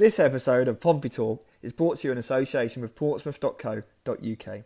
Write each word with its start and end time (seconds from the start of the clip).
This 0.00 0.18
episode 0.18 0.66
of 0.66 0.80
Pompey 0.80 1.10
Talk 1.10 1.46
is 1.60 1.74
brought 1.74 1.98
to 1.98 2.08
you 2.08 2.12
in 2.12 2.16
association 2.16 2.80
with 2.80 2.94
Portsmouth.co.uk. 2.94 4.62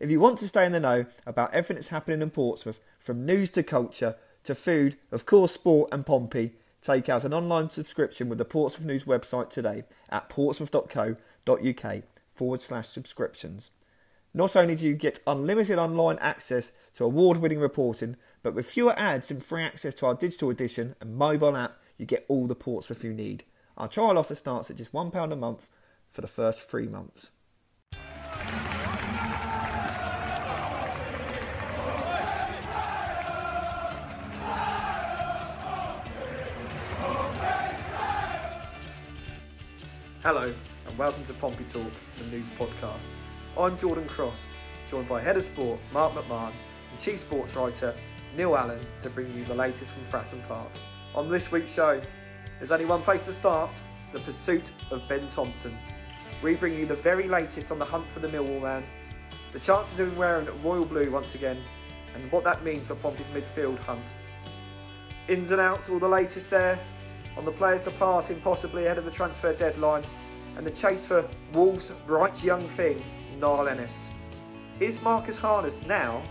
If 0.00 0.10
you 0.10 0.18
want 0.18 0.38
to 0.38 0.48
stay 0.48 0.64
in 0.64 0.72
the 0.72 0.80
know 0.80 1.04
about 1.26 1.52
everything 1.52 1.74
that's 1.74 1.88
happening 1.88 2.22
in 2.22 2.30
Portsmouth, 2.30 2.80
from 2.98 3.26
news 3.26 3.50
to 3.50 3.62
culture 3.62 4.16
to 4.44 4.54
food, 4.54 4.96
of 5.12 5.26
course, 5.26 5.52
sport 5.52 5.90
and 5.92 6.06
Pompey, 6.06 6.54
take 6.80 7.10
out 7.10 7.26
an 7.26 7.34
online 7.34 7.68
subscription 7.68 8.30
with 8.30 8.38
the 8.38 8.46
Portsmouth 8.46 8.86
News 8.86 9.04
website 9.04 9.50
today 9.50 9.84
at 10.08 10.30
portsmouth.co.uk 10.30 12.02
forward 12.34 12.60
slash 12.62 12.88
subscriptions. 12.88 13.70
Not 14.32 14.56
only 14.56 14.74
do 14.74 14.88
you 14.88 14.94
get 14.94 15.20
unlimited 15.26 15.78
online 15.78 16.16
access 16.20 16.72
to 16.94 17.04
award 17.04 17.36
winning 17.36 17.60
reporting, 17.60 18.16
but 18.42 18.54
with 18.54 18.64
fewer 18.64 18.98
ads 18.98 19.30
and 19.30 19.44
free 19.44 19.64
access 19.64 19.92
to 19.96 20.06
our 20.06 20.14
digital 20.14 20.48
edition 20.48 20.94
and 20.98 21.14
mobile 21.14 21.58
app, 21.58 21.76
you 21.98 22.06
get 22.06 22.24
all 22.26 22.46
the 22.46 22.54
Portsmouth 22.54 23.04
you 23.04 23.12
need. 23.12 23.44
Our 23.78 23.86
trial 23.86 24.18
offer 24.18 24.34
starts 24.34 24.70
at 24.70 24.76
just 24.76 24.92
£1 24.92 25.32
a 25.32 25.36
month 25.36 25.70
for 26.10 26.20
the 26.20 26.26
first 26.26 26.60
three 26.60 26.88
months. 26.88 27.30
Hello, 40.22 40.52
and 40.88 40.98
welcome 40.98 41.24
to 41.26 41.34
Pompey 41.34 41.62
Talk, 41.62 41.92
the 42.16 42.24
news 42.36 42.48
podcast. 42.58 43.02
I'm 43.56 43.78
Jordan 43.78 44.08
Cross, 44.08 44.40
joined 44.90 45.08
by 45.08 45.22
Head 45.22 45.36
of 45.36 45.44
Sport 45.44 45.78
Mark 45.92 46.14
McMahon 46.14 46.52
and 46.90 47.00
Chief 47.00 47.20
Sports 47.20 47.54
Writer 47.54 47.94
Neil 48.36 48.56
Allen 48.56 48.84
to 49.02 49.10
bring 49.10 49.32
you 49.38 49.44
the 49.44 49.54
latest 49.54 49.92
from 49.92 50.04
Fratton 50.06 50.46
Park. 50.48 50.72
On 51.14 51.28
this 51.28 51.52
week's 51.52 51.72
show, 51.72 52.02
there's 52.58 52.72
only 52.72 52.84
one 52.84 53.02
place 53.02 53.22
to 53.22 53.32
start 53.32 53.70
the 54.12 54.18
pursuit 54.20 54.70
of 54.90 55.02
Ben 55.08 55.28
Thompson. 55.28 55.76
We 56.42 56.54
bring 56.54 56.74
you 56.74 56.86
the 56.86 56.96
very 56.96 57.28
latest 57.28 57.70
on 57.70 57.78
the 57.78 57.84
hunt 57.84 58.06
for 58.10 58.20
the 58.20 58.28
Millwall 58.28 58.62
man, 58.62 58.84
the 59.52 59.60
chances 59.60 59.98
of 59.98 60.08
him 60.08 60.16
wearing 60.16 60.46
royal 60.62 60.84
blue 60.84 61.10
once 61.10 61.34
again, 61.34 61.58
and 62.14 62.30
what 62.32 62.44
that 62.44 62.64
means 62.64 62.86
for 62.86 62.94
Pompey's 62.96 63.26
midfield 63.28 63.78
hunt. 63.80 64.14
Ins 65.28 65.50
and 65.50 65.60
outs, 65.60 65.88
all 65.88 65.98
the 65.98 66.08
latest 66.08 66.48
there 66.50 66.78
on 67.36 67.44
the 67.44 67.52
players 67.52 67.80
departing 67.80 68.40
possibly 68.40 68.86
ahead 68.86 68.98
of 68.98 69.04
the 69.04 69.10
transfer 69.10 69.54
deadline, 69.54 70.04
and 70.56 70.66
the 70.66 70.70
chase 70.70 71.06
for 71.06 71.28
Wolves' 71.52 71.92
bright 72.06 72.42
young 72.42 72.60
thing, 72.60 73.00
Niall 73.38 73.68
Ennis. 73.68 74.08
Is 74.80 75.00
Marcus 75.02 75.38
Harness 75.38 75.78
now, 75.86 76.22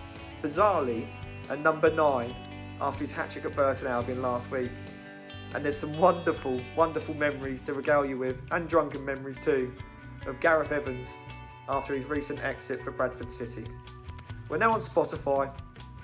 bizarrely, 0.43 1.07
a 1.49 1.55
number 1.55 1.89
nine 1.91 2.35
after 2.81 3.05
his 3.05 3.11
hat 3.11 3.31
trick 3.31 3.45
at 3.45 3.55
Burton 3.55 3.87
Albion 3.87 4.21
last 4.21 4.51
week? 4.51 4.69
And 5.53 5.63
there's 5.63 5.77
some 5.77 5.97
wonderful, 5.97 6.59
wonderful 6.75 7.15
memories 7.15 7.61
to 7.63 7.73
regale 7.73 8.05
you 8.05 8.17
with, 8.17 8.37
and 8.51 8.67
drunken 8.67 9.03
memories 9.05 9.43
too, 9.43 9.73
of 10.25 10.39
Gareth 10.39 10.71
Evans 10.71 11.09
after 11.69 11.95
his 11.95 12.05
recent 12.05 12.43
exit 12.43 12.83
for 12.83 12.91
Bradford 12.91 13.31
City. 13.31 13.65
We're 14.49 14.57
now 14.57 14.71
on 14.71 14.81
Spotify, 14.81 15.51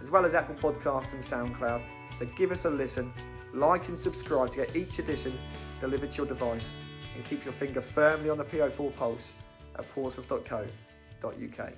as 0.01 0.09
well 0.09 0.25
as 0.25 0.33
Apple 0.33 0.55
Podcasts 0.55 1.13
and 1.13 1.23
SoundCloud, 1.23 1.81
so 2.17 2.25
give 2.35 2.51
us 2.51 2.65
a 2.65 2.69
listen, 2.69 3.13
like 3.53 3.87
and 3.87 3.97
subscribe 3.97 4.51
to 4.51 4.57
get 4.57 4.75
each 4.75 4.99
edition 4.99 5.37
delivered 5.79 6.11
to 6.11 6.17
your 6.17 6.25
device 6.25 6.69
and 7.15 7.23
keep 7.25 7.45
your 7.45 7.53
finger 7.53 7.81
firmly 7.81 8.29
on 8.29 8.37
the 8.37 8.43
PO4 8.43 8.95
pulse 8.95 9.31
at 9.77 9.89
portsmouth.co.uk. 9.93 11.73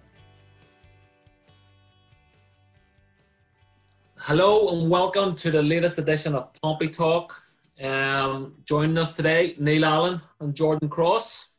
Hello 4.17 4.69
and 4.69 4.89
welcome 4.89 5.35
to 5.35 5.51
the 5.51 5.61
latest 5.61 5.99
edition 5.99 6.33
of 6.33 6.49
Pompey 6.61 6.89
Talk. 6.89 7.44
Um, 7.81 8.55
joining 8.63 8.97
us 8.97 9.15
today, 9.15 9.55
Neil 9.59 9.83
Allen 9.83 10.21
and 10.39 10.55
Jordan 10.55 10.87
Cross. 10.87 11.51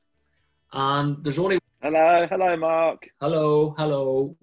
And 0.73 1.23
there's 1.23 1.39
only 1.39 1.59
Hello, 1.83 2.27
hello, 2.29 2.57
Mark. 2.57 3.09
hello, 3.21 3.75
hello. 3.77 4.37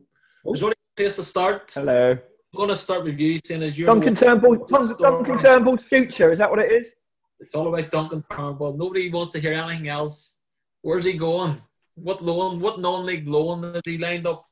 There's 0.46 0.62
only 0.62 0.76
one 0.76 0.96
place 0.96 1.16
to 1.16 1.24
start. 1.24 1.72
Hello. 1.74 2.12
I'm 2.12 2.58
going 2.58 2.70
to 2.70 2.76
start 2.76 3.04
with 3.04 3.20
you, 3.20 3.40
seeing 3.40 3.64
as 3.64 3.78
you're 3.78 3.88
Duncan 3.88 4.14
Turnbull, 4.14 4.68
Duncan, 4.68 4.96
Duncan 5.00 5.38
Turnbull's 5.38 5.84
future, 5.84 6.32
is 6.32 6.38
that 6.38 6.50
what 6.50 6.60
it 6.60 6.72
is? 6.72 6.94
It's 7.40 7.56
all 7.56 7.74
about 7.74 7.90
Duncan 7.92 8.24
Turnbull. 8.32 8.78
Nobody 8.78 9.10
wants 9.10 9.32
to 9.32 9.40
hear 9.40 9.54
anything 9.54 9.88
else. 9.88 10.40
Where's 10.84 11.06
he 11.06 11.14
going? 11.14 11.60
What 11.96 12.24
loan? 12.24 12.60
What 12.60 12.80
non-league 12.80 13.28
loan 13.28 13.64
has 13.74 13.82
he 13.84 13.98
lined 13.98 14.28
up? 14.28 14.46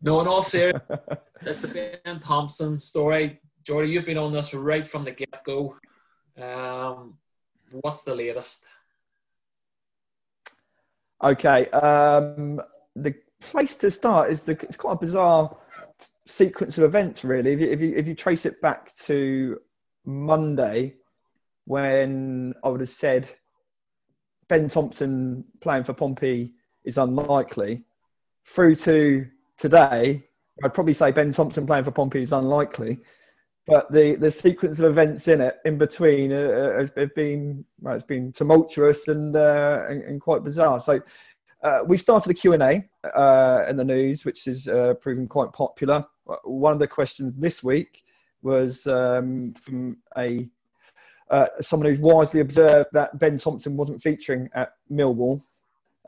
No, 0.00 0.20
in 0.20 0.26
all 0.26 0.42
seriousness, 0.42 0.98
it's 1.42 1.60
the 1.62 2.00
Ben 2.04 2.18
Thompson 2.18 2.76
story. 2.76 3.40
Jordy, 3.64 3.92
you've 3.92 4.04
been 4.04 4.18
on 4.18 4.32
this 4.32 4.52
right 4.52 4.86
from 4.86 5.04
the 5.04 5.12
get-go. 5.12 5.76
Um, 6.42 7.14
what's 7.70 8.02
the 8.02 8.14
latest? 8.14 8.64
Okay. 11.22 11.68
Um, 11.70 12.60
the 12.96 13.14
place 13.40 13.76
to 13.76 13.90
start 13.90 14.30
is 14.30 14.42
the. 14.42 14.52
It's 14.52 14.76
quite 14.76 14.94
a 14.94 14.96
bizarre 14.96 15.56
sequence 16.26 16.78
of 16.78 16.84
events, 16.84 17.24
really. 17.24 17.52
If 17.52 17.60
you 17.60 17.70
if 17.70 17.80
you, 17.80 17.94
if 17.96 18.06
you 18.06 18.14
trace 18.14 18.46
it 18.46 18.60
back 18.60 18.94
to 18.96 19.60
Monday, 20.04 20.96
when 21.64 22.54
I 22.64 22.68
would 22.68 22.80
have 22.80 22.90
said 22.90 23.28
Ben 24.48 24.68
Thompson 24.68 25.44
playing 25.60 25.84
for 25.84 25.94
Pompey 25.94 26.54
is 26.84 26.98
unlikely, 26.98 27.84
through 28.44 28.74
to 28.76 29.26
today, 29.56 30.22
I'd 30.64 30.74
probably 30.74 30.94
say 30.94 31.12
Ben 31.12 31.32
Thompson 31.32 31.66
playing 31.66 31.84
for 31.84 31.92
Pompey 31.92 32.22
is 32.22 32.32
unlikely. 32.32 32.98
But 33.66 33.92
the, 33.92 34.16
the 34.16 34.30
sequence 34.30 34.80
of 34.80 34.86
events 34.86 35.28
in 35.28 35.40
it, 35.40 35.58
in 35.64 35.78
between, 35.78 36.32
uh, 36.32 36.78
has, 36.78 36.90
has 36.96 37.10
been 37.14 37.64
well, 37.80 37.94
it's 37.94 38.04
been 38.04 38.32
tumultuous 38.32 39.06
and, 39.06 39.36
uh, 39.36 39.84
and, 39.88 40.02
and 40.02 40.20
quite 40.20 40.42
bizarre. 40.42 40.80
So 40.80 41.00
uh, 41.62 41.80
we 41.86 41.96
started 41.96 42.30
a 42.30 42.34
Q&A 42.34 42.88
uh, 43.16 43.64
in 43.68 43.76
the 43.76 43.84
news, 43.84 44.24
which 44.24 44.48
is 44.48 44.66
uh, 44.66 44.94
proving 44.94 45.28
quite 45.28 45.52
popular. 45.52 46.04
One 46.42 46.72
of 46.72 46.80
the 46.80 46.88
questions 46.88 47.34
this 47.34 47.62
week 47.62 48.04
was 48.42 48.86
um, 48.88 49.54
from 49.54 49.98
a 50.18 50.48
uh, 51.30 51.46
someone 51.60 51.88
who's 51.88 52.00
wisely 52.00 52.40
observed 52.40 52.90
that 52.92 53.18
Ben 53.18 53.38
Thompson 53.38 53.76
wasn't 53.76 54.02
featuring 54.02 54.50
at 54.54 54.72
Millwall 54.90 55.40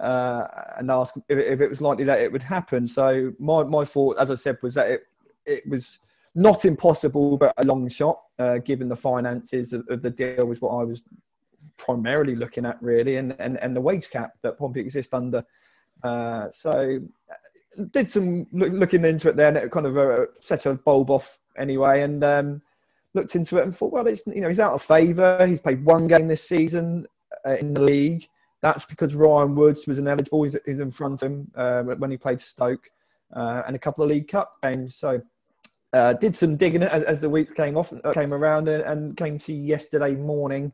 uh, 0.01 0.47
and 0.77 0.91
asked 0.91 1.17
if, 1.29 1.39
if 1.39 1.61
it 1.61 1.71
was 1.71 1.81
likely 1.81 2.05
that 2.05 2.21
it 2.21 2.31
would 2.31 2.43
happen. 2.43 2.87
So 2.87 3.33
my, 3.39 3.63
my 3.63 3.85
thought, 3.85 4.19
as 4.19 4.31
I 4.31 4.35
said, 4.35 4.59
was 4.63 4.75
that 4.75 4.91
it, 4.91 5.03
it 5.47 5.67
was 5.67 5.99
not 6.35 6.65
impossible, 6.65 7.37
but 7.37 7.55
a 7.59 7.65
long 7.65 7.89
shot, 7.89 8.21
uh, 8.39 8.59
given 8.59 8.89
the 8.89 8.97
finances 8.97 9.73
of, 9.73 9.87
of 9.89 10.03
the 10.03 10.11
deal 10.11 10.47
was 10.47 10.61
what 10.61 10.71
I 10.71 10.83
was 10.83 11.03
primarily 11.77 12.37
looking 12.37 12.67
at 12.67 12.81
really 12.83 13.17
and, 13.17 13.35
and, 13.39 13.59
and 13.59 13.75
the 13.75 13.81
wage 13.81 14.11
cap 14.11 14.33
that 14.43 14.59
Pompey 14.59 14.81
exists 14.81 15.13
under. 15.13 15.45
Uh, 16.03 16.49
so 16.51 17.01
did 17.91 18.11
some 18.11 18.47
look, 18.53 18.73
looking 18.73 19.05
into 19.05 19.29
it 19.29 19.37
there 19.37 19.49
and 19.49 19.57
it 19.57 19.71
kind 19.71 19.87
of 19.87 19.97
uh, 19.97 20.27
set 20.41 20.67
a 20.67 20.75
bulb 20.75 21.11
off 21.11 21.39
anyway 21.57 22.03
and 22.03 22.23
um, 22.25 22.63
looked 23.15 23.35
into 23.37 23.59
it 23.59 23.65
and 23.65 23.77
thought, 23.77 23.93
well, 23.93 24.07
it's, 24.07 24.23
you 24.27 24.41
know, 24.41 24.49
he's 24.49 24.61
out 24.61 24.73
of 24.73 24.83
favour. 24.83 25.47
He's 25.47 25.61
played 25.61 25.85
one 25.85 26.07
game 26.07 26.29
this 26.29 26.47
season 26.47 27.07
uh, 27.47 27.57
in 27.57 27.75
the 27.75 27.83
league. 27.83 28.29
That's 28.61 28.85
because 28.85 29.15
Ryan 29.15 29.55
Woods 29.55 29.87
was 29.87 29.99
ineligible. 29.99 30.43
He's, 30.43 30.57
he's 30.65 30.81
in 30.81 30.91
front 30.91 31.23
of 31.23 31.31
him 31.31 31.51
uh, 31.55 31.83
when 31.83 32.11
he 32.11 32.17
played 32.17 32.41
Stoke 32.41 32.91
uh, 33.35 33.63
and 33.67 33.77
a 33.77 33.79
couple 33.79 34.05
of 34.05 34.11
League 34.11 34.29
Cup 34.29 34.57
games. 34.63 34.97
So 34.97 35.21
uh, 35.95 36.13
did 36.15 36.37
some 36.37 36.57
digging 36.57 36.83
as, 36.83 37.03
as 37.05 37.21
the 37.21 37.31
week 37.31 37.55
came 37.55 37.77
off, 37.77 37.93
came 38.13 38.35
around, 38.35 38.69
and, 38.69 38.83
and 38.83 39.17
came 39.17 39.39
to 39.39 39.55
yesterday 39.55 40.15
morning 40.15 40.73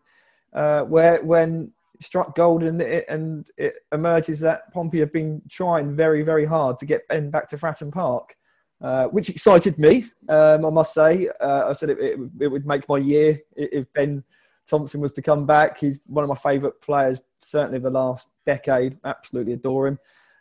uh, 0.54 0.82
where 0.84 1.22
when 1.22 1.70
struck 2.00 2.34
gold 2.34 2.62
and 2.62 2.80
it, 2.80 3.04
and 3.08 3.44
it 3.58 3.74
emerges 3.92 4.40
that 4.40 4.72
Pompey 4.72 4.98
have 5.00 5.12
been 5.12 5.42
trying 5.50 5.94
very 5.94 6.22
very 6.22 6.46
hard 6.46 6.78
to 6.78 6.86
get 6.86 7.06
Ben 7.08 7.30
back 7.30 7.46
to 7.48 7.58
Fratton 7.58 7.92
Park, 7.92 8.34
uh, 8.80 9.06
which 9.08 9.28
excited 9.28 9.78
me. 9.78 10.06
Um, 10.28 10.64
I 10.64 10.70
must 10.70 10.94
say, 10.94 11.28
uh, 11.40 11.68
I 11.68 11.72
said 11.74 11.90
it, 11.90 11.98
it, 12.00 12.18
it, 12.40 12.48
would 12.48 12.66
make 12.66 12.88
my 12.88 12.96
year 12.98 13.38
if 13.56 13.92
Ben 13.92 14.24
Thompson 14.66 15.00
was 15.00 15.12
to 15.12 15.22
come 15.22 15.44
back. 15.44 15.78
He's 15.78 15.98
one 16.06 16.24
of 16.24 16.28
my 16.28 16.36
favourite 16.36 16.80
players, 16.80 17.22
certainly 17.40 17.78
the 17.78 17.90
last 17.90 18.30
decade. 18.46 18.96
Absolutely 19.04 19.52
adore 19.52 19.88
him. 19.88 19.98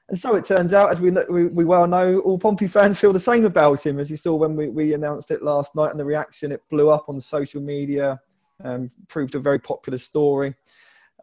And 0.09 0.17
so 0.17 0.35
it 0.35 0.43
turns 0.43 0.73
out, 0.73 0.89
as 0.89 0.99
we, 0.99 1.11
we, 1.29 1.45
we 1.45 1.65
well 1.65 1.85
know, 1.85 2.19
all 2.21 2.39
Pompey 2.39 2.65
fans 2.65 2.99
feel 2.99 3.13
the 3.13 3.19
same 3.19 3.45
about 3.45 3.85
him. 3.85 3.99
As 3.99 4.09
you 4.09 4.17
saw 4.17 4.35
when 4.35 4.55
we, 4.55 4.67
we 4.67 4.93
announced 4.93 5.29
it 5.29 5.43
last 5.43 5.75
night 5.75 5.91
and 5.91 5.99
the 5.99 6.05
reaction, 6.05 6.51
it 6.51 6.63
blew 6.69 6.89
up 6.89 7.09
on 7.09 7.21
social 7.21 7.61
media, 7.61 8.19
um, 8.63 8.89
proved 9.07 9.35
a 9.35 9.39
very 9.39 9.59
popular 9.59 9.99
story. 9.99 10.55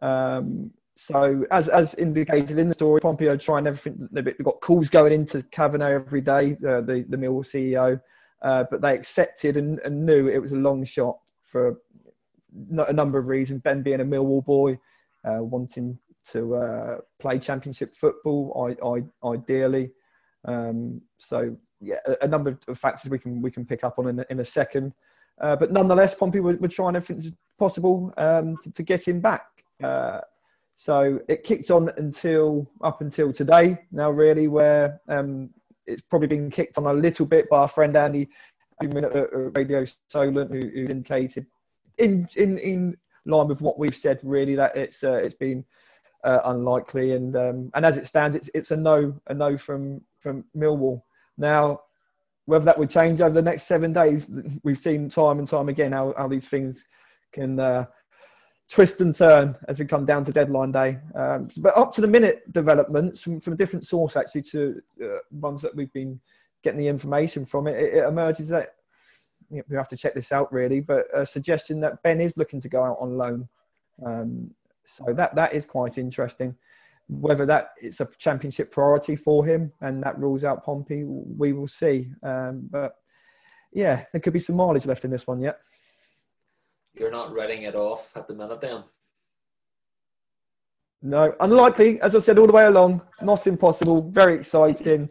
Um, 0.01 0.71
so, 0.95 1.45
as, 1.51 1.67
as 1.67 1.95
indicated 1.95 2.57
in 2.57 2.69
the 2.69 2.73
story, 2.73 3.01
Pompey 3.01 3.27
are 3.27 3.37
trying 3.37 3.67
everything. 3.67 4.07
They've 4.11 4.37
got 4.41 4.61
calls 4.61 4.89
going 4.89 5.11
into 5.11 5.43
Kavanagh 5.43 5.91
every 5.91 6.21
day, 6.21 6.53
uh, 6.65 6.81
the, 6.81 7.05
the 7.09 7.17
Mill 7.17 7.43
CEO, 7.43 7.99
uh, 8.41 8.63
but 8.71 8.81
they 8.81 8.95
accepted 8.95 9.57
and, 9.57 9.79
and 9.79 10.05
knew 10.05 10.27
it 10.27 10.39
was 10.39 10.53
a 10.53 10.57
long 10.57 10.85
shot 10.85 11.19
for 11.43 11.77
a 12.71 12.93
number 12.93 13.19
of 13.19 13.27
reasons. 13.27 13.61
Ben 13.61 13.83
being 13.83 13.99
a 13.99 14.05
Millwall 14.05 14.45
boy, 14.45 14.79
uh, 15.25 15.43
wanting 15.43 15.99
to 16.31 16.55
uh, 16.55 16.97
play 17.19 17.39
Championship 17.39 17.95
football, 17.95 18.75
I, 18.83 18.85
I, 18.85 19.31
ideally. 19.33 19.91
Um, 20.45 21.01
so 21.17 21.55
yeah, 21.81 21.97
a, 22.05 22.25
a, 22.25 22.27
number 22.27 22.57
of 22.67 22.79
factors 22.79 23.09
we 23.11 23.19
can 23.19 23.41
we 23.41 23.51
can 23.51 23.65
pick 23.65 23.83
up 23.83 23.99
on 23.99 24.07
in, 24.07 24.25
in 24.29 24.39
a 24.39 24.45
second. 24.45 24.93
Uh, 25.39 25.55
but 25.55 25.71
nonetheless, 25.71 26.15
Pompey 26.15 26.39
were, 26.39 26.55
were 26.55 26.67
trying 26.67 26.95
everything 26.95 27.35
possible 27.59 28.13
um, 28.17 28.57
to, 28.63 28.71
to, 28.71 28.83
get 28.83 29.07
him 29.07 29.19
back. 29.21 29.45
Uh, 29.83 30.21
So 30.75 31.19
it 31.27 31.43
kicked 31.43 31.71
on 31.71 31.89
until 31.97 32.69
up 32.81 33.01
until 33.01 33.33
today. 33.33 33.79
Now, 33.91 34.11
really, 34.11 34.47
where 34.47 35.01
um, 35.07 35.49
it's 35.87 36.03
probably 36.03 36.27
been 36.27 36.51
kicked 36.51 36.77
on 36.77 36.85
a 36.85 36.93
little 36.93 37.25
bit 37.25 37.49
by 37.49 37.61
our 37.61 37.67
friend 37.67 37.97
Andy, 37.97 38.29
Radio 38.81 39.85
Solent, 40.07 40.51
who, 40.51 40.59
who 40.59 40.85
indicated 40.85 41.47
in 41.97 42.27
in 42.35 42.57
in 42.59 42.97
line 43.25 43.47
with 43.47 43.61
what 43.61 43.79
we've 43.79 43.95
said, 43.95 44.19
really 44.23 44.55
that 44.55 44.75
it's 44.75 45.03
uh, 45.03 45.13
it's 45.23 45.35
been 45.35 45.65
uh, 46.23 46.41
unlikely, 46.45 47.13
and 47.13 47.35
um, 47.35 47.71
and 47.73 47.85
as 47.85 47.97
it 47.97 48.07
stands, 48.07 48.35
it's 48.35 48.49
it's 48.53 48.71
a 48.71 48.77
no 48.77 49.15
a 49.27 49.33
no 49.33 49.57
from 49.57 50.01
from 50.19 50.43
Millwall. 50.55 51.01
Now, 51.37 51.81
whether 52.45 52.65
that 52.65 52.77
would 52.79 52.89
change 52.89 53.21
over 53.21 53.33
the 53.33 53.41
next 53.41 53.63
seven 53.63 53.93
days, 53.93 54.31
we've 54.63 54.77
seen 54.77 55.09
time 55.09 55.39
and 55.39 55.47
time 55.47 55.69
again 55.69 55.91
how, 55.91 56.13
how 56.17 56.27
these 56.27 56.47
things 56.47 56.85
can 57.31 57.59
uh, 57.59 57.85
twist 58.69 59.01
and 59.01 59.13
turn 59.13 59.55
as 59.67 59.79
we 59.79 59.85
come 59.85 60.05
down 60.05 60.25
to 60.25 60.31
deadline 60.31 60.71
day. 60.71 60.97
Um, 61.13 61.49
but 61.57 61.77
up 61.77 61.93
to 61.93 62.01
the 62.01 62.07
minute 62.07 62.51
developments 62.51 63.21
from, 63.21 63.39
from 63.39 63.53
a 63.53 63.57
different 63.57 63.85
source, 63.85 64.15
actually, 64.15 64.41
to 64.43 64.81
uh, 65.03 65.19
ones 65.31 65.61
that 65.61 65.75
we've 65.75 65.93
been 65.93 66.19
getting 66.63 66.79
the 66.79 66.87
information 66.87 67.45
from, 67.45 67.67
it, 67.67 67.75
it 67.77 68.03
emerges 68.03 68.49
that 68.49 68.73
you 69.49 69.63
we 69.69 69.75
have 69.75 69.87
to 69.89 69.97
check 69.97 70.13
this 70.13 70.31
out 70.31 70.51
really, 70.51 70.79
but 70.79 71.05
a 71.13 71.25
suggestion 71.25 71.79
that 71.81 72.01
Ben 72.03 72.19
is 72.19 72.37
looking 72.37 72.61
to 72.61 72.69
go 72.69 72.83
out 72.83 72.97
on 72.99 73.17
loan. 73.17 73.47
Um, 74.05 74.51
so 74.87 75.13
that 75.13 75.35
that 75.35 75.53
is 75.53 75.65
quite 75.65 75.97
interesting. 75.97 76.55
Whether 77.09 77.45
that 77.45 77.71
it's 77.77 77.99
a 77.99 78.09
championship 78.17 78.71
priority 78.71 79.15
for 79.15 79.45
him 79.45 79.71
and 79.81 80.01
that 80.03 80.19
rules 80.19 80.43
out 80.43 80.65
Pompey, 80.65 81.03
we 81.05 81.53
will 81.53 81.67
see. 81.67 82.09
Um, 82.23 82.67
but 82.69 82.95
yeah, 83.71 84.05
there 84.11 84.21
could 84.21 84.33
be 84.33 84.39
some 84.39 84.55
mileage 84.55 84.85
left 84.85 85.05
in 85.05 85.11
this 85.11 85.27
one 85.27 85.39
yet. 85.39 85.59
You're 86.93 87.11
not 87.11 87.33
writing 87.33 87.63
it 87.63 87.75
off 87.75 88.11
at 88.15 88.27
the 88.27 88.33
minute, 88.33 88.59
then. 88.59 88.83
No, 91.01 91.35
unlikely. 91.39 92.01
As 92.01 92.15
I 92.15 92.19
said 92.19 92.39
all 92.39 92.47
the 92.47 92.53
way 92.53 92.65
along, 92.65 93.01
not 93.21 93.45
impossible. 93.45 94.09
Very 94.09 94.33
exciting. 94.33 95.09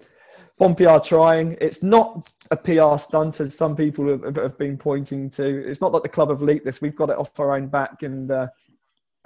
Pompey 0.59 0.87
are 0.87 1.01
trying. 1.01 1.57
It's 1.61 1.83
not 1.83 2.33
a 2.51 2.57
PR 2.57 2.99
stunt, 2.99 3.41
as 3.41 3.57
some 3.57 3.77
people 3.77 4.09
have, 4.09 4.37
have, 4.37 4.59
been 4.59 4.77
pointing 4.79 5.31
to. 5.31 5.69
It's 5.69 5.81
not 5.81 5.93
like 5.93 6.03
the 6.03 6.09
club 6.09 6.31
have 6.31 6.43
leaked 6.43 6.65
this. 6.65 6.81
We've 6.81 6.97
got 6.97 7.11
it 7.11 7.19
off 7.19 7.39
our 7.39 7.55
own 7.55 7.69
back 7.69 8.03
and 8.03 8.31
uh, 8.31 8.49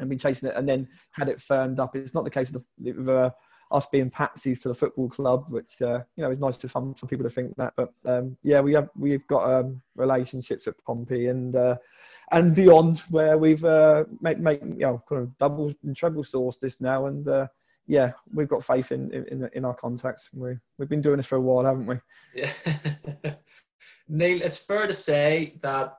and 0.00 0.08
been 0.08 0.18
chasing 0.18 0.48
it, 0.48 0.56
and 0.56 0.68
then 0.68 0.88
had 1.12 1.28
it 1.28 1.40
firmed 1.40 1.78
up. 1.78 1.94
It's 1.94 2.14
not 2.14 2.24
the 2.24 2.30
case 2.30 2.52
of, 2.52 2.64
the, 2.78 3.12
uh, 3.12 3.30
us 3.70 3.86
being 3.92 4.10
patsies 4.10 4.62
to 4.62 4.68
the 4.68 4.74
football 4.74 5.08
club, 5.08 5.44
which 5.48 5.80
uh, 5.82 6.00
you 6.16 6.24
know 6.24 6.30
is 6.30 6.40
nice 6.40 6.56
to 6.58 6.68
some 6.68 6.94
people 7.08 7.24
to 7.24 7.30
think 7.30 7.54
that. 7.56 7.74
But 7.76 7.92
um, 8.04 8.36
yeah, 8.42 8.60
we 8.60 8.72
have 8.74 8.88
we've 8.96 9.26
got 9.28 9.50
um, 9.50 9.80
relationships 9.94 10.66
at 10.66 10.82
Pompey 10.84 11.28
and 11.28 11.54
uh, 11.54 11.76
and 12.32 12.54
beyond 12.54 13.00
where 13.10 13.38
we've 13.38 13.64
uh, 13.64 14.04
you 14.24 14.34
know 14.36 15.02
kind 15.08 15.22
of 15.22 15.38
double 15.38 15.72
and 15.84 15.96
treble 15.96 16.24
source 16.24 16.58
this 16.58 16.80
now 16.80 17.06
and 17.06 17.28
uh, 17.28 17.46
yeah, 17.86 18.12
we've 18.32 18.48
got 18.48 18.64
faith 18.64 18.92
in 18.92 19.12
in, 19.12 19.50
in 19.52 19.64
our 19.64 19.74
contacts. 19.74 20.30
We 20.32 20.56
we've 20.78 20.88
been 20.88 21.00
doing 21.00 21.16
this 21.16 21.26
for 21.26 21.36
a 21.36 21.40
while, 21.40 21.64
haven't 21.64 21.86
we? 21.86 21.96
Yeah, 22.34 22.52
Neil, 24.08 24.42
it's 24.42 24.56
fair 24.56 24.86
to 24.86 24.92
say 24.92 25.58
that 25.62 25.96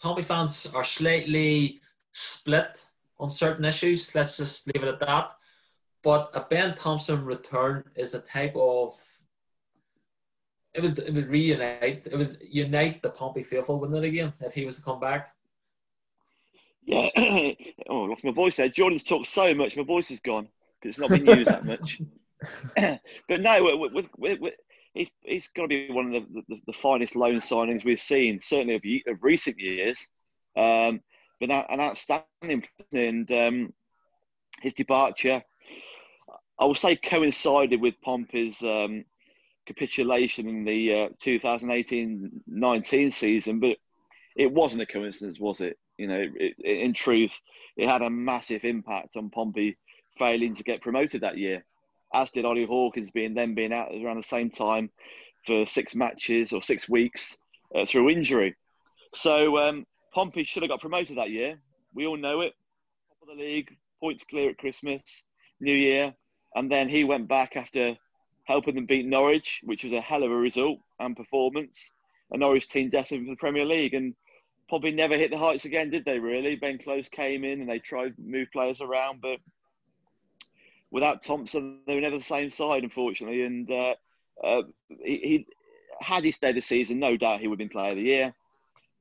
Pompey 0.00 0.22
fans 0.22 0.66
are 0.74 0.84
slightly 0.84 1.80
split 2.12 2.84
on 3.22 3.30
certain 3.30 3.64
issues. 3.64 4.14
Let's 4.14 4.36
just 4.36 4.66
leave 4.66 4.82
it 4.82 4.88
at 4.88 5.00
that. 5.00 5.32
But 6.02 6.30
a 6.34 6.40
Ben 6.40 6.74
Thompson 6.74 7.24
return 7.24 7.84
is 7.94 8.14
a 8.14 8.20
type 8.20 8.54
of 8.56 8.98
it 10.74 10.82
would 10.82 10.98
it 10.98 11.14
would 11.14 11.28
reunite 11.28 12.06
it 12.06 12.16
would 12.16 12.38
unite 12.42 13.02
the 13.02 13.10
Pompey 13.10 13.42
faithful, 13.42 13.78
wouldn't 13.78 14.04
it 14.04 14.08
again 14.08 14.32
if 14.40 14.52
he 14.52 14.64
was 14.64 14.76
to 14.76 14.82
come 14.82 14.98
back? 14.98 15.34
Yeah. 16.84 17.08
oh, 17.88 18.04
I 18.04 18.08
lost 18.08 18.24
my 18.24 18.32
voice 18.32 18.56
there. 18.56 18.68
Jordan's 18.68 19.04
talked 19.04 19.28
so 19.28 19.54
much, 19.54 19.76
my 19.76 19.84
voice 19.84 20.10
is 20.10 20.18
gone 20.18 20.48
because 20.80 20.96
it's 20.96 20.98
not 20.98 21.10
been 21.10 21.26
used 21.26 21.48
that 21.48 21.64
much. 21.64 22.00
but 23.28 23.40
no, 23.40 23.78
with, 23.92 24.08
with, 24.18 24.54
he's 24.94 25.48
got 25.54 25.62
to 25.62 25.68
be 25.68 25.90
one 25.90 26.12
of 26.12 26.12
the, 26.12 26.42
the, 26.48 26.60
the, 26.66 26.72
finest 26.72 27.14
loan 27.14 27.36
signings 27.36 27.84
we've 27.84 28.00
seen, 28.00 28.40
certainly 28.42 28.74
of, 29.06 29.14
of 29.14 29.22
recent 29.22 29.60
years. 29.60 30.04
Um, 30.56 31.00
but 31.42 31.66
an 31.70 31.80
outstanding, 31.80 32.62
and 32.92 33.30
um, 33.32 33.72
his 34.60 34.74
departure, 34.74 35.42
I 36.56 36.64
would 36.64 36.78
say, 36.78 36.94
coincided 36.94 37.80
with 37.80 38.00
Pompey's 38.00 38.62
um, 38.62 39.04
capitulation 39.66 40.48
in 40.48 40.64
the 40.64 40.94
uh, 40.94 41.08
2018-19 41.20 43.12
season, 43.12 43.58
but 43.58 43.76
it 44.36 44.52
wasn't 44.52 44.82
a 44.82 44.86
coincidence, 44.86 45.40
was 45.40 45.60
it? 45.60 45.78
You 45.98 46.06
know, 46.06 46.20
it, 46.20 46.54
it, 46.58 46.78
in 46.78 46.94
truth, 46.94 47.36
it 47.76 47.88
had 47.88 48.02
a 48.02 48.10
massive 48.10 48.64
impact 48.64 49.16
on 49.16 49.30
Pompey 49.30 49.76
failing 50.16 50.54
to 50.54 50.62
get 50.62 50.80
promoted 50.80 51.22
that 51.22 51.38
year, 51.38 51.64
as 52.14 52.30
did 52.30 52.44
Ollie 52.44 52.66
Hawkins 52.66 53.10
being 53.10 53.34
then 53.34 53.56
being 53.56 53.72
out 53.72 53.90
around 53.92 54.18
the 54.18 54.22
same 54.22 54.50
time 54.50 54.90
for 55.44 55.66
six 55.66 55.96
matches 55.96 56.52
or 56.52 56.62
six 56.62 56.88
weeks 56.88 57.36
uh, 57.74 57.84
through 57.84 58.10
injury. 58.10 58.54
So 59.12 59.58
um, 59.58 59.86
Pompey 60.12 60.44
should 60.44 60.62
have 60.62 60.70
got 60.70 60.80
promoted 60.80 61.16
that 61.16 61.30
year. 61.30 61.58
We 61.94 62.06
all 62.06 62.16
know 62.16 62.40
it. 62.40 62.54
Top 63.08 63.30
of 63.30 63.36
the 63.36 63.42
league, 63.42 63.76
points 64.00 64.24
clear 64.24 64.50
at 64.50 64.58
Christmas, 64.58 65.02
New 65.60 65.74
Year, 65.74 66.14
and 66.54 66.70
then 66.70 66.88
he 66.88 67.04
went 67.04 67.28
back 67.28 67.56
after 67.56 67.96
helping 68.44 68.74
them 68.74 68.86
beat 68.86 69.06
Norwich, 69.06 69.60
which 69.64 69.84
was 69.84 69.92
a 69.92 70.00
hell 70.00 70.22
of 70.22 70.30
a 70.30 70.36
result 70.36 70.78
and 70.98 71.16
performance. 71.16 71.90
A 72.32 72.38
Norwich 72.38 72.68
team 72.68 72.90
destined 72.90 73.26
for 73.26 73.32
the 73.32 73.36
Premier 73.36 73.64
League, 73.64 73.94
and 73.94 74.14
Pompey 74.68 74.90
never 74.90 75.16
hit 75.16 75.30
the 75.30 75.38
heights 75.38 75.64
again, 75.64 75.90
did 75.90 76.04
they? 76.04 76.18
Really, 76.18 76.56
Ben 76.56 76.78
Close 76.78 77.08
came 77.08 77.44
in 77.44 77.60
and 77.60 77.68
they 77.68 77.78
tried 77.78 78.16
to 78.16 78.22
move 78.22 78.48
players 78.52 78.80
around, 78.80 79.20
but 79.20 79.38
without 80.90 81.22
Thompson, 81.22 81.80
they 81.86 81.94
were 81.94 82.00
never 82.00 82.18
the 82.18 82.24
same 82.24 82.50
side, 82.50 82.84
unfortunately. 82.84 83.42
And 83.42 83.70
uh, 83.70 83.94
uh, 84.42 84.62
he, 85.02 85.16
he, 85.16 85.46
had 86.00 86.24
he 86.24 86.32
stayed 86.32 86.56
the 86.56 86.62
season, 86.62 86.98
no 86.98 87.16
doubt 87.16 87.40
he 87.40 87.48
would 87.48 87.60
have 87.60 87.68
been 87.70 87.72
Player 87.72 87.90
of 87.90 87.96
the 87.96 88.02
Year. 88.02 88.34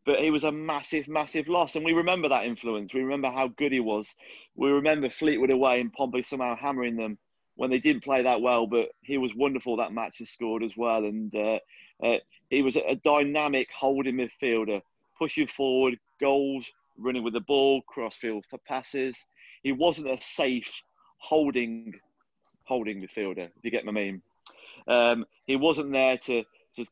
But 0.05 0.19
he 0.19 0.31
was 0.31 0.43
a 0.43 0.51
massive, 0.51 1.07
massive 1.07 1.47
loss, 1.47 1.75
and 1.75 1.85
we 1.85 1.93
remember 1.93 2.29
that 2.29 2.45
influence. 2.45 2.93
We 2.93 3.01
remember 3.01 3.29
how 3.29 3.49
good 3.49 3.71
he 3.71 3.79
was. 3.79 4.07
We 4.55 4.69
remember 4.69 5.09
Fleetwood 5.09 5.51
away 5.51 5.79
and 5.79 5.93
Pompey 5.93 6.23
somehow 6.23 6.55
hammering 6.55 6.95
them 6.95 7.17
when 7.55 7.69
they 7.69 7.79
didn't 7.79 8.03
play 8.03 8.23
that 8.23 8.41
well. 8.41 8.65
But 8.65 8.89
he 9.01 9.17
was 9.17 9.35
wonderful 9.35 9.77
that 9.77 9.93
match 9.93 10.15
and 10.19 10.27
scored 10.27 10.63
as 10.63 10.75
well. 10.75 11.05
And 11.05 11.33
uh, 11.35 11.59
uh, 12.03 12.17
he 12.49 12.63
was 12.63 12.75
a 12.75 12.95
dynamic 13.03 13.69
holding 13.71 14.15
midfielder, 14.15 14.81
pushing 15.17 15.47
forward, 15.47 15.99
goals, 16.19 16.71
running 16.97 17.23
with 17.23 17.33
the 17.33 17.41
ball, 17.41 17.81
crossfield 17.83 18.45
for 18.49 18.57
passes. 18.67 19.23
He 19.63 19.71
wasn't 19.71 20.09
a 20.09 20.21
safe 20.21 20.71
holding 21.17 21.93
holding 22.63 23.01
midfielder. 23.01 23.49
If 23.55 23.63
you 23.63 23.71
get 23.71 23.85
my 23.85 23.91
mean, 23.91 24.21
um, 24.87 25.25
he 25.45 25.55
wasn't 25.55 25.91
there 25.91 26.17
to 26.17 26.43
to 26.77 26.85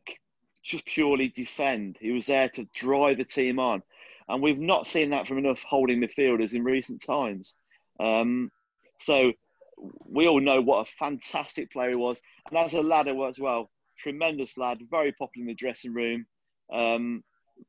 just 0.63 0.86
purely 0.86 1.30
defend. 1.30 1.98
He 2.00 2.12
was 2.12 2.25
there 2.25 2.50
to 2.50 2.68
drive 2.74 3.18
the 3.18 3.25
team 3.25 3.60
on, 3.60 3.82
and 4.28 4.42
we've 4.42 4.60
not 4.60 4.88
seen 4.88 5.10
that 5.12 5.28
from 5.28 5.38
enough 5.38 5.62
holding 5.63 6.00
midfielders 6.00 6.54
in 6.54 6.63
recent 6.63 7.04
times. 7.04 7.56
Um, 8.00 8.51
so 9.00 9.34
we 10.06 10.28
all 10.28 10.42
know 10.42 10.62
what 10.62 10.88
a 10.88 10.92
fantastic 10.92 11.72
player 11.72 11.92
he 11.92 11.96
was, 11.96 12.20
and 12.50 12.58
as 12.58 12.74
a 12.74 12.82
lad 12.82 13.08
as 13.08 13.39
well, 13.39 13.70
tremendous 13.98 14.58
lad, 14.58 14.80
very 14.89 15.12
popular 15.12 15.44
in 15.44 15.48
the 15.48 15.54
dressing 15.54 15.94
room. 15.94 16.25
Um, 16.72 17.24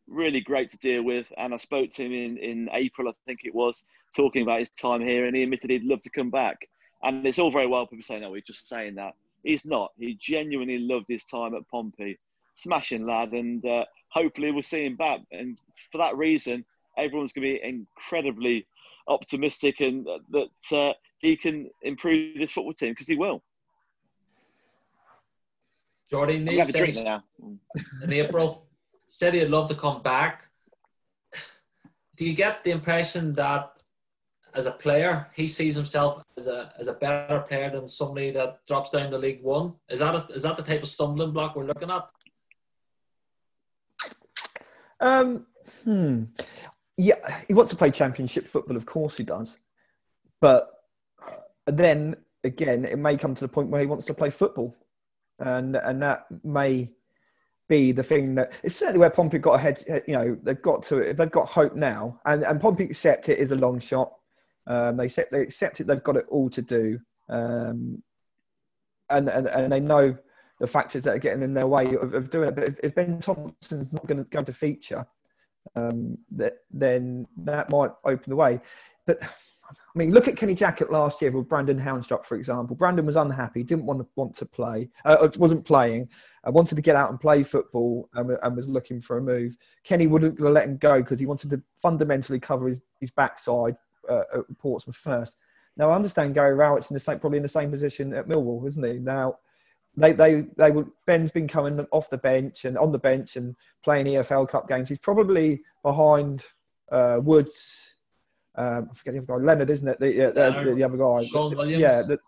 really 0.07 0.41
great 0.41 0.71
to 0.71 0.77
deal 0.79 1.03
with. 1.03 1.27
And 1.37 1.55
I 1.55 1.59
spoke 1.59 1.93
to 1.93 2.05
him 2.05 2.13
in, 2.13 2.37
in 2.39 2.69
April, 2.73 3.09
I 3.09 3.13
think 3.27 3.41
it 3.45 3.55
was, 3.55 3.85
talking 4.15 4.43
about 4.43 4.61
his 4.61 4.71
time 4.81 5.01
here, 5.01 5.27
and 5.27 5.37
he 5.37 5.43
admitted 5.43 5.71
he'd 5.71 5.85
love 5.85 6.03
to 6.03 6.11
come 6.11 6.31
back. 6.31 6.69
And 7.03 7.27
it's 7.27 7.39
all 7.39 7.51
very 7.51 7.67
well 7.67 7.87
people 7.87 8.05
saying, 8.05 8.25
"Oh, 8.25 8.35
he's 8.35 8.45
just 8.45 8.69
saying 8.69 8.97
that." 8.97 9.15
He's 9.43 9.65
not. 9.65 9.93
He 9.99 10.19
genuinely 10.21 10.79
loved 10.79 11.07
his 11.09 11.25
time 11.25 11.55
at 11.55 11.67
Pompey. 11.69 12.19
Smashing 12.55 13.07
lad, 13.07 13.33
and 13.33 13.65
uh, 13.65 13.85
hopefully 14.09 14.51
we'll 14.51 14.63
see 14.63 14.85
him 14.85 14.97
back. 14.97 15.21
And 15.33 15.59
for 15.91 15.99
that 15.99 16.17
reason, 16.17 16.65
everyone's 16.99 17.33
going 17.33 17.47
to 17.47 17.59
be 17.59 17.61
incredibly 17.63 18.67
optimistic 19.09 19.81
and 19.81 20.07
that 20.31 20.77
uh, 20.77 20.93
he 21.19 21.37
can 21.37 21.71
improve 21.83 22.39
this 22.39 22.53
football 22.53 22.75
team 22.75 22.93
because 22.93 23.09
he 23.09 23.17
will. 23.17 23.43
Jordan 26.11 26.45
needs 26.45 26.75
now. 27.05 27.23
in 28.03 28.13
April 28.13 28.67
said 29.09 29.35
he'd 29.35 29.47
love 29.47 29.69
to 29.69 29.75
come 29.75 30.03
back. 30.03 30.49
Do 32.17 32.27
you 32.27 32.35
get 32.35 32.65
the 32.65 32.71
impression 32.71 33.33
that 33.35 33.79
as 34.55 34.67
a 34.67 34.73
player, 34.73 35.29
he 35.35 35.47
sees 35.47 35.77
himself 35.77 36.25
as 36.37 36.49
a 36.49 36.73
as 36.79 36.89
a 36.89 36.95
better 36.95 37.41
player 37.41 37.71
than 37.71 37.87
somebody 37.87 38.33
that 38.33 38.59
drops 38.67 38.91
down 38.91 39.11
to 39.13 39.19
League 39.19 39.43
One? 39.43 39.75
Is 39.89 40.01
that 40.01 40.15
a, 40.15 40.33
is 40.33 40.43
that 40.43 40.57
the 40.57 40.63
type 40.65 40.83
of 40.83 40.89
stumbling 40.89 41.31
block 41.31 41.55
we're 41.55 41.65
looking 41.65 41.91
at? 41.91 42.11
Um, 45.01 45.47
hmm. 45.85 46.25
Yeah, 46.97 47.41
he 47.49 47.55
wants 47.55 47.71
to 47.71 47.77
play 47.77 47.91
Championship 47.91 48.47
football. 48.47 48.77
Of 48.77 48.87
course, 48.87 49.17
he 49.17 49.25
does. 49.25 49.59
But 50.41 50.71
then 51.67 52.17
again, 52.45 52.85
it 52.85 52.99
may 52.99 53.17
come 53.17 53.35
to 53.35 53.45
the 53.45 53.49
point 53.49 53.71
where 53.71 53.81
he 53.81 53.87
wants 53.87 54.07
to 54.07 54.15
play 54.15 54.31
football, 54.31 54.77
and 55.39 55.77
and 55.77 56.03
that 56.03 56.27
may 56.45 56.91
be 57.69 57.93
the 57.93 58.03
thing 58.03 58.35
that 58.35 58.53
it's 58.63 58.77
certainly 58.77 58.99
where 58.99 59.11
Pompey 59.11 59.39
got 59.39 59.55
ahead. 59.55 60.03
You 60.07 60.15
know, 60.15 60.39
they've 60.43 60.61
got 60.61 60.83
to 60.85 60.99
if 60.99 61.17
they've 61.17 61.31
got 61.31 61.49
hope 61.49 61.75
now, 61.75 62.21
and 62.27 62.43
and 62.43 62.61
Pompey 62.61 62.85
accept 62.85 63.29
it 63.29 63.39
is 63.39 63.53
a 63.53 63.57
long 63.57 63.79
shot. 63.81 64.13
Um, 64.67 64.97
they 64.97 65.07
accept 65.07 65.33
they 65.33 65.41
accept 65.41 65.81
it. 65.81 65.87
They've 65.87 66.03
got 66.03 66.17
it 66.17 66.27
all 66.29 66.51
to 66.51 66.63
do, 66.63 66.99
um, 67.29 68.03
and, 69.09 69.29
and 69.29 69.47
and 69.47 69.73
they 69.73 69.81
know 69.81 70.17
the 70.61 70.67
factors 70.67 71.05
that 71.05 71.17
are 71.17 71.19
getting 71.19 71.43
in 71.43 71.55
their 71.55 71.67
way 71.67 71.95
of, 71.95 72.15
of 72.15 72.31
doing 72.31 72.49
it. 72.49 72.55
But 72.55 72.65
if, 72.65 72.81
if 72.83 72.95
Ben 72.95 73.19
Thompson's 73.19 73.93
not 73.93 74.07
going 74.07 74.19
to 74.19 74.31
go 74.31 74.43
to 74.43 74.53
feature, 74.53 75.07
um, 75.75 76.17
that 76.33 76.59
then 76.71 77.27
that 77.39 77.71
might 77.71 77.91
open 78.05 78.31
the 78.31 78.37
way. 78.37 78.61
But 79.07 79.23
I 79.23 79.99
mean, 79.99 80.13
look 80.13 80.29
at 80.29 80.37
Kenny 80.37 80.55
Jackett 80.55 80.91
last 80.91 81.23
year 81.23 81.31
with 81.31 81.49
Brandon 81.49 81.79
Haunstrup, 81.79 82.25
for 82.25 82.37
example. 82.37 82.77
Brandon 82.77 83.07
was 83.07 83.17
unhappy, 83.17 83.63
didn't 83.63 83.87
want 83.87 84.01
to 84.01 84.07
want 84.17 84.35
to 84.37 84.47
play, 84.47 84.91
uh, 85.05 85.29
wasn't 85.37 85.65
playing, 85.65 86.09
uh, 86.47 86.53
wanted 86.53 86.75
to 86.77 86.83
get 86.83 86.97
out 86.97 87.11
and 87.11 87.21
play 87.21 87.43
football, 87.43 88.09
and, 88.15 88.37
and 88.43 88.57
was 88.57 88.69
looking 88.69 89.01
for 89.01 89.19
a 89.19 89.23
move. 89.23 89.57
Kenny 89.83 90.07
wouldn't 90.07 90.41
let 90.41 90.69
him 90.69 90.77
go 90.77 91.01
because 91.01 91.19
he 91.19 91.27
wanted 91.27 91.51
to 91.51 91.63
fundamentally 91.75 92.39
cover 92.39 92.69
his, 92.69 92.81
his 93.01 93.11
backside 93.11 93.77
uh, 94.09 94.23
at 94.35 94.59
Portsmouth 94.59 94.97
first. 94.97 95.37
Now 95.77 95.91
I 95.91 95.95
understand 95.95 96.35
Gary 96.35 96.55
Rowett's 96.55 96.91
in 96.91 96.95
the 96.95 97.01
same, 97.01 97.19
probably 97.19 97.39
in 97.39 97.43
the 97.43 97.49
same 97.49 97.71
position 97.71 98.13
at 98.13 98.29
Millwall, 98.29 98.67
isn't 98.69 98.85
he? 98.85 98.99
Now 98.99 99.37
they 99.97 100.13
they 100.13 100.45
they 100.57 100.71
would 100.71 100.89
Ben's 101.07 101.31
been 101.31 101.49
coming 101.49 101.85
off 101.91 102.11
the 102.11 102.19
bench 102.19 102.65
and 102.65 102.79
on 102.79 102.93
the 102.93 102.99
bench 102.99 103.37
and 103.37 103.57
playing 103.85 104.07
EFL 104.07 104.49
Cup 104.49 104.69
games. 104.69 104.89
He's 104.89 104.99
probably 104.99 105.63
behind 105.83 106.45
uh, 106.93 107.19
Woods 107.23 107.91
um, 108.57 108.89
I 108.91 108.95
forget 108.95 109.15
the 109.15 109.19
other 109.21 109.39
guy, 109.39 109.45
Leonard, 109.45 109.71
isn't 109.71 109.89
it? 109.89 110.01
The, 110.01 110.13
yeah, 110.13 110.31
the, 110.31 110.75
the, 110.75 110.83
other 110.83 110.97
guy. 110.97 111.25
Shaun 111.25 111.57
Williams. 111.57 111.81
Yeah, 111.81 112.03
the, 112.03 112.19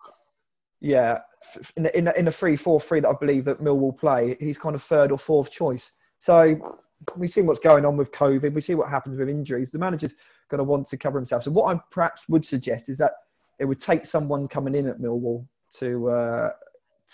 yeah. 0.80 1.18
In 1.76 1.82
the, 1.82 1.98
in 1.98 2.04
the, 2.04 2.18
in 2.18 2.24
the 2.26 2.30
three 2.30 2.56
four 2.56 2.80
three 2.80 3.00
that 3.00 3.08
I 3.08 3.14
believe 3.18 3.44
that 3.46 3.60
Mill 3.60 3.78
will 3.78 3.92
play, 3.92 4.36
he's 4.38 4.58
kind 4.58 4.74
of 4.74 4.82
third 4.82 5.10
or 5.10 5.18
fourth 5.18 5.50
choice. 5.50 5.92
So 6.20 6.56
we 7.16 7.26
see 7.26 7.42
what's 7.42 7.58
going 7.58 7.84
on 7.84 7.96
with 7.96 8.12
COVID. 8.12 8.54
We 8.54 8.60
see 8.60 8.76
what 8.76 8.88
happens 8.88 9.18
with 9.18 9.28
injuries. 9.28 9.72
The 9.72 9.78
manager's 9.78 10.14
going 10.48 10.58
to 10.58 10.64
want 10.64 10.88
to 10.88 10.96
cover 10.96 11.18
himself. 11.18 11.42
So 11.42 11.50
what 11.50 11.74
I 11.74 11.80
perhaps 11.90 12.28
would 12.28 12.46
suggest 12.46 12.88
is 12.88 12.98
that 12.98 13.12
it 13.58 13.64
would 13.64 13.80
take 13.80 14.06
someone 14.06 14.46
coming 14.46 14.76
in 14.76 14.86
at 14.86 15.00
Millwall 15.00 15.44
to 15.78 16.08
uh, 16.10 16.50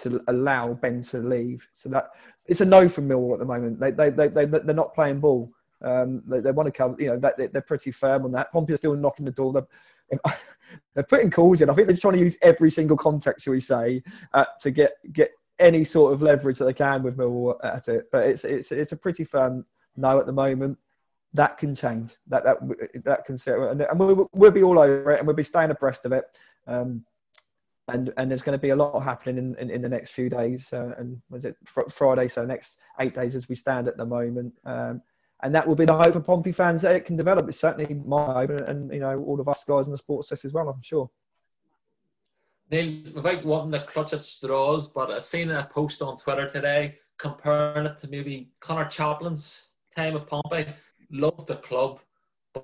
to 0.00 0.22
allow 0.28 0.74
Ben 0.74 1.02
to 1.04 1.18
leave. 1.18 1.68
So 1.74 1.88
that 1.90 2.10
it's 2.46 2.60
a 2.60 2.64
no 2.64 2.88
from 2.88 3.08
Millwall 3.08 3.34
at 3.34 3.38
the 3.38 3.44
moment. 3.44 3.80
They 3.80 3.90
they 3.90 4.10
they, 4.10 4.28
they 4.28 4.44
they're 4.44 4.74
not 4.74 4.94
playing 4.94 5.20
ball. 5.20 5.52
Um, 5.80 6.22
they, 6.26 6.40
they 6.40 6.50
want 6.50 6.66
to 6.66 6.72
come, 6.72 6.96
you 6.98 7.08
know, 7.08 7.32
they, 7.36 7.46
they're 7.46 7.62
pretty 7.62 7.92
firm 7.92 8.24
on 8.24 8.32
that. 8.32 8.52
Pompey 8.52 8.72
are 8.72 8.76
still 8.76 8.96
knocking 8.96 9.24
the 9.24 9.30
door. 9.30 9.52
They're, 9.52 10.20
they're 10.94 11.04
putting 11.04 11.30
calls 11.30 11.60
in. 11.60 11.70
I 11.70 11.74
think 11.74 11.88
they're 11.88 11.96
trying 11.96 12.14
to 12.14 12.20
use 12.20 12.36
every 12.42 12.70
single 12.70 12.96
contract, 12.96 13.42
shall 13.42 13.52
we 13.52 13.60
say, 13.60 14.02
uh, 14.34 14.46
to 14.60 14.70
get 14.70 14.92
get 15.12 15.30
any 15.58 15.84
sort 15.84 16.12
of 16.12 16.22
leverage 16.22 16.58
that 16.58 16.64
they 16.64 16.72
can 16.72 17.02
with 17.02 17.16
Millwall 17.16 17.56
at 17.62 17.88
it. 17.88 18.08
But 18.10 18.26
it's 18.26 18.44
it's 18.44 18.72
it's 18.72 18.92
a 18.92 18.96
pretty 18.96 19.24
firm 19.24 19.64
no 19.96 20.18
at 20.18 20.26
the 20.26 20.32
moment. 20.32 20.78
That 21.34 21.58
can 21.58 21.74
change. 21.74 22.16
That 22.26 22.44
that 22.44 22.58
that 23.04 23.24
can 23.24 23.38
and, 23.46 23.82
and 23.82 23.98
we'll, 23.98 24.28
we'll 24.32 24.50
be 24.50 24.62
all 24.62 24.78
over 24.78 25.12
it, 25.12 25.18
and 25.18 25.26
we'll 25.26 25.36
be 25.36 25.44
staying 25.44 25.70
abreast 25.70 26.04
of 26.06 26.12
it. 26.12 26.24
Um, 26.66 27.04
and 27.88 28.12
and 28.16 28.30
there's 28.30 28.42
going 28.42 28.58
to 28.58 28.62
be 28.62 28.70
a 28.70 28.76
lot 28.76 28.98
happening 29.00 29.38
in, 29.38 29.56
in, 29.58 29.70
in 29.70 29.82
the 29.82 29.88
next 29.88 30.10
few 30.10 30.28
days. 30.28 30.72
Uh, 30.72 30.94
and 30.98 31.20
was 31.30 31.44
it 31.44 31.56
fr- 31.64 31.88
Friday? 31.90 32.28
So 32.28 32.44
next 32.44 32.78
eight 33.00 33.14
days 33.14 33.34
as 33.34 33.48
we 33.48 33.54
stand 33.54 33.88
at 33.88 33.96
the 33.96 34.06
moment. 34.06 34.52
Um, 34.64 35.02
and 35.42 35.54
that 35.54 35.66
will 35.66 35.76
be 35.76 35.84
the 35.84 35.96
hope 35.96 36.14
for 36.14 36.20
Pompey 36.20 36.52
fans 36.52 36.82
that 36.82 36.96
it 36.96 37.04
can 37.04 37.16
develop. 37.16 37.48
It's 37.48 37.60
certainly 37.60 37.94
my 37.94 38.32
hope, 38.32 38.50
and, 38.50 38.60
and 38.60 38.92
you 38.92 39.00
know 39.00 39.18
all 39.20 39.40
of 39.40 39.48
us 39.48 39.64
guys 39.64 39.86
in 39.86 39.92
the 39.92 39.98
sports 39.98 40.28
desk 40.28 40.44
as 40.44 40.52
well. 40.52 40.68
I'm 40.68 40.82
sure. 40.82 41.10
Neil, 42.70 43.12
without 43.14 43.44
wanting 43.44 43.72
to 43.72 43.86
clutch 43.86 44.12
at 44.12 44.24
straws, 44.24 44.88
but 44.88 45.10
I 45.10 45.18
seen 45.20 45.50
a 45.50 45.64
post 45.64 46.02
on 46.02 46.18
Twitter 46.18 46.46
today 46.46 46.96
comparing 47.16 47.86
it 47.86 47.96
to 47.98 48.08
maybe 48.08 48.50
Connor 48.60 48.84
Chaplin's 48.86 49.70
time 49.96 50.16
at 50.16 50.26
Pompey. 50.26 50.66
Loved 51.10 51.46
the 51.46 51.56
club, 51.56 52.00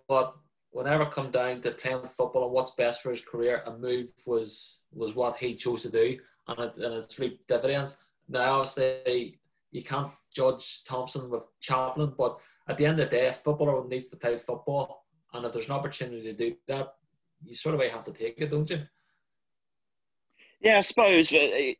but 0.08 0.36
whenever 0.74 1.06
come 1.06 1.30
down 1.30 1.60
to 1.60 1.70
playing 1.70 2.02
football 2.08 2.44
and 2.44 2.52
what's 2.52 2.72
best 2.72 3.00
for 3.00 3.10
his 3.10 3.20
career, 3.20 3.62
a 3.64 3.78
move 3.78 4.10
was 4.26 4.82
was 4.92 5.14
what 5.14 5.38
he 5.38 5.54
chose 5.54 5.82
to 5.82 5.90
do, 5.90 6.18
and 6.48 6.58
it, 6.58 6.76
and 6.76 6.94
it's 6.94 7.18
reaped 7.18 7.46
dividends. 7.46 7.96
Now, 8.28 8.60
obviously, 8.60 9.38
you 9.70 9.82
can't 9.82 10.10
judge 10.34 10.84
Thompson 10.84 11.30
with 11.30 11.46
Chaplin, 11.60 12.12
but 12.18 12.40
at 12.68 12.76
the 12.76 12.86
end 12.86 12.98
of 12.98 13.08
the 13.08 13.16
day, 13.16 13.28
a 13.28 13.32
footballer 13.32 13.86
needs 13.86 14.08
to 14.08 14.16
play 14.16 14.36
football, 14.36 15.06
and 15.32 15.46
if 15.46 15.52
there's 15.52 15.66
an 15.66 15.76
opportunity 15.76 16.22
to 16.22 16.32
do 16.32 16.56
that, 16.66 16.94
you 17.44 17.54
sort 17.54 17.76
of 17.76 17.92
have 17.92 18.04
to 18.04 18.12
take 18.12 18.40
it, 18.40 18.50
don't 18.50 18.68
you? 18.68 18.82
Yeah, 20.60 20.78
I 20.78 20.82
suppose. 20.82 21.28
He, 21.28 21.78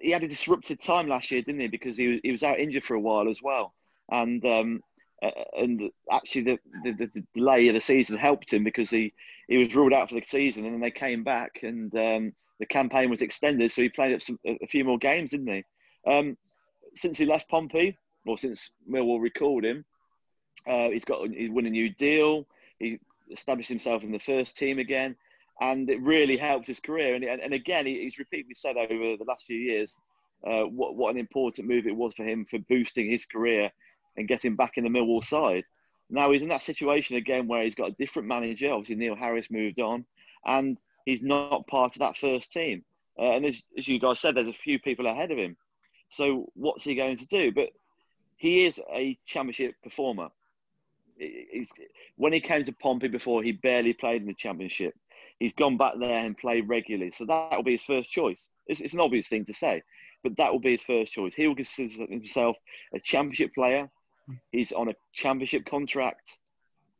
he 0.00 0.10
had 0.10 0.24
a 0.24 0.28
disrupted 0.28 0.80
time 0.80 1.08
last 1.08 1.30
year, 1.30 1.42
didn't 1.42 1.60
he? 1.60 1.68
Because 1.68 1.96
he 1.96 2.08
was, 2.08 2.20
he 2.24 2.32
was 2.32 2.42
out 2.42 2.58
injured 2.58 2.84
for 2.84 2.94
a 2.94 3.00
while 3.00 3.28
as 3.28 3.40
well, 3.42 3.74
and 4.10 4.44
um, 4.44 4.80
and 5.22 5.90
actually 6.10 6.42
the, 6.42 6.58
the, 6.84 7.10
the, 7.14 7.24
delay 7.34 7.68
of 7.68 7.74
the 7.74 7.80
season 7.80 8.16
helped 8.16 8.52
him 8.52 8.64
because 8.64 8.90
he, 8.90 9.12
he 9.48 9.56
was 9.56 9.74
ruled 9.74 9.92
out 9.92 10.08
for 10.08 10.14
the 10.14 10.26
season, 10.26 10.64
and 10.64 10.74
then 10.74 10.80
they 10.80 10.90
came 10.90 11.24
back, 11.24 11.60
and 11.62 11.94
um, 11.94 12.32
the 12.60 12.66
campaign 12.66 13.10
was 13.10 13.22
extended, 13.22 13.72
so 13.72 13.82
he 13.82 13.88
played 13.88 14.22
some, 14.22 14.38
a 14.46 14.66
few 14.66 14.84
more 14.84 14.98
games, 14.98 15.30
didn't 15.30 15.46
he? 15.46 15.64
Um, 16.06 16.36
since 16.94 17.18
he 17.18 17.26
left 17.26 17.48
Pompey, 17.48 17.96
or 18.26 18.36
since 18.38 18.70
Millwall 18.90 19.20
recalled 19.20 19.64
him. 19.64 19.84
Uh, 20.66 20.90
he's 20.90 21.04
got 21.04 21.28
he's 21.28 21.50
won 21.50 21.66
a 21.66 21.70
new 21.70 21.90
deal. 21.90 22.46
He 22.78 22.98
established 23.30 23.68
himself 23.68 24.02
in 24.02 24.12
the 24.12 24.18
first 24.18 24.56
team 24.56 24.78
again, 24.78 25.16
and 25.60 25.88
it 25.88 26.00
really 26.00 26.36
helped 26.36 26.66
his 26.66 26.80
career. 26.80 27.14
And, 27.14 27.24
and, 27.24 27.40
and 27.40 27.54
again, 27.54 27.86
he's 27.86 28.18
repeatedly 28.18 28.54
said 28.54 28.76
over 28.76 29.16
the 29.16 29.24
last 29.26 29.44
few 29.46 29.58
years 29.58 29.94
uh, 30.46 30.62
what 30.62 30.96
what 30.96 31.14
an 31.14 31.20
important 31.20 31.68
move 31.68 31.86
it 31.86 31.96
was 31.96 32.14
for 32.14 32.24
him 32.24 32.46
for 32.48 32.58
boosting 32.68 33.10
his 33.10 33.24
career 33.24 33.70
and 34.16 34.28
getting 34.28 34.56
back 34.56 34.72
in 34.76 34.84
the 34.84 34.90
Millwall 34.90 35.24
side. 35.24 35.64
Now 36.08 36.30
he's 36.30 36.42
in 36.42 36.48
that 36.48 36.62
situation 36.62 37.16
again 37.16 37.48
where 37.48 37.64
he's 37.64 37.74
got 37.74 37.90
a 37.90 37.96
different 37.98 38.28
manager. 38.28 38.72
Obviously, 38.72 38.96
Neil 38.96 39.16
Harris 39.16 39.50
moved 39.50 39.80
on, 39.80 40.04
and 40.44 40.78
he's 41.04 41.22
not 41.22 41.66
part 41.66 41.94
of 41.94 42.00
that 42.00 42.16
first 42.16 42.52
team. 42.52 42.84
Uh, 43.18 43.32
and 43.32 43.46
as, 43.46 43.62
as 43.76 43.88
you 43.88 43.98
guys 43.98 44.20
said, 44.20 44.34
there's 44.34 44.46
a 44.46 44.52
few 44.52 44.78
people 44.78 45.06
ahead 45.06 45.30
of 45.30 45.38
him. 45.38 45.56
So 46.10 46.46
what's 46.54 46.84
he 46.84 46.94
going 46.94 47.16
to 47.18 47.26
do? 47.26 47.50
But 47.50 47.70
he 48.36 48.66
is 48.66 48.80
a 48.92 49.18
championship 49.26 49.74
performer. 49.82 50.28
He's, 51.18 51.70
when 52.16 52.32
he 52.32 52.40
came 52.40 52.64
to 52.64 52.72
Pompey 52.72 53.08
before, 53.08 53.42
he 53.42 53.52
barely 53.52 53.94
played 53.94 54.20
in 54.20 54.28
the 54.28 54.34
championship. 54.34 54.94
He's 55.38 55.54
gone 55.54 55.76
back 55.76 55.94
there 55.98 56.24
and 56.24 56.36
played 56.36 56.68
regularly, 56.68 57.12
so 57.16 57.24
that 57.24 57.56
will 57.56 57.62
be 57.62 57.72
his 57.72 57.82
first 57.82 58.10
choice. 58.10 58.48
It's, 58.66 58.80
it's 58.80 58.94
an 58.94 59.00
obvious 59.00 59.28
thing 59.28 59.44
to 59.46 59.54
say, 59.54 59.82
but 60.22 60.36
that 60.36 60.52
will 60.52 60.60
be 60.60 60.72
his 60.72 60.82
first 60.82 61.12
choice. 61.12 61.34
He 61.34 61.46
will 61.46 61.56
consider 61.56 62.06
himself 62.06 62.56
a 62.94 63.00
championship 63.00 63.54
player. 63.54 63.90
He's 64.50 64.72
on 64.72 64.88
a 64.88 64.94
championship 65.12 65.66
contract, 65.66 66.36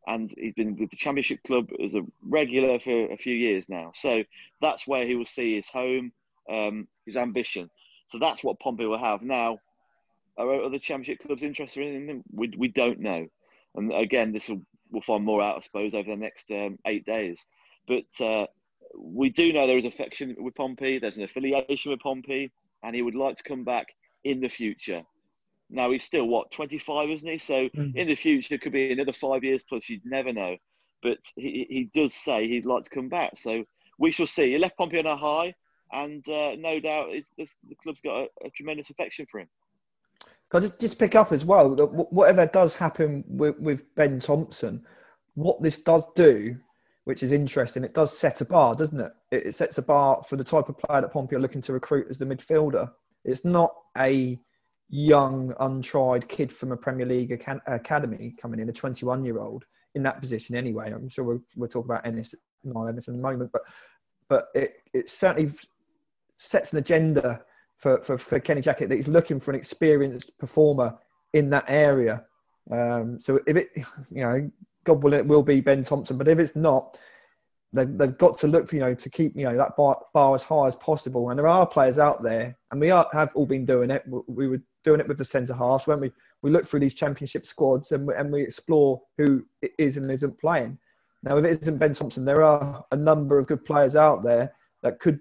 and 0.07 0.33
he's 0.37 0.55
been 0.55 0.77
with 0.77 0.91
the 0.91 0.97
championship 0.97 1.43
club 1.45 1.69
as 1.85 1.95
a 1.95 2.03
regular 2.23 2.79
for 2.79 3.13
a 3.13 3.17
few 3.17 3.35
years 3.35 3.65
now. 3.69 3.93
So 3.97 4.23
that's 4.61 4.87
where 4.87 5.07
he 5.07 5.15
will 5.17 5.27
see 5.27 5.57
his 5.57 5.69
home, 5.69 6.13
um, 6.49 6.87
his 7.05 7.17
ambition. 7.17 7.71
So 8.11 8.19
that's 8.19 8.45
what 8.45 8.61
Pompey 8.61 8.87
will 8.87 8.99
have 8.99 9.23
now. 9.23 9.59
Are 10.39 10.63
other 10.63 10.79
championship 10.79 11.27
clubs 11.27 11.43
interested 11.43 11.83
in 11.83 12.09
him? 12.09 12.25
We, 12.31 12.53
we 12.57 12.69
don't 12.69 13.01
know. 13.01 13.27
And 13.75 13.93
again, 13.93 14.33
this 14.33 14.49
will 14.49 14.63
we'll 14.91 15.03
find 15.03 15.25
more 15.25 15.43
out, 15.43 15.59
I 15.59 15.61
suppose, 15.63 15.95
over 15.95 16.11
the 16.11 16.17
next 16.17 16.51
um, 16.51 16.79
eight 16.87 17.05
days. 17.05 17.41
But 17.89 18.25
uh, 18.25 18.47
we 18.97 19.31
do 19.31 19.53
know 19.53 19.67
there 19.67 19.79
is 19.79 19.85
affection 19.85 20.37
with 20.39 20.55
Pompey. 20.55 20.99
There's 20.99 21.17
an 21.17 21.23
affiliation 21.23 21.91
with 21.91 22.01
Pompey, 22.01 22.53
and 22.83 22.95
he 22.95 23.03
would 23.03 23.15
like 23.15 23.37
to 23.37 23.43
come 23.43 23.65
back 23.65 23.89
in 24.25 24.41
the 24.41 24.49
future. 24.49 25.03
Now 25.69 25.91
he's 25.91 26.05
still 26.05 26.27
what 26.27 26.51
25, 26.53 27.11
isn't 27.11 27.29
he? 27.29 27.39
So 27.39 27.69
mm. 27.69 27.95
in 27.97 28.09
the 28.09 28.15
future, 28.15 28.59
could 28.59 28.73
be 28.73 28.93
another 28.93 29.13
five 29.13 29.43
years 29.43 29.65
plus. 29.69 29.89
You'd 29.89 30.05
never 30.05 30.33
know. 30.33 30.57
But 31.03 31.19
he, 31.37 31.67
he 31.69 31.91
does 31.93 32.15
say 32.15 32.49
he'd 32.49 32.67
like 32.67 32.85
to 32.85 32.91
come 32.91 33.09
back. 33.09 33.33
So 33.37 33.65
we 33.99 34.11
shall 34.11 34.27
see. 34.27 34.53
He 34.53 34.59
left 34.59 34.77
Pompey 34.77 34.99
on 34.99 35.07
a 35.07 35.17
high, 35.17 35.55
and 35.93 36.27
uh, 36.29 36.57
no 36.59 36.81
doubt 36.81 37.09
the 37.37 37.75
club's 37.83 38.01
got 38.01 38.17
a, 38.17 38.47
a 38.47 38.51
tremendous 38.51 38.91
affection 38.91 39.27
for 39.31 39.41
him. 39.41 39.49
Can 40.51 40.63
I 40.63 40.67
just, 40.67 40.81
just 40.81 40.99
pick 40.99 41.15
up 41.15 41.33
as 41.33 41.45
well 41.45 41.75
that 41.75 41.87
whatever 41.87 42.47
does 42.47 42.75
happen 42.75 43.25
with, 43.27 43.59
with 43.59 43.95
Ben 43.97 44.21
Thompson, 44.21 44.85
what 45.35 45.61
this 45.61 45.81
does 45.81 46.07
do, 46.15 46.57
which 47.05 47.23
is 47.23 47.33
interesting, 47.33 47.83
it 47.83 47.95
does 47.95 48.17
set 48.17 48.41
a 48.41 48.45
bar, 48.45 48.75
doesn't 48.75 49.01
it? 49.01 49.13
It, 49.33 49.47
it 49.47 49.55
sets 49.55 49.79
a 49.79 49.83
bar 49.83 50.23
for 50.29 50.37
the 50.37 50.45
type 50.45 50.69
of 50.69 50.79
player 50.79 51.01
that 51.01 51.13
Pompey 51.13 51.35
are 51.35 51.41
looking 51.41 51.63
to 51.63 51.73
recruit 51.73 52.07
as 52.11 52.19
the 52.19 52.25
midfielder. 52.25 52.91
It's 53.25 53.45
not 53.45 53.75
a 53.99 54.39
young, 54.89 55.55
untried 55.61 56.29
kid 56.29 56.53
from 56.53 56.73
a 56.73 56.77
Premier 56.77 57.07
League 57.07 57.33
academy 57.67 58.35
coming 58.41 58.61
in, 58.61 58.69
a 58.69 58.73
21 58.73 59.25
year 59.25 59.39
old 59.39 59.65
in 59.95 60.03
that 60.03 60.21
position 60.21 60.55
anyway. 60.55 60.93
I'm 60.93 61.09
sure 61.09 61.25
we'll, 61.25 61.43
we'll 61.57 61.69
talk 61.69 61.85
about 61.85 62.07
Ennis, 62.07 62.35
not 62.65 62.87
Ennis 62.87 63.09
in 63.09 63.15
a 63.15 63.19
moment, 63.19 63.51
but 63.53 63.63
but 64.29 64.49
it, 64.55 64.77
it 64.93 65.11
certainly 65.11 65.53
sets 66.37 66.73
an 66.73 66.79
agenda 66.79 67.43
for, 67.77 68.01
for, 68.03 68.19
for 68.19 68.41
Kenny 68.41 68.61
Jackett 68.61 68.89
that 68.89 68.97
he's 68.97 69.09
looking 69.09 69.41
for 69.41 69.51
an 69.53 69.57
experienced 69.57 70.37
performer 70.39 70.97
in 71.33 71.51
that 71.51 71.65
area. 71.69 72.25
Um, 72.71 73.21
so 73.21 73.41
if 73.47 73.57
it, 73.57 73.71
you 74.11 74.23
know, 74.23 74.51
God 74.85 75.03
willing, 75.03 75.21
it 75.21 75.27
will 75.27 75.43
be 75.43 75.61
Ben 75.61 75.83
Thompson. 75.83 76.19
But 76.19 76.29
if 76.29 76.39
it's 76.39 76.57
not, 76.57 76.99
they've, 77.73 77.97
they've 77.99 78.19
got 78.19 78.39
to 78.39 78.49
look 78.49 78.69
for, 78.69 78.77
you 78.77 78.81
know, 78.81 78.95
to 78.95 79.11
keep, 79.11 79.37
you 79.37 79.45
know, 79.45 79.57
that 79.57 79.77
bar, 79.77 80.01
bar 80.15 80.35
as 80.35 80.43
high 80.43 80.67
as 80.67 80.77
possible. 80.77 81.31
And 81.31 81.39
there 81.39 81.47
are 81.47 81.67
players 81.67 81.99
out 81.99 82.23
there, 82.23 82.57
and 82.71 82.81
we 82.81 82.91
are, 82.91 83.07
have 83.13 83.31
all 83.35 83.47
been 83.47 83.67
doing 83.67 83.91
it. 83.91 84.05
We 84.27 84.49
were 84.49 84.63
doing 84.87 85.01
it 85.01 85.09
with 85.09 85.19
the 85.19 85.25
centre 85.25 85.53
halves, 85.53 85.87
weren't 85.87 86.01
we? 86.01 86.13
We 86.43 86.51
look 86.51 86.65
through 86.65 86.81
these 86.81 86.95
championship 86.95 87.45
squads 87.45 87.91
and 87.91 88.07
we, 88.07 88.15
and 88.15 88.33
we 88.33 88.43
explore 88.43 89.03
who 89.19 89.45
is 89.79 89.97
and 89.97 90.11
isn't 90.11 90.41
playing. 90.41 90.79
Now, 91.25 91.37
if 91.37 91.45
it 91.45 91.61
isn't 91.63 91.79
Ben 91.79 91.93
Thompson, 91.93 92.25
there 92.25 92.43
are 92.43 92.85
a 92.93 92.97
number 92.97 93.39
of 93.39 93.49
good 93.49 93.65
players 93.65 93.97
out 93.97 94.23
there 94.23 94.53
that 94.85 95.01
could 95.01 95.19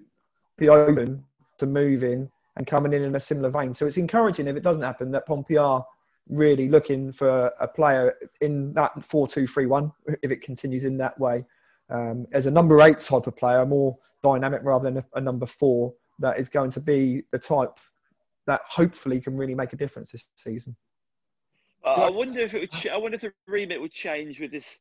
be 0.56 0.68
open 0.68 1.24
to 1.58 1.66
moving 1.66 2.30
and 2.56 2.66
coming 2.66 2.92
in 2.92 3.02
in 3.02 3.16
a 3.16 3.20
similar 3.20 3.50
vein. 3.50 3.74
So 3.74 3.86
it's 3.86 3.96
encouraging 3.96 4.46
if 4.46 4.56
it 4.56 4.62
doesn't 4.62 4.82
happen 4.82 5.10
that 5.10 5.26
Pompey 5.26 5.56
are 5.56 5.84
really 6.28 6.68
looking 6.68 7.10
for 7.12 7.52
a 7.58 7.66
player 7.66 8.14
in 8.40 8.72
that 8.74 9.04
4 9.04 9.26
2 9.26 9.48
3 9.48 9.66
1 9.66 9.92
if 10.22 10.30
it 10.30 10.42
continues 10.42 10.84
in 10.84 10.96
that 10.98 11.18
way. 11.18 11.44
Um, 11.90 12.26
as 12.32 12.46
a 12.46 12.50
number 12.52 12.80
eight 12.82 13.00
type 13.00 13.26
of 13.26 13.36
player, 13.36 13.66
more 13.66 13.96
dynamic 14.22 14.60
rather 14.62 14.90
than 14.90 14.98
a, 14.98 15.04
a 15.14 15.20
number 15.20 15.46
four, 15.46 15.92
that 16.18 16.38
is 16.38 16.48
going 16.48 16.70
to 16.70 16.80
be 16.80 17.22
the 17.32 17.38
type 17.38 17.78
that 18.46 18.62
hopefully 18.66 19.20
can 19.20 19.36
really 19.36 19.54
make 19.54 19.72
a 19.72 19.76
difference 19.76 20.12
this 20.12 20.24
season. 20.36 20.76
I 21.84 22.10
wonder 22.10 22.40
if 22.40 22.54
it 22.54 22.60
would. 22.60 22.72
Ch- 22.72 22.88
I 22.88 22.96
wonder 22.96 23.14
if 23.14 23.22
the 23.22 23.32
remit 23.46 23.80
would 23.80 23.92
change 23.92 24.40
with 24.40 24.50
this 24.50 24.78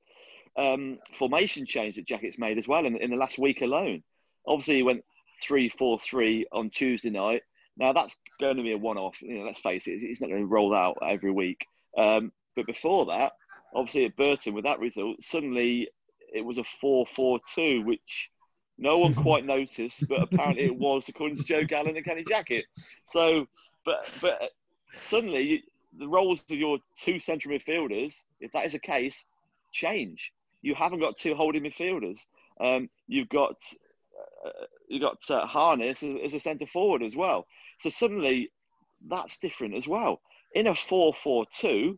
um, 0.57 0.97
formation 1.13 1.65
change 1.65 1.95
that 1.95 2.07
Jackett's 2.07 2.39
made 2.39 2.57
as 2.57 2.67
well 2.67 2.85
in, 2.85 2.97
in 2.97 3.11
the 3.11 3.17
last 3.17 3.37
week 3.37 3.61
alone. 3.61 4.03
Obviously, 4.47 4.75
he 4.75 4.83
went 4.83 5.03
three 5.43 5.69
four 5.69 5.99
three 5.99 6.45
on 6.51 6.69
Tuesday 6.69 7.11
night. 7.11 7.43
Now 7.77 7.93
that's 7.93 8.15
going 8.39 8.57
to 8.57 8.63
be 8.63 8.71
a 8.71 8.77
one-off. 8.77 9.21
You 9.21 9.39
know, 9.39 9.45
let's 9.45 9.59
face 9.59 9.85
it; 9.85 9.99
he's 9.99 10.21
not 10.21 10.29
going 10.29 10.41
to 10.41 10.47
roll 10.47 10.73
out 10.73 10.97
every 11.07 11.31
week. 11.31 11.65
Um, 11.97 12.31
but 12.55 12.65
before 12.65 13.05
that, 13.07 13.33
obviously 13.73 14.05
at 14.05 14.15
Burton, 14.15 14.53
with 14.53 14.65
that 14.65 14.79
result, 14.79 15.17
suddenly 15.21 15.89
it 16.33 16.43
was 16.43 16.57
a 16.57 16.63
four-four-two, 16.81 17.83
which 17.83 18.29
no 18.77 18.97
one 18.99 19.13
quite 19.27 19.45
noticed, 19.45 20.07
but 20.07 20.21
apparently 20.21 20.65
it 20.65 20.75
was, 20.75 21.07
according 21.07 21.37
to 21.37 21.43
Joe 21.43 21.63
Gallen 21.63 21.95
and 21.95 22.05
Kenny 22.05 22.23
Jackett. 22.23 22.63
So, 23.11 23.47
but 23.85 24.07
but 24.21 24.51
suddenly 24.99 25.63
the 25.97 26.07
roles 26.07 26.41
of 26.49 26.57
your 26.57 26.79
two 26.99 27.19
central 27.19 27.57
midfielders, 27.57 28.13
if 28.39 28.51
that 28.51 28.65
is 28.65 28.73
the 28.73 28.79
case, 28.79 29.23
change. 29.71 30.31
You 30.61 30.75
haven't 30.75 30.99
got 30.99 31.17
two 31.17 31.35
holding 31.35 31.63
midfielders. 31.63 32.17
Um, 32.59 32.89
you've 33.07 33.29
got 33.29 33.55
uh, 34.45 34.65
you've 34.87 35.01
got 35.01 35.17
uh, 35.29 35.45
Harness 35.45 36.03
as, 36.03 36.15
as 36.25 36.33
a 36.33 36.39
centre 36.39 36.67
forward 36.67 37.03
as 37.03 37.15
well. 37.15 37.45
So 37.81 37.89
suddenly, 37.89 38.51
that's 39.07 39.37
different 39.37 39.75
as 39.75 39.87
well. 39.87 40.21
In 40.53 40.67
a 40.67 40.73
4-4-2, 40.73 41.97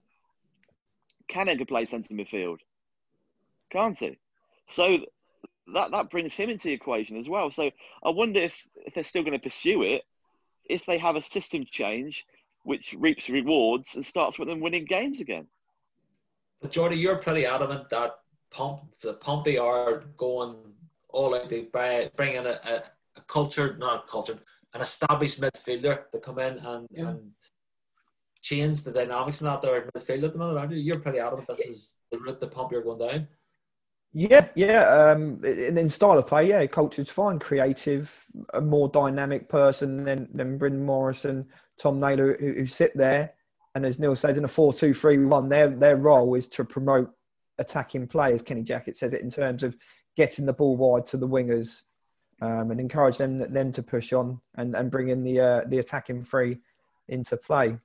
Cannon 1.27 1.57
can 1.57 1.65
play 1.65 1.85
centre 1.85 2.13
midfield, 2.13 2.57
can't 3.69 3.97
he? 3.97 4.17
So 4.69 4.99
that 5.73 5.91
that 5.91 6.09
brings 6.09 6.33
him 6.33 6.49
into 6.49 6.67
the 6.67 6.73
equation 6.73 7.17
as 7.17 7.27
well. 7.27 7.51
So 7.51 7.69
I 8.03 8.09
wonder 8.09 8.39
if, 8.39 8.55
if 8.85 8.93
they're 8.93 9.03
still 9.03 9.23
going 9.23 9.33
to 9.33 9.39
pursue 9.39 9.83
it, 9.83 10.03
if 10.65 10.85
they 10.85 10.97
have 10.97 11.15
a 11.15 11.21
system 11.21 11.65
change 11.69 12.25
which 12.63 12.93
reaps 12.99 13.29
rewards 13.29 13.95
and 13.95 14.05
starts 14.05 14.37
with 14.37 14.49
them 14.49 14.59
winning 14.59 14.83
games 14.83 15.21
again. 15.21 15.47
But 16.61 16.71
Jordy, 16.71 16.97
you're 16.97 17.15
pretty 17.15 17.45
adamant 17.45 17.89
that 17.91 18.15
Pomp, 18.51 18.81
the 19.01 19.13
Pompey 19.13 19.57
are 19.57 20.03
going 20.17 20.55
all 21.09 21.33
out 21.33 21.49
to 21.49 21.67
bring 22.15 22.35
in 22.35 22.45
a, 22.45 22.59
a, 22.65 22.83
a 23.15 23.21
culture, 23.27 23.77
not 23.79 24.03
a 24.03 24.07
culture, 24.07 24.37
an 24.73 24.81
established 24.81 25.39
midfielder 25.39 26.11
to 26.11 26.19
come 26.19 26.39
in 26.39 26.57
and, 26.57 26.87
yeah. 26.91 27.09
and 27.09 27.31
change 28.41 28.83
the 28.83 28.91
dynamics 28.91 29.41
in 29.41 29.47
that 29.47 29.61
there 29.61 29.89
midfield 29.95 30.23
at 30.23 30.33
the 30.33 30.39
minute, 30.39 30.57
aren't 30.57 30.71
you? 30.71 30.77
You're 30.77 30.99
pretty 30.99 31.19
adamant 31.19 31.47
this 31.47 31.59
is 31.59 31.97
the 32.11 32.17
route 32.17 32.39
the 32.39 32.47
Pompey 32.47 32.75
are 32.75 32.81
going 32.81 32.99
down. 32.99 33.27
Yeah, 34.17 34.47
yeah. 34.55 34.83
Um, 34.89 35.45
in, 35.45 35.77
in 35.77 35.91
style 35.91 36.17
of 36.17 36.25
play, 36.25 36.49
yeah, 36.49 36.65
culture's 36.65 37.11
fine. 37.11 37.37
Creative, 37.37 38.25
a 38.55 38.59
more 38.59 38.89
dynamic 38.89 39.47
person 39.47 40.03
than 40.03 40.27
than 40.33 40.57
Bryn 40.57 40.83
Morrison, 40.83 41.45
Tom 41.77 41.99
Naylor, 41.99 42.35
who, 42.39 42.53
who, 42.53 42.65
sit 42.65 42.97
there. 42.97 43.35
And 43.75 43.85
as 43.85 43.99
Neil 43.99 44.15
says, 44.15 44.35
in 44.39 44.43
a 44.43 44.47
4 44.47 44.73
2 44.73 44.91
3 44.91 45.19
1, 45.19 45.49
their, 45.49 45.69
their 45.69 45.97
role 45.97 46.33
is 46.33 46.47
to 46.47 46.65
promote 46.65 47.11
attacking 47.59 48.07
players. 48.07 48.41
Kenny 48.41 48.63
Jackett 48.63 48.97
says 48.97 49.13
it 49.13 49.21
in 49.21 49.29
terms 49.29 49.61
of 49.61 49.77
getting 50.15 50.47
the 50.47 50.53
ball 50.53 50.75
wide 50.77 51.05
to 51.05 51.17
the 51.17 51.27
wingers 51.27 51.83
um, 52.41 52.71
and 52.71 52.79
encourage 52.79 53.19
them 53.19 53.37
them 53.53 53.71
to 53.71 53.83
push 53.83 54.13
on 54.13 54.41
and, 54.55 54.75
and 54.75 54.89
bring 54.89 55.09
in 55.09 55.23
the 55.23 55.39
uh, 55.39 55.61
the 55.67 55.77
attacking 55.77 56.23
three 56.23 56.57
into 57.07 57.37
play. 57.37 57.77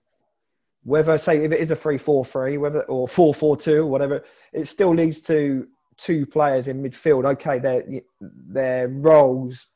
Whether 0.83 1.18
say 1.18 1.45
if 1.45 1.53
it 1.53 1.61
is 1.61 1.73
a 1.73 1.77
three 1.77 1.99
four 1.99 2.25
three, 2.25 2.57
whether 2.57 2.85
or 2.85 3.07
four 3.07 3.35
four 3.35 3.55
two, 3.55 3.85
whatever, 3.85 4.25
it 4.55 4.66
still 4.66 4.95
leads 4.95 5.21
to 5.25 5.68
two 6.03 6.27
players 6.27 6.69
in 6.69 6.83
midfield. 6.83 7.25
Okay, 7.33 7.59
their 7.59 7.85
their 8.21 8.88
roles 8.88 9.67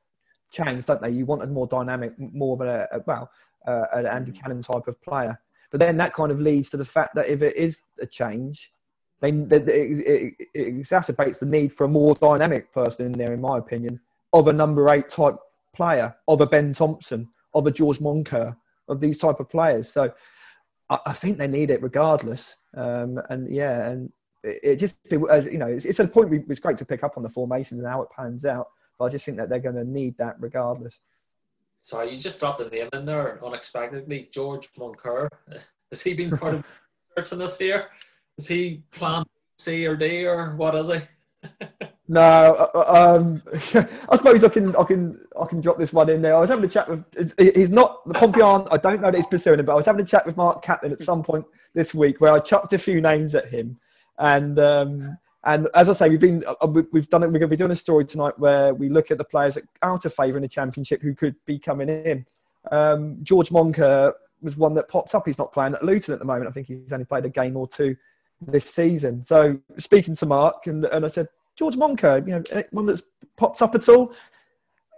change, 0.52 0.86
don't 0.86 1.00
they? 1.02 1.10
You 1.10 1.26
want 1.26 1.42
a 1.42 1.46
more 1.46 1.66
dynamic, 1.66 2.12
more 2.18 2.54
of 2.54 2.60
a, 2.60 2.88
a 2.92 3.00
well, 3.06 3.30
uh, 3.66 3.86
an 3.94 4.06
Andy 4.06 4.32
Cannon 4.32 4.62
type 4.62 4.88
of 4.88 5.00
player. 5.02 5.38
But 5.70 5.80
then 5.80 5.96
that 5.98 6.14
kind 6.14 6.30
of 6.30 6.40
leads 6.40 6.70
to 6.70 6.76
the 6.76 6.84
fact 6.84 7.14
that 7.14 7.28
if 7.28 7.42
it 7.42 7.56
is 7.56 7.82
a 8.00 8.06
change, 8.06 8.72
then 9.20 9.48
it, 9.50 9.68
it, 9.68 10.34
it 10.54 10.74
exacerbates 10.76 11.38
the 11.38 11.46
need 11.46 11.72
for 11.72 11.84
a 11.84 11.88
more 11.88 12.14
dynamic 12.14 12.72
person 12.72 13.06
in 13.06 13.12
there, 13.12 13.32
in 13.32 13.40
my 13.40 13.58
opinion, 13.58 14.00
of 14.32 14.48
a 14.48 14.52
number 14.52 14.88
eight 14.90 15.08
type 15.08 15.36
player, 15.74 16.14
of 16.28 16.40
a 16.40 16.46
Ben 16.46 16.72
Thompson, 16.72 17.28
of 17.54 17.66
a 17.66 17.70
George 17.70 17.98
Moncur, 17.98 18.56
of 18.88 19.00
these 19.00 19.18
type 19.18 19.40
of 19.40 19.48
players. 19.48 19.90
So 19.90 20.12
I, 20.88 20.98
I 21.06 21.12
think 21.12 21.38
they 21.38 21.48
need 21.48 21.70
it 21.70 21.82
regardless. 21.82 22.56
Um, 22.76 23.20
and 23.28 23.52
yeah, 23.52 23.88
and 23.88 24.12
it, 24.46 24.60
it 24.62 24.76
just, 24.76 24.98
you 25.10 25.58
know, 25.58 25.66
it's, 25.66 25.84
it's 25.84 25.98
a 25.98 26.06
point 26.06 26.30
we, 26.30 26.44
it's 26.48 26.60
great 26.60 26.78
to 26.78 26.84
pick 26.84 27.02
up 27.02 27.16
on 27.16 27.22
the 27.22 27.28
formations 27.28 27.80
and 27.80 27.88
how 27.88 28.02
it 28.02 28.08
pans 28.16 28.44
out. 28.44 28.68
But 28.98 29.06
I 29.06 29.08
just 29.10 29.24
think 29.24 29.36
that 29.36 29.48
they're 29.48 29.58
going 29.58 29.74
to 29.74 29.84
need 29.84 30.16
that 30.18 30.36
regardless. 30.40 31.00
Sorry, 31.82 32.10
you 32.10 32.18
just 32.18 32.40
dropped 32.40 32.58
the 32.58 32.68
name 32.68 32.88
in 32.92 33.04
there 33.04 33.44
unexpectedly. 33.44 34.28
George 34.32 34.72
Moncur. 34.74 35.28
Has 35.92 36.02
he 36.02 36.14
been 36.14 36.36
part 36.36 36.54
of 36.54 36.64
searching 37.16 37.38
this 37.38 37.60
year? 37.60 37.88
Is 38.38 38.48
he 38.48 38.82
plan 38.90 39.24
C 39.58 39.86
or 39.86 39.96
D 39.96 40.26
or 40.26 40.56
what 40.56 40.74
is 40.74 40.88
he? 40.88 41.00
no, 42.08 42.20
uh, 42.20 42.70
uh, 42.74 43.16
um, 43.16 43.42
I 44.08 44.16
suppose 44.16 44.42
I 44.42 44.48
can 44.48 44.74
I 44.76 44.84
can 44.84 45.20
I 45.40 45.46
can 45.46 45.60
drop 45.60 45.78
this 45.78 45.92
one 45.92 46.10
in 46.10 46.22
there. 46.22 46.34
I 46.34 46.40
was 46.40 46.50
having 46.50 46.64
a 46.64 46.68
chat 46.68 46.88
with. 46.88 47.04
He's 47.38 47.70
not 47.70 48.06
the 48.06 48.14
Pompeian. 48.14 48.66
I 48.70 48.76
don't 48.78 49.00
know 49.00 49.10
that 49.10 49.16
he's 49.16 49.26
pursuing 49.26 49.60
him, 49.60 49.66
but 49.66 49.72
I 49.72 49.76
was 49.76 49.86
having 49.86 50.02
a 50.02 50.08
chat 50.08 50.26
with 50.26 50.36
Mark 50.36 50.62
Catlin 50.62 50.92
at 50.92 51.02
some 51.02 51.22
point 51.22 51.44
this 51.74 51.94
week 51.94 52.20
where 52.20 52.32
I 52.32 52.40
chucked 52.40 52.72
a 52.72 52.78
few 52.78 53.00
names 53.00 53.34
at 53.34 53.46
him, 53.46 53.78
and 54.18 54.58
um, 54.58 55.18
and 55.44 55.68
as 55.74 55.88
I 55.88 55.92
say, 55.92 56.08
we've 56.08 56.20
been 56.20 56.44
uh, 56.46 56.66
we've 56.66 57.08
done 57.08 57.22
it. 57.22 57.26
We're 57.26 57.38
going 57.38 57.42
to 57.42 57.48
be 57.48 57.56
doing 57.56 57.70
a 57.70 57.76
story 57.76 58.04
tonight 58.04 58.38
where 58.38 58.74
we 58.74 58.88
look 58.88 59.10
at 59.10 59.18
the 59.18 59.24
players 59.24 59.54
that 59.54 59.64
out 59.82 60.04
of 60.04 60.14
favour 60.14 60.36
in 60.38 60.42
the 60.42 60.48
championship 60.48 61.02
who 61.02 61.14
could 61.14 61.36
be 61.46 61.58
coming 61.58 61.88
in. 61.88 62.26
Um, 62.72 63.18
George 63.22 63.50
Moncur 63.50 64.12
was 64.42 64.56
one 64.56 64.74
that 64.74 64.88
popped 64.88 65.14
up. 65.14 65.26
He's 65.26 65.38
not 65.38 65.52
playing 65.52 65.74
at 65.74 65.84
Luton 65.84 66.12
at 66.12 66.18
the 66.18 66.24
moment. 66.24 66.48
I 66.48 66.52
think 66.52 66.66
he's 66.66 66.92
only 66.92 67.04
played 67.04 67.24
a 67.24 67.28
game 67.28 67.56
or 67.56 67.68
two 67.68 67.96
this 68.40 68.68
season. 68.68 69.22
So 69.22 69.58
speaking 69.78 70.14
to 70.16 70.26
Mark, 70.26 70.66
and, 70.66 70.84
and 70.86 71.04
I 71.04 71.08
said, 71.08 71.28
George 71.56 71.76
Moncur, 71.76 72.26
you 72.26 72.34
know, 72.34 72.64
one 72.70 72.86
that's 72.86 73.02
popped 73.36 73.62
up 73.62 73.74
at 73.74 73.88
all? 73.88 74.12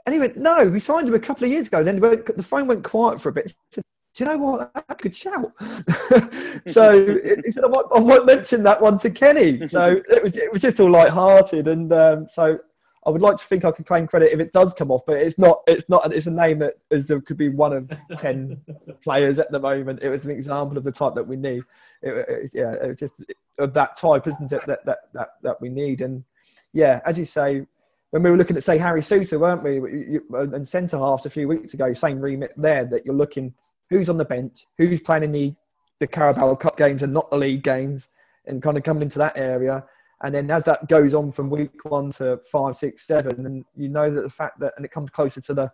And 0.07 0.15
he 0.15 0.19
went, 0.19 0.37
no, 0.37 0.67
we 0.69 0.81
signed 0.81 1.07
him 1.07 1.15
a 1.15 1.21
couple 1.21 1.45
of 1.45 1.51
years 1.51 1.67
ago. 1.67 1.79
And 1.79 1.87
then 1.87 2.01
the 2.01 2.43
phone 2.43 2.67
went 2.67 2.83
quiet 2.83 3.21
for 3.21 3.29
a 3.29 3.33
bit. 3.33 3.55
Said, 3.71 3.85
do 4.19 4.25
you 4.25 4.31
know 4.31 4.39
what? 4.39 4.85
I 4.89 4.95
could 4.95 5.15
shout. 5.15 5.53
so 6.67 7.07
he 7.45 7.53
said, 7.53 7.65
I 7.65 7.69
might, 7.69 7.85
I 7.95 8.01
might, 8.01 8.27
mention 8.27 8.65
that 8.65 8.83
one 8.83 8.99
to 8.99 9.11
Kenny. 9.11 9.69
So 9.69 10.03
it 10.11 10.21
was, 10.21 10.37
it 10.37 10.53
was 10.53 10.61
just 10.61 10.81
all 10.81 10.91
light-hearted. 10.91 11.69
And 11.69 11.93
um, 11.93 12.27
so 12.29 12.59
I 13.07 13.11
would 13.11 13.23
like 13.23 13.37
to 13.37 13.45
think 13.45 13.65
I 13.65 13.71
could 13.71 13.87
claim 13.87 14.09
credit 14.09 14.33
if 14.33 14.41
it 14.41 14.53
does 14.53 14.75
come 14.75 14.91
off, 14.91 15.03
but 15.07 15.19
it's 15.19 15.39
not. 15.39 15.63
It's 15.69 15.89
not. 15.89 16.13
It's 16.13 16.27
a 16.27 16.33
name 16.33 16.59
that 16.59 16.79
is, 16.91 17.13
could 17.27 17.37
be 17.37 17.49
one 17.49 17.73
of 17.73 17.93
ten 18.19 18.61
players 19.05 19.39
at 19.39 19.53
the 19.53 19.61
moment. 19.61 20.03
It 20.03 20.09
was 20.09 20.25
an 20.25 20.33
example 20.33 20.77
of 20.77 20.83
the 20.83 20.91
type 20.91 21.15
that 21.15 21.27
we 21.27 21.37
need. 21.37 21.63
It, 22.03 22.27
it, 22.29 22.51
yeah, 22.53 22.73
it's 22.73 22.99
just 22.99 23.23
of 23.61 23.73
that 23.75 23.97
type, 23.97 24.27
isn't 24.27 24.51
it? 24.51 24.67
That, 24.67 24.85
that 24.85 24.99
that 25.15 25.29
that 25.45 25.61
we 25.61 25.69
need. 25.69 26.01
And 26.01 26.25
yeah, 26.73 27.01
as 27.07 27.17
you 27.17 27.25
say, 27.25 27.65
when 28.11 28.25
we 28.25 28.31
were 28.31 28.37
looking 28.37 28.57
at 28.57 28.65
say 28.65 28.79
Harry 28.79 29.01
Souttar, 29.01 29.39
weren't 29.39 29.63
we? 29.63 30.19
And 30.37 30.67
centre 30.67 30.99
halves 30.99 31.25
a 31.25 31.31
few 31.31 31.47
weeks 31.47 31.75
ago, 31.75 31.93
same 31.93 32.19
remit 32.19 32.53
there. 32.57 32.85
That 32.85 33.07
you're 33.07 33.15
looking 33.15 33.55
who's 33.90 34.09
on 34.09 34.16
the 34.16 34.24
bench, 34.24 34.66
who's 34.77 35.01
playing 35.01 35.24
in 35.24 35.33
the, 35.33 35.55
the 36.01 36.07
Carabao 36.07 36.55
Cup 36.57 36.77
games 36.77 37.03
and 37.03 37.12
not 37.12 37.31
the 37.31 37.37
league 37.37 37.62
games, 37.62 38.09
and 38.46 38.62
kind 38.62 38.77
of 38.77 38.83
coming 38.83 39.03
into 39.03 39.18
that 39.18 39.37
area. 39.37 39.85
And 40.22 40.35
then 40.35 40.51
as 40.51 40.64
that 40.64 40.88
goes 40.88 41.14
on 41.14 41.31
from 41.31 41.48
week 41.51 41.85
one 41.85 42.11
to 42.12 42.40
five, 42.51 42.77
six, 42.77 43.07
seven, 43.07 43.46
and 43.46 43.64
you 43.77 43.88
know 43.88 44.12
that 44.12 44.22
the 44.22 44.31
fact 44.31 44.59
that, 44.61 44.74
and 44.77 44.85
it 44.85 44.90
comes 44.90 45.11
closer 45.11 45.40
to 45.42 45.55
the, 45.55 45.72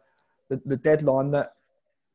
the, 0.51 0.61
the 0.67 0.77
deadline, 0.77 1.31
that 1.31 1.55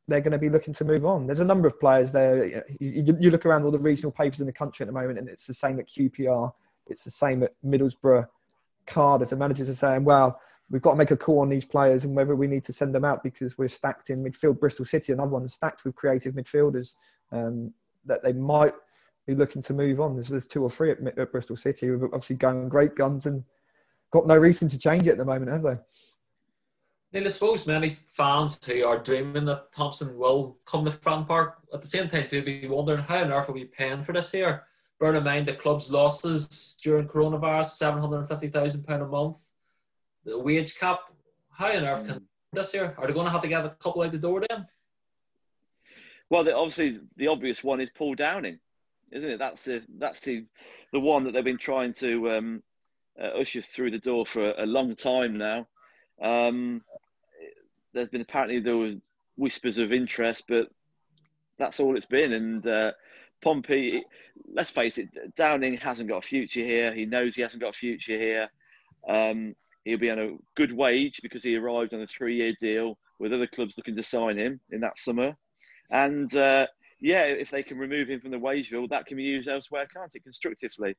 they're 0.07 0.21
going 0.21 0.31
to 0.31 0.37
be 0.37 0.49
looking 0.49 0.73
to 0.75 0.85
move 0.85 1.05
on. 1.05 1.25
There's 1.25 1.39
a 1.39 1.45
number 1.45 1.67
of 1.67 1.79
players 1.79 2.11
there. 2.11 2.45
You, 2.45 2.63
you, 2.79 3.17
you, 3.19 3.31
look 3.31 3.45
around 3.45 3.63
all 3.63 3.71
the 3.71 3.79
regional 3.79 4.11
papers 4.11 4.41
in 4.41 4.47
the 4.47 4.53
country 4.53 4.83
at 4.83 4.87
the 4.87 4.93
moment, 4.93 5.19
and 5.19 5.29
it's 5.29 5.47
the 5.47 5.53
same 5.53 5.79
at 5.79 5.87
QPR. 5.87 6.51
It's 6.87 7.03
the 7.03 7.11
same 7.11 7.43
at 7.43 7.53
Middlesbrough, 7.65 8.27
Cardiff. 8.85 9.29
The 9.29 9.35
managers 9.35 9.69
are 9.69 9.75
saying, 9.75 10.03
well, 10.03 10.39
we've 10.69 10.81
got 10.81 10.91
to 10.91 10.97
make 10.97 11.11
a 11.11 11.17
call 11.17 11.39
on 11.39 11.49
these 11.49 11.65
players 11.65 12.05
and 12.05 12.15
whether 12.15 12.35
we 12.35 12.47
need 12.47 12.63
to 12.65 12.73
send 12.73 12.93
them 12.93 13.05
out 13.05 13.23
because 13.23 13.57
we're 13.57 13.69
stacked 13.69 14.09
in 14.09 14.23
midfield. 14.23 14.59
Bristol 14.59 14.85
City, 14.85 15.13
another 15.13 15.31
one, 15.31 15.47
stacked 15.47 15.83
with 15.83 15.95
creative 15.95 16.35
midfielders 16.35 16.95
um, 17.31 17.73
that 18.05 18.23
they 18.23 18.33
might 18.33 18.73
be 19.25 19.35
looking 19.35 19.61
to 19.63 19.73
move 19.73 19.99
on. 19.99 20.15
There's, 20.15 20.29
there's 20.29 20.47
two 20.47 20.63
or 20.63 20.69
three 20.69 20.91
at, 20.91 20.99
at 21.17 21.31
Bristol 21.31 21.55
City 21.55 21.87
who 21.87 22.05
obviously 22.05 22.35
going 22.35 22.69
great 22.69 22.95
guns 22.95 23.25
and 23.25 23.43
got 24.11 24.27
no 24.27 24.37
reason 24.37 24.67
to 24.69 24.79
change 24.79 25.07
it 25.07 25.11
at 25.11 25.17
the 25.17 25.25
moment, 25.25 25.51
have 25.51 25.63
they? 25.63 25.77
Neil, 27.11 27.25
I 27.25 27.29
suppose 27.29 27.65
many 27.65 27.97
fans 28.07 28.59
who 28.63 28.85
are 28.85 28.99
dreaming 28.99 29.45
that 29.45 29.71
Thompson 29.71 30.15
will 30.15 30.59
come 30.65 30.85
to 30.85 30.91
Fratton 30.91 31.27
Park 31.27 31.57
at 31.73 31.81
the 31.81 31.87
same 31.87 32.07
time 32.07 32.27
do 32.29 32.43
be 32.43 32.67
wondering 32.67 32.99
how 32.99 33.23
on 33.23 33.31
earth 33.31 33.49
are 33.49 33.53
we 33.53 33.65
paying 33.65 34.03
for 34.03 34.13
this 34.13 34.31
here? 34.31 34.65
Bear 34.99 35.15
in 35.15 35.23
mind 35.23 35.47
the 35.47 35.53
club's 35.53 35.89
losses 35.89 36.77
during 36.83 37.07
coronavirus, 37.07 37.69
seven 37.77 38.01
hundred 38.01 38.19
and 38.19 38.27
fifty 38.27 38.49
thousand 38.49 38.83
pound 38.83 39.01
a 39.01 39.07
month. 39.07 39.49
The 40.29 40.39
wage 40.39 40.77
cap. 40.77 40.99
How 41.51 41.75
on 41.75 41.83
earth 41.83 42.07
can 42.07 42.25
this 42.53 42.73
year? 42.73 42.93
Are 42.97 43.07
they 43.07 43.13
going 43.13 43.25
to 43.25 43.31
have 43.31 43.41
to 43.41 43.47
get 43.47 43.65
a 43.65 43.69
couple 43.69 44.03
out 44.03 44.11
the 44.11 44.19
door 44.19 44.43
then? 44.47 44.67
Well, 46.29 46.43
the, 46.43 46.55
obviously, 46.55 46.99
the 47.17 47.27
obvious 47.27 47.63
one 47.63 47.81
is 47.81 47.89
Paul 47.95 48.13
Downing, 48.13 48.59
isn't 49.11 49.29
it? 49.29 49.39
That's 49.39 49.63
the 49.63 49.81
that's 49.97 50.19
the 50.19 50.45
the 50.93 50.99
one 50.99 51.23
that 51.23 51.33
they've 51.33 51.43
been 51.43 51.57
trying 51.57 51.93
to 51.95 52.29
um, 52.31 52.63
uh, 53.19 53.39
usher 53.39 53.61
through 53.61 53.91
the 53.91 53.99
door 53.99 54.25
for 54.25 54.51
a, 54.51 54.65
a 54.65 54.67
long 54.67 54.95
time 54.95 55.37
now. 55.37 55.67
Um, 56.21 56.83
there's 57.93 58.09
been 58.09 58.21
apparently 58.21 58.59
there 58.59 58.77
was 58.77 58.95
whispers 59.35 59.79
of 59.79 59.91
interest, 59.91 60.43
but 60.47 60.67
that's 61.57 61.79
all 61.79 61.97
it's 61.97 62.05
been. 62.05 62.33
And 62.33 62.67
uh, 62.67 62.91
Pompey, 63.41 64.03
let's 64.53 64.69
face 64.69 64.99
it, 64.99 65.35
Downing 65.35 65.77
hasn't 65.77 66.09
got 66.09 66.23
a 66.23 66.27
future 66.27 66.63
here. 66.63 66.93
He 66.93 67.07
knows 67.07 67.33
he 67.33 67.41
hasn't 67.41 67.63
got 67.63 67.75
a 67.75 67.79
future 67.79 68.17
here. 68.17 68.49
Um, 69.07 69.55
he'll 69.89 69.99
be 69.99 70.11
on 70.11 70.19
a 70.19 70.37
good 70.55 70.71
wage 70.71 71.19
because 71.21 71.43
he 71.43 71.55
arrived 71.55 71.93
on 71.93 72.01
a 72.01 72.07
three-year 72.07 72.53
deal 72.59 72.97
with 73.19 73.33
other 73.33 73.47
clubs 73.47 73.77
looking 73.77 73.95
to 73.95 74.03
sign 74.03 74.37
him 74.37 74.59
in 74.71 74.79
that 74.81 74.97
summer. 74.97 75.35
And 75.91 76.33
uh, 76.35 76.67
yeah, 77.01 77.23
if 77.23 77.51
they 77.51 77.63
can 77.63 77.77
remove 77.77 78.09
him 78.09 78.21
from 78.21 78.31
the 78.31 78.39
wage 78.39 78.69
bill, 78.69 78.87
that 78.89 79.05
can 79.05 79.17
be 79.17 79.23
used 79.23 79.47
elsewhere, 79.47 79.87
can't 79.93 80.13
it, 80.13 80.23
constructively? 80.23 80.95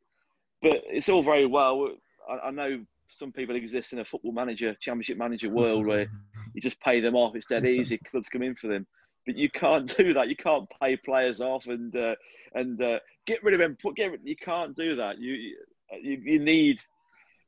But 0.62 0.83
it's 0.87 1.09
all 1.09 1.22
very 1.22 1.46
well. 1.46 1.90
I, 2.29 2.48
I 2.48 2.50
know 2.50 2.85
some 3.11 3.33
people 3.33 3.57
exist 3.57 3.92
in 3.92 3.98
a 3.98 4.05
football 4.05 4.33
manager, 4.33 4.74
championship 4.81 5.18
manager 5.18 5.50
world 5.50 5.87
where 5.87 6.11
you 6.55 6.61
just 6.61 6.81
pay 6.81 7.00
them 7.00 7.16
off. 7.16 7.35
It's 7.35 7.46
dead 7.46 7.66
easy. 7.66 7.98
Clubs 7.98 8.29
come 8.29 8.42
in 8.42 8.55
for 8.55 8.68
them, 8.68 8.87
but 9.26 9.37
you 9.37 9.50
can't 9.50 9.94
do 9.96 10.12
that. 10.14 10.29
You 10.29 10.37
can't 10.37 10.68
pay 10.81 10.96
players 10.96 11.40
off 11.40 11.66
and 11.66 11.94
uh, 11.96 12.14
and 12.55 12.81
uh, 12.83 12.98
get 13.26 13.42
rid 13.42 13.55
of 13.55 13.61
them. 13.61 13.76
Put 13.81 13.96
get. 13.96 14.12
You 14.24 14.37
can't 14.37 14.76
do 14.76 14.96
that. 14.96 15.18
You 15.18 15.55
you, 16.00 16.22
you 16.24 16.38
need 16.38 16.79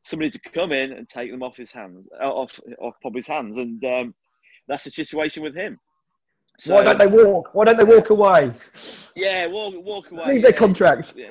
somebody 0.05 0.31
to 0.31 0.39
come 0.39 0.73
in 0.73 0.93
and 0.93 1.09
take 1.09 1.31
them 1.31 1.43
off 1.43 1.57
his 1.57 1.71
hands, 1.71 2.07
uh, 2.21 2.29
off 2.29 2.59
off 2.81 2.95
Bobby's 3.03 3.27
hands, 3.27 3.57
and 3.57 3.85
um, 3.85 4.15
that's 4.69 4.85
the 4.85 4.91
situation 4.91 5.43
with 5.43 5.55
him. 5.55 5.79
So, 6.59 6.75
Why 6.75 6.83
don't 6.83 6.99
they 6.99 7.07
walk? 7.07 7.55
Why 7.55 7.65
don't 7.65 7.77
they 7.77 7.85
walk 7.85 8.11
away? 8.11 8.53
Yeah, 9.17 9.47
walk 9.47 9.75
walk 9.77 10.11
away. 10.11 10.27
Leave 10.27 10.37
yeah. 10.37 10.43
their 10.43 10.53
contracts. 10.53 11.15
Yeah. 11.17 11.31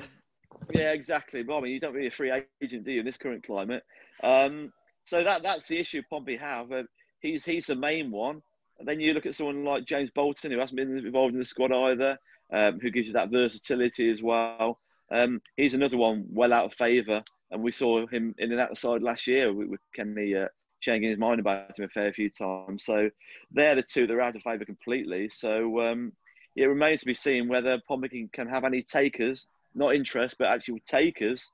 yeah, 0.72 0.92
exactly. 0.92 1.42
But 1.42 1.58
I 1.58 1.60
mean, 1.60 1.72
you 1.72 1.80
don't 1.80 1.94
really 1.94 2.08
a 2.08 2.10
free 2.10 2.32
agent, 2.62 2.84
do 2.84 2.92
you, 2.92 3.00
in 3.00 3.06
this 3.06 3.16
current 3.16 3.44
climate? 3.44 3.82
Um, 4.22 4.72
so 5.04 5.22
that 5.22 5.42
that's 5.42 5.66
the 5.66 5.78
issue 5.78 6.02
Pompey 6.10 6.36
have. 6.36 6.70
Uh, 6.70 6.82
he's 7.20 7.44
he's 7.44 7.66
the 7.66 7.76
main 7.76 8.10
one. 8.10 8.42
And 8.78 8.88
then 8.88 9.00
you 9.00 9.14
look 9.14 9.26
at 9.26 9.36
someone 9.36 9.64
like 9.64 9.84
James 9.84 10.10
Bolton, 10.10 10.50
who 10.50 10.58
hasn't 10.58 10.76
been 10.76 10.98
involved 10.98 11.34
in 11.34 11.38
the 11.38 11.44
squad 11.44 11.72
either, 11.72 12.18
um, 12.52 12.80
who 12.80 12.90
gives 12.90 13.06
you 13.06 13.12
that 13.12 13.30
versatility 13.30 14.10
as 14.10 14.22
well. 14.22 14.80
Um, 15.12 15.40
he's 15.56 15.74
another 15.74 15.96
one 15.96 16.24
well 16.28 16.52
out 16.52 16.64
of 16.64 16.74
favour, 16.74 17.22
and 17.52 17.62
we 17.62 17.70
saw 17.70 18.06
him 18.06 18.34
in 18.38 18.50
and 18.50 18.60
out 18.60 18.70
the 18.70 18.76
side 18.76 19.02
last 19.02 19.26
year 19.26 19.52
with, 19.52 19.68
with 19.68 19.80
Kenny 19.94 20.34
uh, 20.34 20.48
changing 20.80 21.10
his 21.10 21.18
mind 21.18 21.40
about 21.40 21.78
him 21.78 21.84
a 21.84 21.88
fair 21.88 22.12
few 22.12 22.30
times. 22.30 22.84
So 22.84 23.10
they're 23.52 23.76
the 23.76 23.82
two 23.82 24.06
that 24.06 24.14
are 24.14 24.20
out 24.20 24.36
of 24.36 24.42
favour 24.42 24.64
completely. 24.64 25.28
So 25.28 25.80
um, 25.80 26.12
it 26.56 26.64
remains 26.64 27.00
to 27.00 27.06
be 27.06 27.14
seen 27.14 27.48
whether 27.48 27.78
Pompey 27.86 28.08
can, 28.08 28.28
can 28.32 28.48
have 28.48 28.64
any 28.64 28.82
takers, 28.82 29.46
not 29.74 29.94
interest, 29.94 30.36
but 30.38 30.48
actual 30.48 30.78
takers, 30.86 31.48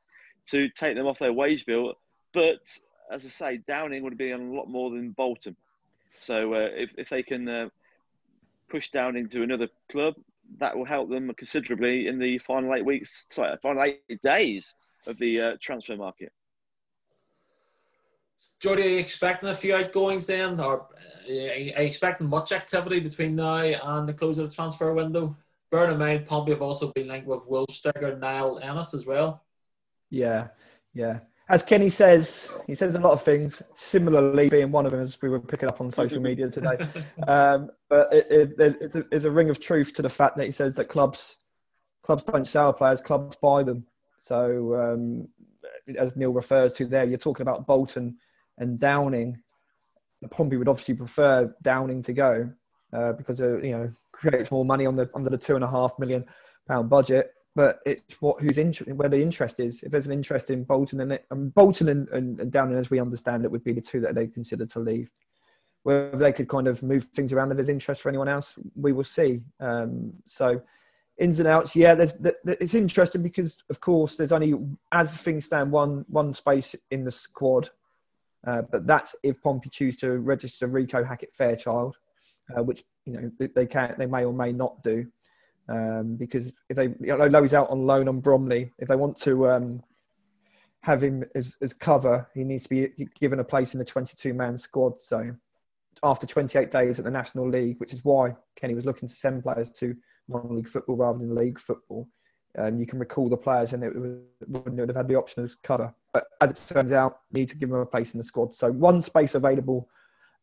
to 0.51 0.69
take 0.71 0.97
them 0.97 1.07
off 1.07 1.19
their 1.19 1.33
wage 1.33 1.67
bill 1.67 1.95
but 2.33 2.61
as 3.11 3.25
I 3.25 3.29
say, 3.29 3.57
Downing 3.67 4.03
would 4.03 4.19
be 4.19 4.33
on 4.33 4.41
a 4.41 4.53
lot 4.53 4.69
more 4.69 4.91
than 4.91 5.11
Bolton. 5.11 5.57
So 6.23 6.55
uh, 6.55 6.69
if 6.73 6.91
if 6.97 7.09
they 7.09 7.23
can 7.23 7.49
uh, 7.49 7.69
push 8.69 8.91
Downing 8.91 9.29
to 9.31 9.43
another 9.43 9.69
club, 9.91 10.15
that 10.59 10.77
will 10.77 10.85
help 10.85 11.11
them 11.11 11.33
considerably 11.35 12.07
in 12.07 12.19
the 12.19 12.39
final 12.39 12.75
eight 12.75 12.85
weeks, 12.85 13.25
sorry, 13.31 13.57
final 13.63 13.83
eight 13.83 14.23
days 14.23 14.75
of 15.09 15.19
the 15.19 15.41
uh, 15.41 15.57
transfer 15.61 15.97
market. 15.97 16.33
Jordy, 18.61 18.83
are 18.83 18.89
you 18.89 18.99
expecting 18.99 19.49
a 19.49 19.55
few 19.55 19.75
outgoings 19.75 20.27
then, 20.27 20.61
or 20.61 20.87
are 21.29 21.33
you 21.33 21.73
expecting 21.77 22.29
much 22.29 22.53
activity 22.53 23.01
between 23.01 23.35
now 23.35 23.57
and 23.59 24.09
the 24.09 24.13
close 24.13 24.39
of 24.39 24.49
the 24.49 24.55
transfer 24.55 24.93
window? 24.95 25.37
Bear 25.71 25.91
in 25.91 25.99
mind, 25.99 26.27
Pompey 26.27 26.53
have 26.53 26.63
also 26.63 26.93
been 26.93 27.09
linked 27.09 27.27
with 27.27 27.41
Will 27.47 27.67
Stigger, 27.67 28.19
Niall 28.19 28.61
Ennis 28.63 28.95
as 28.95 29.07
well. 29.07 29.45
Yeah, 30.11 30.49
yeah 30.95 31.21
as 31.49 31.63
Kenny 31.63 31.89
says, 31.89 32.49
he 32.67 32.75
says 32.75 32.95
a 32.95 32.99
lot 32.99 33.13
of 33.13 33.23
things. 33.23 33.63
Similarly, 33.77 34.51
being 34.51 34.71
one 34.71 34.85
of 34.85 34.93
them, 34.93 35.01
as 35.01 35.21
we 35.23 35.31
were 35.31 35.41
picking 35.41 35.69
up 35.69 35.81
on 35.81 35.91
social 35.91 36.21
media 36.21 36.51
today. 36.51 36.77
Um, 37.27 37.71
but 37.89 38.13
it, 38.13 38.27
it, 38.31 38.77
it's, 38.81 38.95
a, 38.95 39.05
it's 39.11 39.25
a 39.25 39.31
ring 39.31 39.51
of 39.51 39.61
truth 39.61 39.93
to 39.95 40.03
the 40.03 40.09
fact 40.09 40.37
that 40.37 40.47
he 40.47 40.53
says 40.53 40.75
that 40.75 40.89
clubs 40.89 41.37
clubs 42.03 42.25
don't 42.25 42.47
sell 42.47 42.73
players, 42.73 43.01
clubs 43.01 43.37
buy 43.37 43.63
them. 43.63 43.85
So, 44.19 44.75
um, 44.75 45.29
as 45.97 46.17
Neil 46.17 46.33
referred 46.33 46.75
to 46.75 46.87
there, 46.87 47.05
you're 47.05 47.19
talking 47.19 47.43
about 47.43 47.67
Bolton 47.67 48.17
and 48.59 48.79
Downing. 48.79 49.41
Pompey 50.31 50.57
would 50.57 50.69
obviously 50.69 50.95
prefer 50.95 51.55
Downing 51.63 52.03
to 52.03 52.13
go 52.13 52.51
uh, 52.93 53.13
because 53.13 53.41
uh, 53.41 53.59
you 53.59 53.71
know 53.71 53.91
creates 54.13 54.51
more 54.51 54.65
money 54.65 54.85
on 54.85 54.97
the 54.97 55.09
under 55.15 55.31
the 55.31 55.39
two 55.39 55.55
and 55.55 55.65
a 55.65 55.71
half 55.71 55.97
million 55.99 56.25
pound 56.67 56.91
budget 56.91 57.33
but 57.59 57.81
it's 57.85 58.23
what 58.23 58.41
who's 58.41 58.57
where 58.87 59.09
the 59.09 59.21
interest 59.21 59.59
is. 59.59 59.83
If 59.83 59.91
there's 59.91 60.07
an 60.07 60.13
interest 60.13 60.51
in 60.51 60.63
Bolton 60.63 61.01
and, 61.01 61.15
it, 61.15 61.27
and 61.33 61.53
Bolton 61.53 61.89
and, 61.89 62.09
and, 62.11 62.39
and 62.39 62.53
Downing, 62.53 62.79
as 62.79 62.89
we 62.89 63.01
understand 63.01 63.45
it, 63.45 63.51
would 63.51 63.65
be 63.65 63.73
the 63.73 63.81
two 63.81 64.01
that 64.03 64.15
they 64.15 64.29
consider 64.29 64.65
to 64.67 64.79
leave. 64.79 65.11
Whether 65.83 66.19
they 66.19 66.33
could 66.33 66.49
kind 66.49 66.69
of 66.69 66.85
move 66.85 67.07
things 67.07 67.33
around 67.33 67.51
if 67.51 67.57
there's 67.57 67.69
interest 67.69 68.01
for 68.01 68.11
anyone 68.11 68.29
else, 68.29 68.55
we 68.77 68.93
will 68.93 69.03
see. 69.03 69.41
Um, 69.59 70.13
so 70.25 70.63
ins 71.19 71.41
and 71.41 71.49
outs, 71.49 71.75
yeah, 71.75 71.95
there's, 71.95 72.15
it's 72.45 72.75
interesting 72.75 73.23
because 73.23 73.59
of 73.71 73.81
course 73.81 74.17
there's 74.17 74.33
only 74.33 74.55
as 74.93 75.17
things 75.17 75.47
stand 75.47 75.71
one 75.71 76.05
one 76.09 76.33
space 76.33 76.75
in 76.91 77.05
the 77.05 77.11
squad, 77.11 77.71
uh, 78.47 78.63
but 78.71 78.87
that's 78.87 79.15
if 79.23 79.41
Pompey 79.43 79.69
choose 79.69 79.97
to 79.99 80.19
register 80.19 80.67
Rico 80.67 81.03
Hackett 81.03 81.35
Fairchild, 81.35 81.97
uh, 82.57 82.63
which 82.63 82.85
you 83.05 83.15
know 83.15 83.49
they 83.55 83.67
can 83.67 83.95
they 83.99 84.07
may 84.07 84.25
or 84.25 84.33
may 84.33 84.53
not 84.53 84.83
do. 84.83 85.07
Um, 85.71 86.17
because 86.17 86.51
if 86.71 86.77
they, 86.77 86.95
you 86.99 87.15
know, 87.15 87.43
he's 87.43 87.53
out 87.53 87.69
on 87.69 87.87
loan 87.87 88.09
on 88.09 88.21
Bromley, 88.21 88.73
if 88.79 88.89
they 88.89 88.97
want 88.97 89.19
to 89.19 89.51
um, 89.51 89.83
have 90.81 91.03
him 91.03 91.25
as, 91.35 91.59
as 91.61 91.75
cover, 91.75 92.27
he 92.35 92.43
needs 92.43 92.63
to 92.63 92.69
be 92.71 93.09
given 93.21 93.41
a 93.41 93.45
place 93.45 93.75
in 93.75 93.79
the 93.79 93.85
22 93.85 94.33
man 94.33 94.59
squad. 94.59 94.99
So 94.99 95.35
after 96.03 96.27
28 96.27 96.71
days 96.71 96.99
at 96.99 97.05
the 97.05 97.11
National 97.11 97.49
League, 97.49 97.79
which 97.81 97.93
is 97.93 98.03
why 98.03 98.35
Kenny 98.57 98.75
was 98.75 98.87
looking 98.87 99.09
to 99.09 99.15
send 99.15 99.43
players 99.43 99.71
to 99.73 99.95
non-league 100.29 100.69
football 100.69 100.97
rather 100.97 101.19
than 101.19 101.35
league 101.35 101.59
football, 101.59 102.09
um, 102.57 102.79
you 102.79 102.87
can 102.87 102.99
recall 102.99 103.29
the 103.29 103.37
players 103.37 103.73
and 103.73 103.85
it 103.85 103.93
wouldn't 103.95 104.79
have 104.79 104.97
had 104.97 105.09
the 105.09 105.15
option 105.15 105.45
of 105.45 105.63
cover. 105.63 105.95
But 106.13 106.27
as 106.41 106.51
it 106.51 106.75
turns 106.75 106.93
out, 106.93 107.21
need 107.33 107.49
to 107.51 107.57
give 107.57 107.71
them 107.71 107.79
a 107.79 107.87
place 107.87 108.15
in 108.15 108.19
the 108.19 108.25
squad. 108.25 108.55
So 108.55 108.73
one 108.73 109.03
space 109.03 109.35
available 109.35 109.89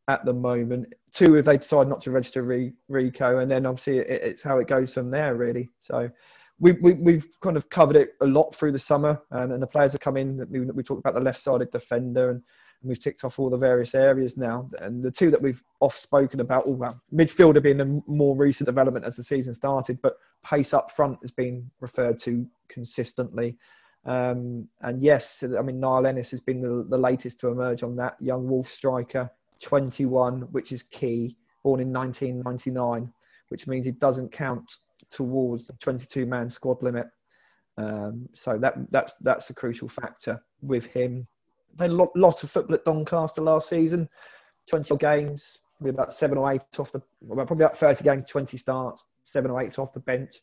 at 0.08 0.24
the 0.26 0.34
moment. 0.34 0.94
Two, 1.12 1.36
if 1.36 1.46
they 1.46 1.58
decide 1.58 1.88
not 1.88 2.02
to 2.02 2.12
register 2.12 2.44
Rico, 2.88 3.40
and 3.40 3.50
then 3.50 3.66
obviously 3.66 3.98
it, 4.00 4.10
it's 4.10 4.44
how 4.44 4.60
it 4.60 4.68
goes 4.68 4.94
from 4.94 5.10
there, 5.10 5.36
really. 5.36 5.72
So 5.80 6.10
we, 6.60 6.74
we, 6.74 7.14
have 7.14 7.40
kind 7.42 7.58
of 7.58 7.70
covered 7.70 7.96
it 7.96 8.12
a 8.22 8.26
lot 8.26 8.54
through 8.56 8.72
the 8.72 8.80
summer, 8.80 9.22
um, 9.32 9.52
and 9.52 9.62
the 9.62 9.68
players 9.68 9.92
have 9.94 10.02
come 10.02 10.18
in. 10.18 10.46
We, 10.50 10.62
we 10.62 10.84
talked 10.84 11.00
about 11.00 11.16
the 11.16 11.26
left-sided 11.26 11.72
defender, 11.72 12.30
and, 12.32 12.42
and, 12.86 12.90
we've 12.90 13.00
ticked 13.00 13.24
off 13.24 13.40
all 13.40 13.50
the 13.50 13.58
various 13.58 13.96
areas 13.96 14.38
now. 14.38 14.70
And 14.80 15.04
the 15.04 15.12
two 15.12 15.32
that 15.32 15.42
we've 15.42 15.64
off 15.80 15.98
spoken 15.98 16.40
about, 16.40 16.66
all 16.66 16.76
well, 16.76 17.02
midfielder 17.14 17.62
being 17.62 17.82
a 17.82 18.02
more 18.08 18.36
recent 18.36 18.66
development 18.66 19.06
as 19.06 19.16
the 19.16 19.24
season 19.24 19.54
started, 19.54 20.00
but 20.02 20.18
pace 20.44 20.74
up 20.74 20.92
front 20.92 21.18
has 21.24 21.32
been 21.32 21.70
referred 21.80 22.20
to 22.22 22.46
consistently. 22.70 23.58
Um, 24.06 24.68
and 24.82 25.02
yes, 25.02 25.44
I 25.58 25.62
mean 25.64 25.80
Niall 25.80 26.06
Ennis 26.06 26.30
has 26.32 26.40
been 26.40 26.62
the, 26.62 26.86
the 26.88 26.98
latest 26.98 27.40
to 27.40 27.48
emerge 27.48 27.82
on 27.82 27.96
that 27.96 28.16
young 28.20 28.48
Wolf 28.48 28.70
striker 28.70 29.32
21, 29.62 30.42
which 30.52 30.72
is 30.72 30.84
key, 30.84 31.36
born 31.64 31.80
in 31.80 31.92
1999, 31.92 33.12
which 33.50 33.66
means 33.66 33.88
he 33.88 33.92
doesn't 33.94 34.32
count 34.32 34.78
towards 35.10 35.66
the 35.66 35.74
22 35.74 36.28
man 36.28 36.52
squad 36.52 36.84
limit. 36.84 37.08
Um, 37.78 38.30
so 38.36 38.58
that 38.60 38.76
that's 38.92 39.14
that's 39.22 39.50
a 39.50 39.54
crucial 39.54 39.88
factor 39.88 40.42
with 40.62 40.86
him. 40.86 41.28
They 41.78 41.88
lot, 41.88 42.16
lot 42.16 42.44
of 42.44 42.52
football 42.52 42.76
at 42.76 42.86
Doncaster 42.86 43.42
last 43.42 43.70
season, 43.70 44.08
20 44.70 44.96
games, 44.98 45.60
probably 45.78 45.92
about 45.92 46.14
seven 46.14 46.38
or 46.38 46.52
eight 46.52 46.64
off 46.80 46.92
the, 46.92 47.02
well, 47.22 47.46
probably 47.46 47.66
about 47.66 47.78
30 47.78 48.04
games, 48.04 48.26
20 48.30 48.58
starts, 48.58 49.06
seven 49.26 49.52
or 49.52 49.62
eight 49.62 49.78
off 49.78 49.94
the 49.94 50.00
bench. 50.00 50.42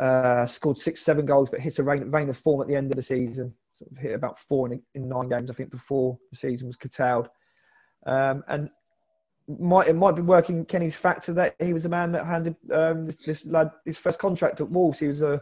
Uh, 0.00 0.46
scored 0.46 0.78
six, 0.78 1.02
seven 1.02 1.26
goals, 1.26 1.50
but 1.50 1.60
hit 1.60 1.78
a 1.78 1.82
vein 1.82 2.28
of 2.28 2.36
form 2.36 2.62
at 2.62 2.68
the 2.68 2.74
end 2.74 2.90
of 2.90 2.96
the 2.96 3.02
season. 3.02 3.52
Sort 3.72 3.90
of 3.90 3.98
hit 3.98 4.14
about 4.14 4.38
four 4.38 4.72
in, 4.72 4.82
in 4.94 5.08
nine 5.08 5.28
games, 5.28 5.50
I 5.50 5.54
think, 5.54 5.70
before 5.70 6.18
the 6.30 6.36
season 6.36 6.66
was 6.66 6.76
curtailed. 6.76 7.28
Um, 8.06 8.42
and 8.48 8.70
might 9.58 9.88
it 9.88 9.94
might 9.94 10.16
be 10.16 10.22
working 10.22 10.64
Kenny's 10.64 10.96
factor 10.96 11.32
that 11.34 11.56
he 11.60 11.72
was 11.72 11.84
a 11.84 11.88
man 11.88 12.12
that 12.12 12.24
handed 12.26 12.56
um, 12.72 13.06
this, 13.06 13.16
this, 13.16 13.46
lad 13.46 13.70
his 13.84 13.98
first 13.98 14.18
contract 14.18 14.60
at 14.60 14.70
Wolves. 14.70 14.98
He 14.98 15.08
was 15.08 15.20
a, 15.20 15.40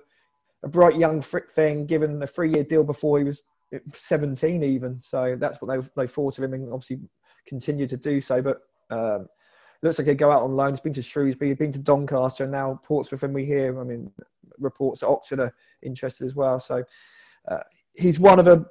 a 0.62 0.68
bright 0.68 0.96
young 0.96 1.22
thing, 1.22 1.86
given 1.86 2.22
a 2.22 2.26
three 2.26 2.52
year 2.52 2.64
deal 2.64 2.82
before 2.82 3.18
he 3.18 3.24
was 3.24 3.42
17 3.94 4.62
even. 4.62 5.00
So 5.02 5.36
that's 5.38 5.60
what 5.60 5.68
they 5.68 6.02
they 6.02 6.06
thought 6.06 6.38
of 6.38 6.44
him, 6.44 6.54
and 6.54 6.72
obviously 6.72 7.00
continued 7.46 7.90
to 7.90 7.96
do 7.96 8.20
so. 8.20 8.42
But 8.42 8.60
um, 8.90 9.28
looks 9.82 9.98
like 9.98 10.08
he'd 10.08 10.18
go 10.18 10.30
out 10.30 10.42
on 10.42 10.56
loan. 10.56 10.72
He's 10.72 10.80
been 10.80 10.92
to 10.94 11.02
Shrewsbury, 11.02 11.50
he's 11.50 11.58
been 11.58 11.72
to 11.72 11.78
Doncaster, 11.78 12.44
and 12.44 12.52
now 12.52 12.80
Portsmouth. 12.82 13.22
And 13.22 13.34
we 13.34 13.44
hear, 13.44 13.80
I 13.80 13.84
mean, 13.84 14.10
reports 14.58 15.00
that 15.00 15.08
Oxford 15.08 15.40
are 15.40 15.54
interested 15.82 16.26
as 16.26 16.34
well. 16.34 16.60
So 16.60 16.84
uh, 17.48 17.60
he's 17.94 18.20
one 18.20 18.38
of 18.38 18.46
a, 18.46 18.64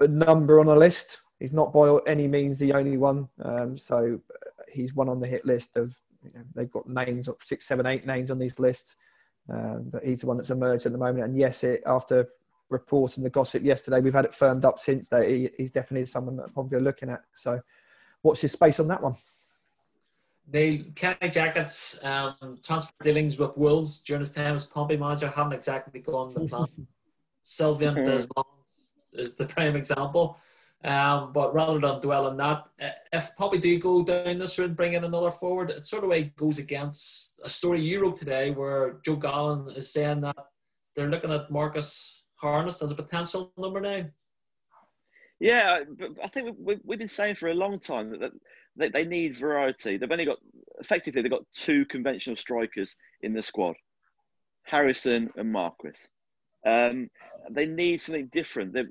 a, 0.00 0.08
number 0.08 0.60
on 0.60 0.68
a 0.68 0.74
list. 0.74 1.18
He's 1.38 1.52
not 1.52 1.72
by 1.72 1.98
any 2.06 2.28
means 2.28 2.58
the 2.58 2.72
only 2.72 2.96
one. 2.96 3.28
Um, 3.42 3.76
so 3.76 4.20
uh, 4.30 4.62
he's 4.70 4.94
one 4.94 5.08
on 5.08 5.20
the 5.20 5.26
hit 5.26 5.44
list 5.44 5.76
of. 5.76 5.94
You 6.24 6.30
know, 6.34 6.44
they've 6.54 6.70
got 6.70 6.88
names, 6.88 7.28
six, 7.44 7.66
seven, 7.66 7.84
eight 7.84 8.06
names 8.06 8.30
on 8.30 8.38
these 8.38 8.60
lists. 8.60 8.94
Um, 9.50 9.88
but 9.90 10.04
he's 10.04 10.20
the 10.20 10.28
one 10.28 10.36
that's 10.36 10.50
emerged 10.50 10.86
at 10.86 10.92
the 10.92 10.98
moment. 10.98 11.24
And 11.24 11.36
yes, 11.36 11.64
it 11.64 11.82
after 11.84 12.28
reporting 12.72 13.22
the 13.22 13.30
gossip 13.30 13.62
yesterday, 13.62 14.00
we've 14.00 14.14
had 14.14 14.24
it 14.24 14.34
firmed 14.34 14.64
up 14.64 14.80
since 14.80 15.08
that 15.08 15.28
he, 15.28 15.50
he's 15.56 15.70
definitely 15.70 16.06
someone 16.06 16.36
that 16.36 16.52
probably 16.52 16.78
are 16.78 16.82
looking 16.82 17.10
at. 17.10 17.22
So, 17.36 17.60
what's 18.22 18.42
your 18.42 18.50
space 18.50 18.80
on 18.80 18.88
that 18.88 19.02
one? 19.02 19.14
Neil 20.52 20.84
Kenny 20.94 21.30
Jackett's 21.30 22.02
um, 22.04 22.58
transfer 22.64 22.92
dealings 23.02 23.38
with 23.38 23.56
Wolves 23.56 24.00
during 24.00 24.20
his 24.20 24.32
time 24.32 24.54
as 24.54 24.64
Pompey 24.64 24.96
manager 24.96 25.28
haven't 25.28 25.52
exactly 25.52 26.00
gone 26.00 26.34
the 26.34 26.40
plan. 26.40 26.66
Sylvain 27.42 27.94
Deslandes 27.94 28.90
is 29.12 29.34
the 29.34 29.46
prime 29.46 29.76
example. 29.76 30.38
Um, 30.84 31.32
but 31.32 31.54
rather 31.54 31.78
than 31.78 32.00
dwell 32.00 32.26
on 32.26 32.36
that, 32.38 32.64
uh, 32.82 32.88
if 33.12 33.36
Pompey 33.36 33.58
do 33.58 33.78
go 33.78 34.02
down 34.02 34.38
this 34.38 34.58
route, 34.58 34.74
bring 34.74 34.94
in 34.94 35.04
another 35.04 35.30
forward, 35.30 35.70
it 35.70 35.86
sort 35.86 36.02
of 36.02 36.10
way 36.10 36.32
goes 36.36 36.58
against 36.58 37.40
a 37.44 37.48
story 37.48 37.80
you 37.80 38.02
wrote 38.02 38.16
today 38.16 38.50
where 38.50 38.98
Joe 39.04 39.14
Gallen 39.14 39.70
is 39.76 39.92
saying 39.92 40.22
that 40.22 40.36
they're 40.96 41.08
looking 41.08 41.32
at 41.32 41.52
Marcus 41.52 42.21
Harness 42.42 42.82
as 42.82 42.90
a 42.90 42.96
potential 42.96 43.52
number 43.56 43.80
nine. 43.80 44.10
Yeah, 45.38 45.78
I 46.22 46.28
think 46.28 46.56
we've, 46.58 46.98
been 46.98 47.06
saying 47.06 47.36
for 47.36 47.48
a 47.48 47.54
long 47.54 47.78
time 47.78 48.18
that 48.18 48.32
they, 48.76 48.88
they 48.88 49.04
need 49.04 49.36
variety. 49.36 49.96
They've 49.96 50.10
only 50.10 50.24
got, 50.24 50.38
effectively, 50.80 51.22
they've 51.22 51.30
got 51.30 51.44
two 51.54 51.84
conventional 51.84 52.34
strikers 52.34 52.96
in 53.20 53.32
the 53.32 53.42
squad 53.42 53.76
Harrison 54.64 55.30
and 55.36 55.52
Marquis. 55.52 55.92
Um, 56.66 57.10
they 57.48 57.66
need 57.66 58.00
something 58.00 58.26
different. 58.26 58.72
They, 58.72 58.84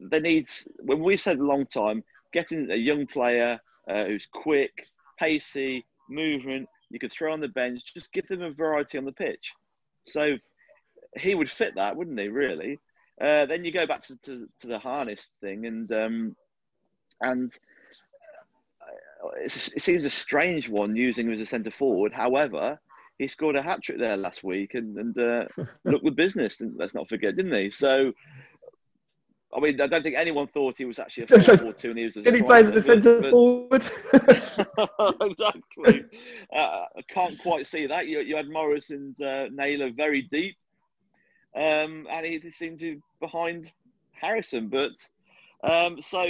they 0.00 0.20
need, 0.20 0.48
when 0.78 1.00
we've 1.00 1.20
said 1.20 1.38
a 1.38 1.44
long 1.44 1.66
time, 1.66 2.02
getting 2.32 2.70
a 2.70 2.76
young 2.76 3.06
player 3.06 3.60
uh, 3.86 4.04
who's 4.06 4.26
quick, 4.32 4.86
pacey, 5.18 5.84
movement, 6.08 6.68
you 6.88 6.98
could 6.98 7.12
throw 7.12 7.34
on 7.34 7.40
the 7.40 7.48
bench, 7.48 7.92
just 7.92 8.12
give 8.12 8.28
them 8.28 8.40
a 8.40 8.50
variety 8.50 8.96
on 8.96 9.04
the 9.04 9.12
pitch. 9.12 9.52
So 10.06 10.36
he 11.18 11.34
would 11.34 11.50
fit 11.50 11.74
that, 11.76 11.96
wouldn't 11.96 12.18
he, 12.18 12.28
really? 12.28 12.78
Uh, 13.20 13.46
then 13.46 13.64
you 13.64 13.72
go 13.72 13.86
back 13.86 14.02
to, 14.06 14.16
to, 14.18 14.48
to 14.60 14.66
the 14.66 14.78
harness 14.78 15.28
thing, 15.40 15.66
and 15.66 15.90
um, 15.92 16.36
and 17.20 17.52
it 19.42 19.50
seems 19.50 20.04
a 20.04 20.10
strange 20.10 20.68
one 20.68 20.96
using 20.96 21.26
him 21.26 21.32
as 21.32 21.40
a 21.40 21.46
centre 21.46 21.70
forward. 21.70 22.12
However, 22.12 22.78
he 23.18 23.28
scored 23.28 23.56
a 23.56 23.62
hat 23.62 23.82
trick 23.82 23.98
there 23.98 24.16
last 24.16 24.42
week 24.42 24.74
and, 24.74 24.96
and 24.96 25.18
uh, 25.18 25.44
looked 25.84 26.04
with 26.04 26.16
business. 26.16 26.56
Let's 26.76 26.94
not 26.94 27.08
forget, 27.08 27.36
didn't 27.36 27.54
he? 27.54 27.70
So, 27.70 28.12
I 29.54 29.60
mean, 29.60 29.80
I 29.80 29.86
don't 29.86 30.02
think 30.02 30.16
anyone 30.16 30.48
thought 30.48 30.78
he 30.78 30.84
was 30.84 30.98
actually 30.98 31.24
a 31.24 31.26
4 31.40 31.56
4 31.58 31.72
2 31.72 31.90
and 31.90 31.98
he 31.98 32.04
was 32.06 32.16
a 32.16 32.22
Did 32.22 32.34
he 32.34 32.42
play 32.42 32.60
as 32.60 32.68
a 32.68 32.82
centre 32.82 33.30
forward? 33.30 33.84
exactly. 34.12 36.04
Uh, 36.54 36.84
I 36.96 37.02
can't 37.08 37.38
quite 37.38 37.66
see 37.66 37.86
that. 37.86 38.08
You, 38.08 38.20
you 38.20 38.36
had 38.36 38.48
Morris 38.48 38.90
and 38.90 39.20
uh, 39.22 39.46
Naylor 39.52 39.90
very 39.92 40.22
deep, 40.22 40.56
um, 41.56 42.06
and 42.10 42.26
he 42.26 42.50
seemed 42.50 42.78
to 42.80 42.96
be 42.96 43.02
behind 43.20 43.70
Harrison. 44.12 44.68
But 44.68 44.92
um, 45.62 46.00
so 46.02 46.24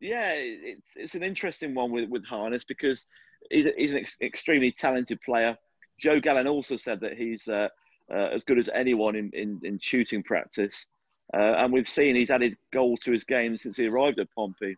yeah, 0.00 0.32
it's 0.34 0.88
it's 0.96 1.14
an 1.14 1.22
interesting 1.22 1.74
one 1.74 1.90
with 1.90 2.08
with 2.08 2.24
Harness 2.24 2.64
because 2.64 3.06
he's, 3.50 3.66
he's 3.76 3.92
an 3.92 3.98
ex- 3.98 4.16
extremely 4.20 4.72
talented 4.72 5.20
player. 5.22 5.56
Joe 5.98 6.20
Gallen 6.20 6.46
also 6.46 6.76
said 6.76 7.00
that 7.00 7.16
he's 7.16 7.48
uh, 7.48 7.68
uh, 8.10 8.28
as 8.34 8.44
good 8.44 8.58
as 8.58 8.68
anyone 8.74 9.16
in, 9.16 9.30
in, 9.32 9.60
in 9.62 9.78
shooting 9.78 10.22
practice. 10.22 10.86
Uh, 11.34 11.54
and 11.58 11.72
we've 11.72 11.88
seen 11.88 12.14
he's 12.14 12.30
added 12.30 12.56
goals 12.72 13.00
to 13.00 13.12
his 13.12 13.24
game 13.24 13.56
since 13.56 13.76
he 13.76 13.86
arrived 13.86 14.18
at 14.20 14.32
Pompey. 14.34 14.76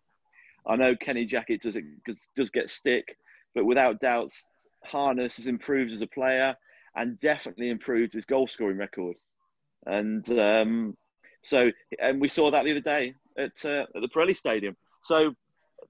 I 0.67 0.77
know 0.77 0.97
Kenny 0.97 1.27
Jackett 1.27 1.63
does, 1.63 1.77
it, 1.77 1.85
does 2.35 2.51
get 2.51 2.71
stick, 2.71 3.17
but 3.55 3.65
without 3.65 4.01
doubts, 4.01 4.47
Harness 4.85 5.37
has 5.37 5.47
improved 5.47 5.93
as 5.93 6.03
a 6.03 6.07
player 6.07 6.57
and 6.95 7.19
definitely 7.21 7.71
improved 7.71 8.13
his 8.13 8.25
goal 8.25 8.47
scoring 8.47 8.79
record. 8.79 9.17
And 9.89 10.29
um, 10.39 10.97
so, 11.43 11.71
and 11.99 12.21
we 12.21 12.29
saw 12.29 12.51
that 12.51 12.65
the 12.65 12.71
other 12.73 12.81
day 12.81 13.15
at, 13.37 13.53
uh, 13.65 13.87
at 13.95 14.03
the 14.03 14.09
Pirelli 14.09 14.37
Stadium. 14.37 14.77
So 15.03 15.33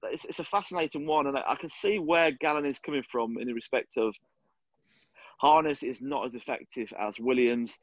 it's, 0.03 0.25
it's 0.25 0.39
a 0.39 0.45
fascinating 0.45 1.05
one, 1.05 1.27
and 1.27 1.37
I, 1.37 1.43
I 1.49 1.55
can 1.55 1.69
see 1.69 1.99
where 1.99 2.31
Gallen 2.31 2.65
is 2.65 2.79
coming 2.79 3.03
from 3.11 3.37
in 3.37 3.47
the 3.47 3.53
respect 3.53 3.97
of 3.97 4.13
Harness 5.39 5.83
is 5.83 6.01
not 6.01 6.25
as 6.25 6.35
effective 6.35 6.91
as 6.99 7.19
Williams 7.19 7.77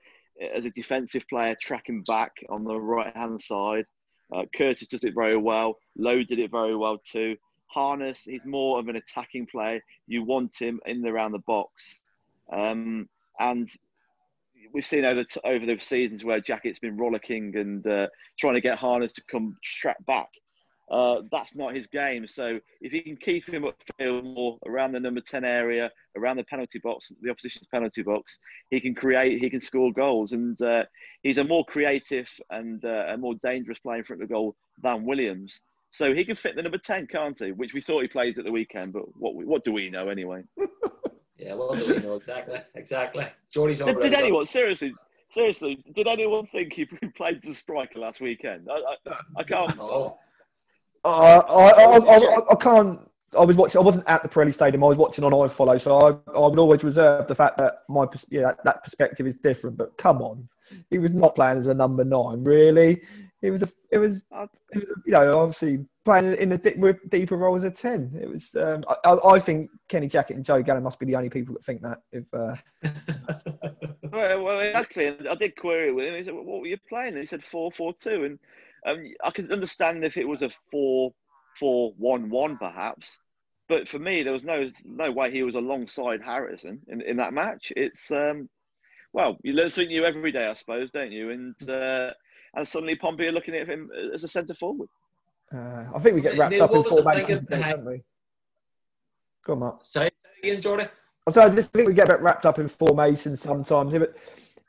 as 0.55 0.67
a 0.67 0.71
defensive 0.71 1.23
player 1.29 1.55
tracking 1.61 2.03
back 2.03 2.33
on 2.51 2.65
the 2.65 2.79
right 2.79 3.17
hand 3.17 3.41
side. 3.41 3.87
Uh, 4.35 4.43
Curtis 4.55 4.89
does 4.89 5.05
it 5.05 5.15
very 5.15 5.37
well. 5.37 5.79
Lowe 5.97 6.23
did 6.23 6.39
it 6.39 6.51
very 6.51 6.77
well 6.77 6.99
too. 6.99 7.37
Harness, 7.69 8.21
he's 8.25 8.45
more 8.45 8.79
of 8.79 8.89
an 8.89 8.97
attacking 8.97 9.47
player. 9.47 9.81
You 10.07 10.23
want 10.25 10.55
him 10.59 10.81
in 10.87 10.99
and 10.99 11.09
around 11.09 11.33
the 11.33 11.43
box. 11.47 12.01
Um, 12.53 13.09
and 13.39 13.69
we've 14.77 14.85
seen 14.85 15.07
over 15.07 15.25
over 15.45 15.65
the 15.65 15.79
seasons 15.79 16.23
where 16.23 16.39
Jackett's 16.39 16.79
been 16.79 16.99
rollicking 16.99 17.57
and 17.57 17.85
uh, 17.87 18.09
trying 18.39 18.57
to 18.57 18.61
get 18.61 18.79
Harness 18.79 19.13
to 19.15 19.23
come 19.29 19.57
strap 19.65 19.97
back. 20.05 20.29
Uh, 20.91 21.23
that's 21.33 21.57
not 21.57 21.75
his 21.75 21.87
game. 21.87 22.27
So 22.29 22.61
if 22.83 22.93
you 22.93 23.03
can 23.03 23.17
keep 23.17 23.49
him 23.49 23.65
upfield 23.65 24.23
more 24.23 24.59
around 24.67 24.93
the 24.93 25.01
number 25.01 25.23
10 25.23 25.45
area, 25.45 25.91
around 26.15 26.37
the 26.37 26.45
penalty 26.45 26.79
box, 26.79 27.11
the 27.23 27.31
opposition's 27.31 27.67
penalty 27.73 28.03
box, 28.03 28.39
he 28.71 28.79
can 28.79 28.95
create, 28.95 29.41
he 29.41 29.49
can 29.49 29.61
score 29.61 29.93
goals. 29.93 30.33
And 30.33 30.61
uh, 30.61 30.85
he's 31.23 31.39
a 31.39 31.45
more 31.45 31.65
creative 31.65 32.29
and 32.51 32.85
uh, 32.85 33.07
a 33.09 33.17
more 33.17 33.35
dangerous 33.43 33.79
player 33.79 33.99
in 33.99 34.05
front 34.05 34.23
of 34.23 34.29
the 34.29 34.33
goal 34.33 34.55
than 34.83 35.07
Williams. 35.07 35.63
So 35.91 36.15
he 36.15 36.25
can 36.25 36.37
fit 36.37 36.55
the 36.55 36.63
number 36.63 36.79
10, 36.79 37.07
can't 37.07 37.37
he? 37.39 37.51
Which 37.51 37.73
we 37.73 37.81
thought 37.81 38.03
he 38.03 38.09
played 38.09 38.39
at 38.39 38.45
the 38.45 38.53
weekend, 38.53 38.93
but 38.93 39.05
what, 39.17 39.35
what 39.35 39.65
do 39.65 39.73
we 39.73 39.89
know 39.89 40.09
anyway? 40.09 40.43
yeah, 41.39 41.55
well, 41.55 41.75
do 41.75 41.87
we 41.87 41.99
know 42.01 42.15
exactly? 42.15 42.59
Exactly. 42.75 43.27
Jordy's 43.53 43.81
did, 43.81 43.99
did 43.99 44.15
anyone, 44.15 44.47
seriously, 44.47 44.95
seriously, 45.31 45.83
did 45.95 46.07
anyone 46.07 46.47
think 46.47 46.73
he 46.73 46.85
played 47.17 47.41
as 47.45 47.53
a 47.53 47.55
striker 47.55 47.99
last 47.99 48.21
weekend? 48.21 48.69
I, 48.71 49.11
I, 49.11 49.17
I 49.39 49.43
can't. 49.43 49.77
Oh. 49.79 50.19
Uh, 51.05 51.43
I, 51.49 51.71
I, 51.71 51.99
I, 51.99 52.53
I, 52.53 52.55
can't. 52.57 53.01
I 53.39 53.45
was 53.45 53.57
watching. 53.57 53.81
I 53.81 53.85
wasn't 53.85 54.09
at 54.09 54.23
the 54.23 54.29
Pirelli 54.29 54.53
Stadium. 54.53 54.83
I 54.83 54.89
was 54.89 54.99
watching 54.99 55.25
on 55.25 55.33
iFollow, 55.33 55.81
so 55.81 55.97
I, 55.97 56.37
I 56.37 56.49
would 56.49 56.59
always 56.59 56.83
reserve 56.83 57.29
the 57.29 57.35
fact 57.35 57.59
that 57.59 57.83
my 57.89 58.07
yeah 58.29 58.53
that 58.65 58.83
perspective 58.83 59.27
is 59.27 59.37
different. 59.37 59.77
But 59.77 59.97
come 59.99 60.21
on, 60.21 60.49
he 60.91 60.99
was 60.99 61.13
not 61.13 61.37
playing 61.37 61.59
as 61.59 61.69
a 61.69 61.75
number 61.75 62.03
nine. 62.03 62.43
Really, 62.43 63.03
it 63.43 63.51
was 63.51 63.63
a. 63.63 63.69
It 63.93 63.99
was, 63.99 64.17
it 64.73 64.75
was 64.75 64.85
you 65.05 65.13
know 65.13 65.39
obviously 65.39 65.85
playing 66.07 66.35
in 66.35 66.53
a 66.53 66.61
with 66.79 66.99
deeper 67.11 67.37
role 67.37 67.57
as 67.57 67.65
a 67.65 67.71
ten. 67.71 68.19
It 68.19 68.31
was. 68.31 68.55
Um, 68.57 68.83
I, 69.05 69.19
I, 69.25 69.39
think 69.39 69.69
Kenny 69.89 70.09
Jackett 70.09 70.37
and 70.37 70.45
Joe 70.45 70.63
Gallen 70.63 70.83
must 70.83 70.99
be 70.99 71.05
the 71.05 71.17
only 71.17 71.29
people 71.29 71.55
that 71.55 71.65
think 71.65 71.83
that. 71.83 72.01
If 72.13 72.25
uh... 72.33 72.57
well, 74.11 74.43
well, 74.43 74.73
actually, 74.75 75.29
I 75.29 75.35
did 75.35 75.57
query 75.57 75.93
with 75.93 76.07
him. 76.07 76.15
He 76.15 76.25
said, 76.25 76.35
"What 76.35 76.61
were 76.61 76.67
you 76.67 76.79
playing?" 76.89 77.15
And 77.15 77.19
he 77.19 77.27
said 77.27 77.45
four 77.45 77.71
four 77.73 77.93
two, 77.93 78.25
and 78.25 78.39
um, 78.87 79.05
I 79.23 79.31
could 79.33 79.53
understand 79.53 80.05
if 80.05 80.17
it 80.17 80.27
was 80.27 80.43
a 80.43 80.51
4 80.71 81.13
4 81.59 81.93
1 81.99 82.31
1, 82.31 82.57
perhaps. 82.59 83.19
But 83.69 83.89
for 83.89 83.99
me, 83.99 84.23
there 84.23 84.33
was 84.33 84.45
no 84.45 84.71
no 84.85 85.11
way 85.11 85.33
he 85.33 85.43
was 85.43 85.57
alongside 85.57 86.23
Harrison 86.23 86.81
in, 86.89 87.01
in 87.01 87.17
that 87.17 87.33
match. 87.33 87.73
It's, 87.75 88.13
um, 88.13 88.49
well, 89.13 89.37
you 89.43 89.55
learn 89.55 89.71
something 89.71 89.89
new 89.89 90.05
every 90.05 90.31
day, 90.31 90.47
I 90.47 90.55
suppose, 90.55 90.91
don't 90.93 91.11
you? 91.11 91.31
And 91.31 91.69
uh, 91.69 92.11
and 92.55 92.67
suddenly 92.67 92.95
Pompey 92.95 93.27
are 93.27 93.33
looking 93.33 93.57
at 93.57 93.69
him 93.69 93.91
as 94.15 94.23
a 94.23 94.29
centre 94.29 94.55
forward. 94.55 94.89
Uh, 95.55 95.85
I 95.95 95.99
think 95.99 96.15
we 96.15 96.21
get 96.21 96.37
wrapped 96.37 96.61
up 96.61 96.73
in 96.73 96.83
four 96.83 97.03
formations, 97.03 97.45
don't 97.49 97.85
we? 97.85 98.03
Go 99.45 99.53
on, 99.53 99.59
Mark. 99.61 99.81
Say 99.85 100.11
again, 100.43 100.61
Jordan. 100.61 100.89
I 101.27 101.49
just 101.49 101.73
think 101.73 101.89
we 101.89 101.95
get 101.95 102.09
a 102.09 102.13
bit 102.13 102.21
wrapped 102.21 102.47
up 102.47 102.59
in 102.59 102.69
formation 102.69 103.37
sometimes. 103.37 103.93
But 103.93 104.17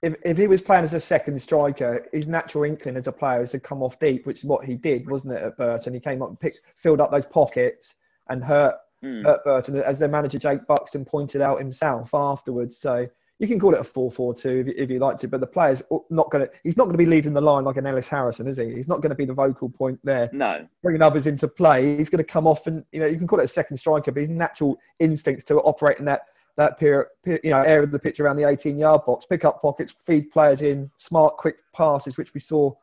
if, 0.02 0.16
if 0.24 0.38
he 0.38 0.48
was 0.48 0.62
playing 0.62 0.86
as 0.86 0.94
a 0.94 1.00
second 1.00 1.42
striker, 1.42 2.08
his 2.12 2.28
natural 2.28 2.64
inkling 2.64 2.98
as 2.98 3.08
a 3.08 3.12
player 3.12 3.44
is 3.44 3.52
to 3.52 3.60
come 3.60 3.84
off 3.84 4.00
deep, 4.00 4.26
which 4.26 4.40
is 4.40 4.46
what 4.46 4.66
he 4.66 4.76
did, 4.76 5.10
wasn't 5.10 5.34
it, 5.34 5.44
at 5.44 5.58
Burton? 5.58 5.94
He 5.94 6.00
came 6.00 6.22
up 6.22 6.30
and 6.30 6.40
picked, 6.40 6.62
filled 6.76 7.02
up 7.02 7.12
those 7.12 7.26
pockets 7.26 7.96
and 8.30 8.44
hurt, 8.44 8.76
mm. 9.04 9.24
hurt 9.24 9.44
Burton, 9.44 9.78
as 9.82 10.00
their 10.00 10.10
manager 10.10 10.40
Jake 10.40 10.66
Buxton 10.68 11.06
pointed 11.06 11.42
out 11.42 11.60
himself 11.60 12.14
afterwards. 12.14 12.78
So 12.78 13.08
you 13.40 13.48
can 13.48 13.60
call 13.60 13.74
it 13.74 13.80
a 13.80 13.84
4-4-2 13.84 14.62
if, 14.62 14.68
if 14.76 14.90
you 14.90 15.00
like 15.00 15.18
to, 15.18 15.28
but 15.28 15.40
the 15.40 15.48
player's 15.48 15.84
not 16.10 16.32
going 16.32 16.46
to. 16.46 16.52
He's 16.64 16.78
not 16.78 16.86
going 16.86 16.94
to 16.94 16.98
be 16.98 17.06
leading 17.06 17.34
the 17.34 17.42
line 17.42 17.66
like 17.66 17.78
an 17.78 17.86
Ellis 17.86 18.08
Harrison, 18.08 18.48
is 18.48 18.58
he? 18.58 18.74
He's 18.74 18.88
not 18.88 19.02
going 19.02 19.12
to 19.12 19.16
be 19.16 19.26
the 19.26 19.34
vocal 19.34 19.70
point 19.70 20.00
there. 20.04 20.30
No, 20.34 20.68
bringing 20.82 21.02
others 21.02 21.28
into 21.28 21.48
play. 21.48 21.98
He's 21.98 22.10
going 22.10 22.24
to 22.24 22.30
come 22.30 22.48
off 22.48 22.66
and 22.68 22.84
you 22.92 23.00
know 23.00 23.06
you 23.06 23.18
can 23.18 23.28
call 23.28 23.40
it 23.40 23.46
a 23.46 23.48
second 23.48 23.78
striker, 23.78 24.12
but 24.12 24.22
his 24.22 24.30
natural 24.30 24.78
instincts 25.00 25.44
to 25.46 25.56
operate 25.58 26.00
in 26.00 26.06
that 26.06 26.22
that 26.58 26.80
peer, 26.80 27.10
you 27.26 27.52
know, 27.52 27.62
area 27.62 27.84
of 27.84 27.92
the 27.92 28.00
pitch 28.00 28.20
around 28.20 28.38
the 28.38 28.48
18 28.48 28.78
yard 28.78 29.02
box, 29.06 29.26
pick 29.26 29.46
up 29.46 29.62
pockets, 29.62 29.96
feed 30.06 30.32
players 30.32 30.64
in, 30.64 30.90
smart, 30.98 31.38
quick 31.38 31.58
passes, 31.74 32.18
which 32.18 32.34
we 32.34 32.40
saw 32.40 32.74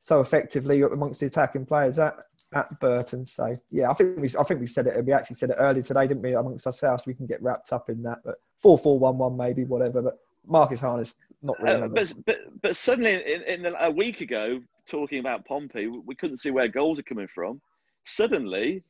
so 0.00 0.20
effectively 0.20 0.82
amongst 0.82 1.20
the 1.20 1.26
attacking 1.26 1.66
players. 1.66 1.96
That 1.96 2.24
at 2.54 2.80
Burton. 2.80 3.24
So 3.26 3.54
yeah, 3.70 3.90
I 3.90 3.94
think 3.94 4.18
we 4.18 4.28
I 4.38 4.42
think 4.42 4.60
we 4.60 4.66
said 4.66 4.86
it. 4.86 5.04
We 5.04 5.12
actually 5.12 5.36
said 5.36 5.50
it 5.50 5.56
earlier 5.58 5.82
today, 5.82 6.06
didn't 6.06 6.22
we? 6.22 6.34
Amongst 6.34 6.66
ourselves, 6.66 7.04
we 7.06 7.14
can 7.14 7.26
get 7.26 7.42
wrapped 7.42 7.72
up 7.72 7.88
in 7.88 8.02
that. 8.02 8.18
But 8.24 8.36
four 8.60 8.78
four 8.78 8.98
one 8.98 9.18
one 9.18 9.36
maybe 9.36 9.64
whatever. 9.64 10.02
But 10.02 10.18
Marcus 10.46 10.80
Harness 10.80 11.14
not 11.42 11.60
really. 11.62 11.82
Uh, 11.82 11.88
but, 11.88 12.12
but 12.26 12.38
but 12.60 12.76
suddenly 12.76 13.14
in, 13.14 13.42
in 13.42 13.62
the, 13.62 13.84
a 13.84 13.90
week 13.90 14.20
ago, 14.20 14.60
talking 14.88 15.18
about 15.18 15.44
Pompey, 15.46 15.86
we 15.86 16.14
couldn't 16.14 16.38
see 16.38 16.50
where 16.50 16.68
goals 16.68 16.98
are 16.98 17.04
coming 17.04 17.28
from. 17.28 17.60
Suddenly, 18.04 18.82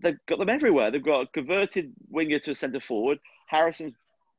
they've 0.00 0.18
got 0.26 0.38
them 0.38 0.48
everywhere. 0.48 0.90
They've 0.90 1.02
got 1.02 1.22
a 1.22 1.26
converted 1.26 1.92
winger 2.10 2.38
to 2.40 2.52
a 2.52 2.54
centre 2.54 2.80
forward. 2.80 3.18
Harrison's 3.48 3.94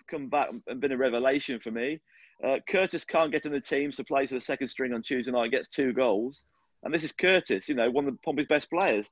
come 0.08 0.30
back 0.30 0.50
and 0.67 0.80
been 0.80 0.91
a 0.91 0.98
revelation 0.98 1.60
for 1.60 1.72
me. 1.72 2.00
Uh, 2.43 2.58
Curtis 2.69 3.04
can't 3.04 3.32
get 3.32 3.45
in 3.45 3.52
the 3.52 3.60
team, 3.60 3.91
so 3.91 4.04
plays 4.04 4.30
for 4.30 4.36
the 4.36 4.41
second 4.41 4.67
string 4.67 4.93
on 4.93 5.02
Tuesday 5.02 5.32
night, 5.32 5.52
gets 5.52 5.67
two 5.67 5.93
goals. 5.93 6.43
And 6.84 6.93
this 6.93 7.04
is 7.04 7.12
Curtis, 7.12 7.67
you 7.67 7.76
know, 7.76 7.89
one 7.89 8.08
of 8.08 8.21
Pompey's 8.21 8.47
best 8.47 8.69
players. 8.69 9.10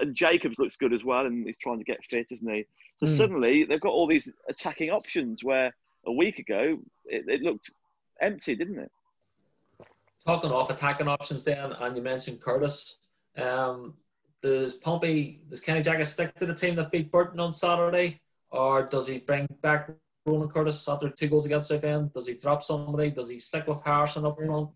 And 0.00 0.14
Jacobs 0.14 0.58
looks 0.58 0.76
good 0.76 0.94
as 0.94 1.04
well, 1.04 1.26
and 1.26 1.46
he's 1.46 1.58
trying 1.58 1.78
to 1.78 1.84
get 1.84 2.02
fit, 2.04 2.26
isn't 2.30 2.54
he? 2.54 2.66
So 2.98 3.06
mm. 3.06 3.16
suddenly 3.16 3.64
they've 3.64 3.80
got 3.80 3.92
all 3.92 4.06
these 4.06 4.30
attacking 4.48 4.90
options 4.90 5.44
where 5.44 5.74
a 6.06 6.12
week 6.12 6.38
ago 6.38 6.78
it, 7.04 7.24
it 7.28 7.42
looked 7.42 7.70
empty, 8.20 8.56
didn't 8.56 8.78
it? 8.78 8.90
Talking 10.26 10.50
off 10.50 10.70
attacking 10.70 11.08
options 11.08 11.44
then, 11.44 11.72
and 11.72 11.96
you 11.96 12.02
mentioned 12.02 12.40
Curtis. 12.40 12.98
Um, 13.36 13.94
does 14.42 14.72
Pompey, 14.72 15.42
does 15.50 15.60
Kenny 15.60 15.82
Jackett 15.82 16.06
stick 16.06 16.34
to 16.36 16.46
the 16.46 16.54
team 16.54 16.74
that 16.76 16.90
beat 16.90 17.12
Burton 17.12 17.40
on 17.40 17.52
Saturday? 17.52 18.20
Or 18.50 18.82
does 18.84 19.06
he 19.06 19.18
bring 19.18 19.46
back 19.62 19.90
Ronan 20.28 20.48
Curtis 20.48 20.88
after 20.88 21.08
two 21.10 21.28
goals 21.28 21.46
against 21.46 21.68
Southend? 21.68 22.12
Does 22.12 22.26
he 22.26 22.34
drop 22.34 22.62
somebody? 22.62 23.10
Does 23.10 23.28
he 23.28 23.38
stick 23.38 23.66
with 23.66 23.82
Harrison 23.84 24.24
up 24.24 24.36
front? 24.38 24.70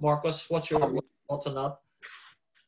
Marcus, 0.00 0.50
what's 0.50 0.70
your 0.70 0.82
um, 0.82 0.98
thoughts 1.28 1.46
on 1.46 1.54
that? 1.54 1.76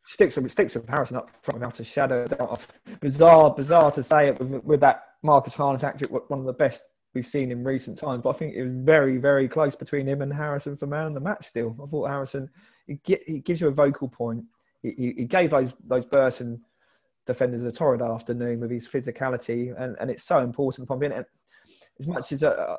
Sticks 0.06 0.36
with 0.36 0.50
sticks 0.50 0.74
with 0.74 0.88
Harrison 0.88 1.16
up 1.16 1.30
front 1.42 1.60
without 1.60 1.80
a 1.80 1.84
shadow 1.84 2.24
of 2.38 2.68
bizarre, 3.00 3.50
bizarre 3.50 3.90
to 3.92 4.04
say 4.04 4.28
it 4.28 4.38
with, 4.38 4.62
with 4.64 4.80
that 4.80 5.02
Marcus 5.22 5.54
Harness 5.54 5.82
actually 5.82 6.08
one 6.28 6.40
of 6.40 6.46
the 6.46 6.52
best 6.52 6.84
we've 7.14 7.26
seen 7.26 7.50
in 7.50 7.64
recent 7.64 7.96
times. 7.98 8.22
But 8.22 8.30
I 8.30 8.32
think 8.34 8.54
it 8.54 8.62
was 8.62 8.72
very, 8.74 9.16
very 9.16 9.48
close 9.48 9.74
between 9.74 10.06
him 10.06 10.20
and 10.22 10.32
Harrison 10.32 10.76
for 10.76 10.86
man 10.86 11.06
of 11.06 11.14
the 11.14 11.20
match. 11.20 11.46
Still, 11.46 11.74
I 11.82 11.86
thought 11.86 12.08
Harrison 12.08 12.50
he, 12.86 13.00
he 13.26 13.40
gives 13.40 13.60
you 13.60 13.68
a 13.68 13.72
vocal 13.72 14.08
point. 14.08 14.44
He, 14.82 15.14
he, 15.16 15.24
gave 15.24 15.50
those 15.50 15.74
those 15.86 16.04
Burton 16.04 16.60
defenders 17.26 17.62
a 17.62 17.72
torrid 17.72 18.02
afternoon 18.02 18.60
with 18.60 18.70
his 18.70 18.86
physicality, 18.86 19.74
and, 19.80 19.96
and 19.98 20.10
it's 20.10 20.24
so 20.24 20.38
important 20.38 20.88
being. 21.00 21.24
As 22.00 22.06
much 22.06 22.32
as 22.32 22.42
uh, 22.42 22.76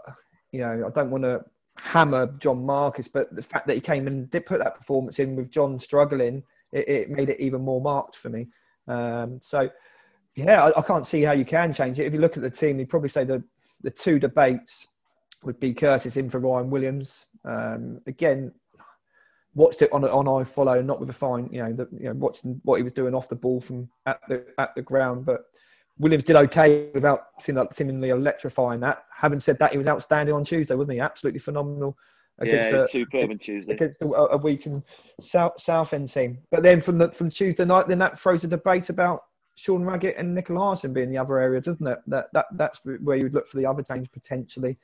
you 0.52 0.60
know, 0.60 0.86
I 0.88 0.90
don't 0.90 1.12
want 1.12 1.24
to 1.24 1.44
hammer 1.78 2.28
John 2.40 2.66
Marquis, 2.66 3.10
but 3.14 3.34
the 3.36 3.44
fact 3.44 3.68
that 3.68 3.74
he 3.74 3.82
came 3.82 4.08
and 4.08 4.30
did 4.30 4.46
put 4.46 4.60
that 4.60 4.76
performance 4.76 5.20
in 5.20 5.36
with 5.36 5.52
John 5.52 5.80
struggling, 5.80 6.44
it, 6.72 6.88
it 6.88 7.10
made 7.10 7.30
it 7.30 7.40
even 7.40 7.62
more 7.62 7.82
marked 7.82 8.16
for 8.16 8.30
me. 8.30 8.48
Um, 8.88 9.40
so, 9.42 9.70
yeah, 10.36 10.66
I, 10.66 10.80
I, 10.80 10.82
can't 10.82 11.08
see 11.08 11.22
how 11.22 11.32
you 11.32 11.46
can 11.46 11.74
change 11.74 12.00
it. 12.00 12.06
If 12.06 12.14
you 12.14 12.20
look 12.20 12.38
at 12.38 12.44
the 12.44 12.50
team, 12.50 12.80
you'd 12.80 12.90
probably 12.90 13.10
say 13.10 13.24
the 13.24 13.44
the 13.82 13.92
two 13.92 14.20
debates 14.20 14.88
would 15.44 15.60
be 15.60 15.74
Curtis 15.74 16.18
in 16.18 16.30
for 16.30 16.40
Ryan 16.40 16.70
Williams. 16.70 17.28
Um, 17.44 18.02
again, 18.08 18.52
watched 19.54 19.82
it 19.82 19.92
on 19.92 20.04
on 20.04 20.26
iFollow, 20.26 20.84
not 20.84 21.00
with 21.00 21.10
a 21.10 21.14
fine, 21.14 21.50
you 21.52 21.64
know, 21.64 21.74
the, 21.74 21.88
you 21.92 22.06
know, 22.06 22.14
watching 22.14 22.60
what 22.64 22.78
he 22.78 22.84
was 22.84 22.94
doing 22.94 23.16
off 23.16 23.30
the 23.30 23.36
ball 23.36 23.60
from 23.60 23.90
at 24.06 24.20
the 24.28 24.46
at 24.58 24.76
the 24.76 24.82
ground. 24.82 25.26
But 25.26 25.46
Williams 25.98 26.24
did 26.24 26.36
okay 26.36 26.90
without 26.94 27.28
seemingly 27.40 28.10
electrifying 28.10 28.82
that. 28.82 29.06
Having 29.16 29.40
said 29.40 29.58
that, 29.60 29.72
he 29.72 29.78
was 29.78 29.88
outstanding 29.88 30.36
on 30.36 30.44
Tuesday, 30.44 30.76
wasn't 30.76 30.96
he? 30.96 31.00
Absolutely 31.00 31.40
phenomenal. 31.40 31.98
Against 32.40 32.70
yeah, 32.70 32.78
a, 32.80 32.88
superb 32.88 33.30
on 33.30 33.40
Tuesday 33.40 33.72
against 33.72 34.02
a, 34.02 34.08
a 34.08 34.36
weakened 34.36 34.84
South 35.22 35.54
Southend 35.58 36.12
team. 36.12 36.40
But 36.52 36.64
then 36.64 36.82
from 36.82 36.98
the 36.98 37.10
from 37.12 37.30
Tuesday 37.30 37.64
night, 37.64 37.88
then 37.88 38.00
that 38.00 38.20
throws 38.20 38.44
a 38.44 38.48
debate 38.48 38.90
about 38.90 39.22
Sean 39.56 39.84
Raggett 39.84 40.18
and 40.18 40.38
Nicolaisen 40.38 40.94
being 40.94 41.10
the 41.10 41.18
other 41.18 41.40
area, 41.40 41.62
doesn't 41.62 41.88
it? 41.88 42.00
That 42.08 42.28
that 42.34 42.48
that's 42.54 42.82
where 42.84 43.16
you 43.16 43.24
would 43.24 43.34
look 43.34 43.48
for 43.48 43.56
the 43.56 43.66
other 43.66 43.84
change 43.84 44.12
potentially. 44.12 44.78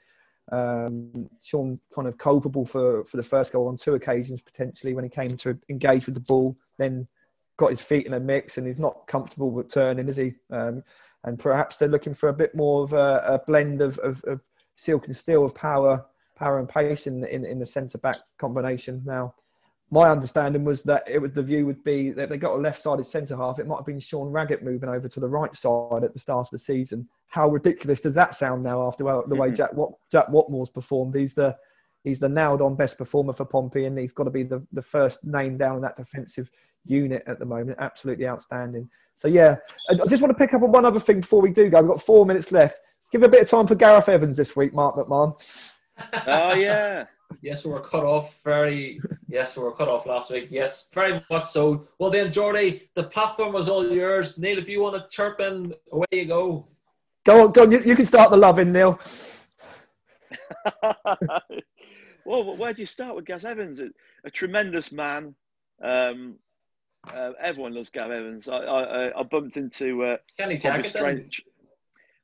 Um, 0.49 1.29
Sean 1.43 1.77
kind 1.93 2.07
of 2.07 2.17
culpable 2.17 2.65
for, 2.65 3.05
for 3.05 3.17
the 3.17 3.23
first 3.23 3.51
goal 3.51 3.67
on 3.67 3.77
two 3.77 3.93
occasions 3.93 4.41
potentially 4.41 4.93
when 4.93 5.03
he 5.03 5.09
came 5.09 5.29
to 5.29 5.57
engage 5.69 6.05
with 6.05 6.15
the 6.15 6.21
ball, 6.21 6.57
then 6.77 7.07
got 7.61 7.69
his 7.69 7.81
feet 7.81 8.05
in 8.05 8.13
a 8.13 8.19
mix 8.19 8.57
and 8.57 8.67
he's 8.67 8.79
not 8.79 9.07
comfortable 9.07 9.51
with 9.51 9.69
turning, 9.69 10.09
is 10.09 10.17
he? 10.17 10.33
Um, 10.51 10.83
and 11.23 11.39
perhaps 11.39 11.77
they're 11.77 11.87
looking 11.87 12.13
for 12.13 12.29
a 12.29 12.33
bit 12.33 12.53
more 12.55 12.83
of 12.83 12.93
a, 12.93 13.23
a 13.25 13.39
blend 13.45 13.81
of, 13.81 13.97
of, 13.99 14.23
of, 14.25 14.41
silk 14.75 15.05
and 15.05 15.15
steel 15.15 15.45
of 15.45 15.53
power, 15.53 16.03
power 16.35 16.57
and 16.57 16.67
pace 16.67 17.05
in 17.05 17.23
in, 17.25 17.45
in 17.45 17.59
the 17.59 17.65
centre 17.65 17.99
back 17.99 18.17
combination 18.39 19.01
now 19.05 19.33
my 19.91 20.09
understanding 20.09 20.63
was 20.63 20.83
that 20.83 21.03
it 21.07 21.19
was 21.19 21.33
the 21.33 21.43
view 21.43 21.65
would 21.65 21.83
be 21.83 22.11
that 22.11 22.29
they 22.29 22.37
got 22.37 22.55
a 22.55 22.61
left-sided 22.61 23.05
centre 23.05 23.35
half. 23.35 23.59
It 23.59 23.67
might 23.67 23.75
have 23.75 23.85
been 23.85 23.99
Sean 23.99 24.31
Raggett 24.31 24.63
moving 24.63 24.87
over 24.87 25.09
to 25.09 25.19
the 25.19 25.27
right 25.27 25.53
side 25.53 26.05
at 26.05 26.13
the 26.13 26.19
start 26.19 26.47
of 26.47 26.51
the 26.51 26.59
season. 26.59 27.07
How 27.27 27.49
ridiculous 27.49 27.99
does 27.99 28.15
that 28.15 28.33
sound 28.33 28.63
now 28.63 28.87
after 28.87 29.03
the 29.03 29.35
way 29.35 29.47
mm-hmm. 29.47 29.55
Jack 29.55 29.73
Wat, 29.73 29.91
Jack 30.09 30.29
Whatmough's 30.29 30.69
performed? 30.69 31.15
He's 31.15 31.35
the 31.35 31.57
he's 32.05 32.21
the 32.21 32.29
nailed-on 32.29 32.75
best 32.75 32.97
performer 32.97 33.33
for 33.33 33.43
Pompey, 33.43 33.83
and 33.83 33.99
he's 33.99 34.13
got 34.13 34.23
to 34.23 34.29
be 34.31 34.43
the, 34.43 34.65
the 34.71 34.81
first 34.81 35.25
name 35.25 35.57
down 35.57 35.75
in 35.75 35.81
that 35.81 35.97
defensive 35.97 36.49
unit 36.85 37.23
at 37.27 37.39
the 37.39 37.45
moment. 37.45 37.77
Absolutely 37.79 38.27
outstanding. 38.27 38.89
So 39.15 39.27
yeah, 39.27 39.57
I 39.89 39.93
just 39.93 40.21
want 40.21 40.31
to 40.31 40.37
pick 40.37 40.53
up 40.53 40.63
on 40.63 40.71
one 40.71 40.85
other 40.85 40.99
thing 40.99 41.21
before 41.21 41.41
we 41.41 41.51
do 41.51 41.69
go. 41.69 41.81
We've 41.81 41.91
got 41.91 42.01
four 42.01 42.25
minutes 42.25 42.51
left. 42.51 42.79
Give 43.11 43.23
a 43.23 43.29
bit 43.29 43.41
of 43.41 43.49
time 43.49 43.67
for 43.67 43.75
Gareth 43.75 44.09
Evans 44.09 44.37
this 44.37 44.55
week, 44.55 44.73
Mark 44.73 44.95
McMahon. 44.95 45.39
Oh 46.27 46.53
yeah. 46.53 47.05
Yes, 47.41 47.63
we 47.63 47.71
were 47.71 47.79
cut 47.79 48.03
off 48.03 48.43
very. 48.43 48.99
Yes, 49.29 49.55
we 49.55 49.63
were 49.63 49.71
cut 49.71 49.87
off 49.87 50.05
last 50.05 50.31
week. 50.31 50.49
Yes, 50.51 50.89
very 50.93 51.23
much 51.29 51.45
so. 51.45 51.87
Well, 51.97 52.09
then, 52.09 52.29
Jordy, 52.29 52.89
the 52.93 53.03
platform 53.03 53.53
was 53.53 53.69
all 53.69 53.89
yours. 53.89 54.37
Neil, 54.37 54.57
if 54.57 54.67
you 54.67 54.81
want 54.81 54.95
to 54.95 55.07
chirp 55.15 55.39
in, 55.39 55.73
away 55.93 56.05
you 56.11 56.25
go. 56.25 56.67
Go 57.25 57.45
on, 57.45 57.51
go 57.53 57.63
on. 57.63 57.71
You, 57.71 57.79
you 57.83 57.95
can 57.95 58.05
start 58.05 58.31
the 58.31 58.37
loving, 58.37 58.73
Neil. 58.73 58.99
well, 62.25 62.57
where 62.57 62.73
do 62.73 62.81
you 62.81 62.85
start 62.85 63.15
with 63.15 63.25
Gaz 63.25 63.45
Evans? 63.45 63.79
A, 63.79 63.89
a 64.25 64.29
tremendous 64.29 64.91
man. 64.91 65.33
Um, 65.81 66.35
uh, 67.13 67.31
everyone 67.39 67.73
loves 67.73 67.89
Gav 67.89 68.11
Evans. 68.11 68.47
I, 68.47 68.57
I, 68.57 69.19
I 69.19 69.23
bumped 69.23 69.57
into 69.57 70.03
uh, 70.03 70.17
Kenny 70.37 70.57
Jackett. 70.57 71.41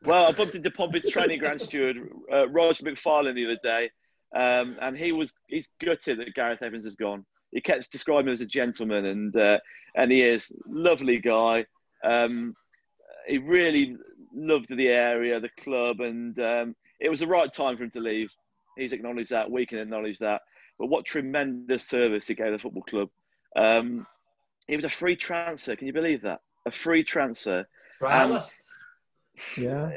Well, 0.03 0.27
I 0.27 0.31
bumped 0.31 0.55
into 0.55 0.69
Pompey's 0.69 1.09
training 1.09 1.39
ground 1.39 1.61
steward, 1.61 1.97
uh, 2.31 2.47
Roger 2.49 2.83
McFarlane, 2.83 3.33
the 3.33 3.45
other 3.45 3.59
day, 3.61 3.89
um, 4.35 4.77
and 4.79 4.95
he 4.95 5.11
was 5.11 5.33
he's 5.47 5.67
gutted 5.83 6.19
that 6.19 6.35
Gareth 6.35 6.61
Evans 6.61 6.83
has 6.83 6.95
gone. 6.95 7.25
He 7.51 7.61
kept 7.61 7.91
describing 7.91 8.27
him 8.27 8.33
as 8.33 8.41
a 8.41 8.45
gentleman, 8.45 9.05
and 9.05 9.35
uh, 9.35 9.59
and 9.95 10.11
he 10.11 10.21
is 10.21 10.47
lovely 10.67 11.19
guy. 11.19 11.65
Um, 12.03 12.53
he 13.27 13.39
really 13.39 13.97
loved 14.33 14.67
the 14.69 14.87
area, 14.89 15.39
the 15.39 15.49
club, 15.57 16.01
and 16.01 16.37
um, 16.39 16.75
it 16.99 17.09
was 17.09 17.19
the 17.19 17.27
right 17.27 17.51
time 17.51 17.77
for 17.77 17.83
him 17.83 17.91
to 17.91 17.99
leave. 17.99 18.29
He's 18.77 18.93
acknowledged 18.93 19.31
that. 19.31 19.49
We 19.49 19.65
can 19.65 19.79
acknowledge 19.79 20.19
that. 20.19 20.41
But 20.77 20.87
what 20.87 21.05
tremendous 21.05 21.87
service 21.87 22.27
he 22.27 22.35
gave 22.35 22.51
the 22.51 22.59
football 22.59 22.83
club. 22.83 23.09
Um, 23.55 24.05
it 24.67 24.75
was 24.75 24.85
a 24.85 24.89
free 24.89 25.15
transfer. 25.15 25.75
Can 25.75 25.87
you 25.87 25.93
believe 25.93 26.21
that? 26.23 26.41
A 26.65 26.71
free 26.71 27.03
transfer. 27.03 27.65
And, 28.01 28.41
yeah 29.57 29.91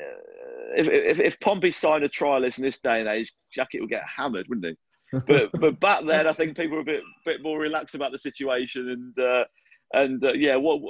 if, 0.75 0.89
if, 0.89 1.21
if 1.21 1.41
Pompey 1.41 1.73
signed 1.73 2.05
a 2.05 2.09
trialist 2.09 2.59
in 2.59 2.65
this 2.65 2.79
day 2.79 3.01
and 3.01 3.09
age, 3.09 3.33
Jackett 3.57 3.81
would 3.81 3.91
get 3.91 4.03
hammered, 4.05 4.47
wouldn't 4.49 4.67
he? 4.67 5.21
But 5.27 5.51
but 5.61 5.81
back 5.81 6.05
then, 6.07 6.27
I 6.27 6.33
think 6.33 6.57
people 6.57 6.77
were 6.77 6.83
a 6.83 6.85
bit 6.85 7.03
bit 7.25 7.43
more 7.43 7.59
relaxed 7.59 7.95
about 7.95 8.13
the 8.13 8.19
situation, 8.19 8.89
and 8.91 9.25
uh, 9.25 9.45
and 9.93 10.25
uh, 10.25 10.33
yeah, 10.33 10.57
what 10.57 10.81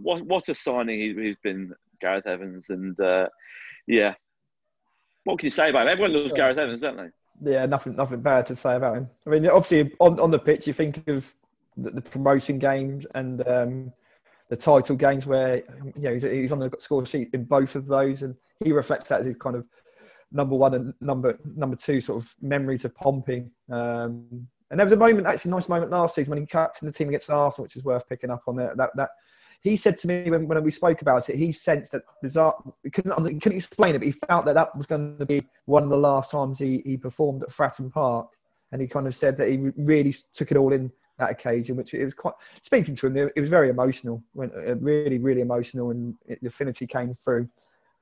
what 0.00 0.24
what 0.24 0.48
a 0.48 0.54
signing 0.54 1.00
he, 1.00 1.14
he's 1.20 1.36
been, 1.42 1.72
Gareth 2.00 2.26
Evans, 2.26 2.66
and 2.70 2.98
uh, 3.00 3.28
yeah, 3.86 4.14
what 5.24 5.38
can 5.38 5.46
you 5.46 5.50
say 5.50 5.70
about 5.70 5.86
him? 5.86 5.92
Everyone 5.92 6.12
loves 6.12 6.32
Gareth 6.32 6.58
Evans, 6.58 6.80
don't 6.80 6.96
they? 6.96 7.52
Yeah, 7.52 7.66
nothing 7.66 7.96
nothing 7.96 8.20
bad 8.20 8.46
to 8.46 8.56
say 8.56 8.76
about 8.76 8.96
him. 8.96 9.08
I 9.26 9.30
mean, 9.30 9.48
obviously 9.48 9.92
on 9.98 10.20
on 10.20 10.30
the 10.30 10.38
pitch, 10.38 10.66
you 10.66 10.72
think 10.72 11.06
of 11.08 11.34
the, 11.76 11.90
the 11.90 12.02
promotion 12.02 12.58
games 12.58 13.06
and. 13.14 13.46
Um, 13.46 13.92
the 14.48 14.56
title 14.56 14.94
games 14.94 15.26
where 15.26 15.56
you 15.96 16.02
know 16.02 16.12
he's, 16.12 16.22
he's, 16.22 16.52
on 16.52 16.60
the 16.60 16.70
score 16.78 17.04
sheet 17.04 17.30
in 17.32 17.44
both 17.44 17.74
of 17.74 17.86
those, 17.86 18.22
and 18.22 18.36
he 18.62 18.70
reflects 18.72 19.08
that 19.08 19.20
as 19.20 19.26
his 19.26 19.36
kind 19.36 19.56
of 19.56 19.66
number 20.30 20.54
one 20.54 20.74
and 20.74 20.94
number 21.00 21.38
number 21.56 21.76
two 21.76 22.00
sort 22.00 22.22
of 22.22 22.34
memories 22.40 22.84
of 22.84 22.94
Pompey. 22.94 23.46
Um, 23.70 24.46
and 24.70 24.78
there 24.78 24.86
was 24.86 24.92
a 24.92 24.96
moment, 24.96 25.26
actually, 25.26 25.50
a 25.50 25.54
nice 25.54 25.68
moment 25.68 25.92
last 25.92 26.14
season 26.14 26.30
when 26.30 26.40
he 26.40 26.46
captained 26.46 26.88
the 26.88 26.96
team 26.96 27.08
against 27.08 27.30
Arsenal, 27.30 27.64
which 27.64 27.76
is 27.76 27.84
worth 27.84 28.08
picking 28.08 28.30
up 28.30 28.42
on. 28.46 28.56
That 28.56 28.76
that, 28.76 28.90
that 28.96 29.10
he 29.62 29.76
said 29.76 29.98
to 29.98 30.08
me 30.08 30.30
when, 30.30 30.46
when 30.46 30.62
we 30.62 30.70
spoke 30.70 31.02
about 31.02 31.28
it, 31.28 31.36
he 31.36 31.52
sensed 31.52 31.92
that 31.92 32.02
bizarre. 32.22 32.54
He 32.82 32.90
couldn't, 32.90 33.26
he 33.26 33.38
couldn't 33.38 33.58
explain 33.58 33.94
it, 33.94 33.98
but 33.98 34.06
he 34.06 34.14
felt 34.28 34.44
that 34.44 34.54
that 34.54 34.76
was 34.76 34.86
going 34.86 35.18
to 35.18 35.26
be 35.26 35.44
one 35.64 35.84
of 35.84 35.90
the 35.90 35.96
last 35.96 36.30
times 36.30 36.58
he, 36.58 36.82
he 36.84 36.96
performed 36.96 37.42
at 37.42 37.50
Fratton 37.50 37.92
Park, 37.92 38.28
and 38.72 38.80
he 38.80 38.86
kind 38.86 39.06
of 39.06 39.16
said 39.16 39.36
that 39.38 39.48
he 39.48 39.70
really 39.76 40.14
took 40.32 40.50
it 40.50 40.56
all 40.56 40.72
in 40.72 40.90
that 41.18 41.30
occasion, 41.30 41.76
which 41.76 41.94
it 41.94 42.04
was 42.04 42.14
quite 42.14 42.34
speaking 42.62 42.94
to 42.96 43.06
him. 43.06 43.16
It 43.16 43.40
was 43.40 43.48
very 43.48 43.70
emotional, 43.70 44.22
uh, 44.38 44.76
really, 44.76 45.18
really 45.18 45.40
emotional, 45.40 45.90
and 45.90 46.14
the 46.26 46.46
affinity 46.46 46.86
came 46.86 47.16
through. 47.24 47.48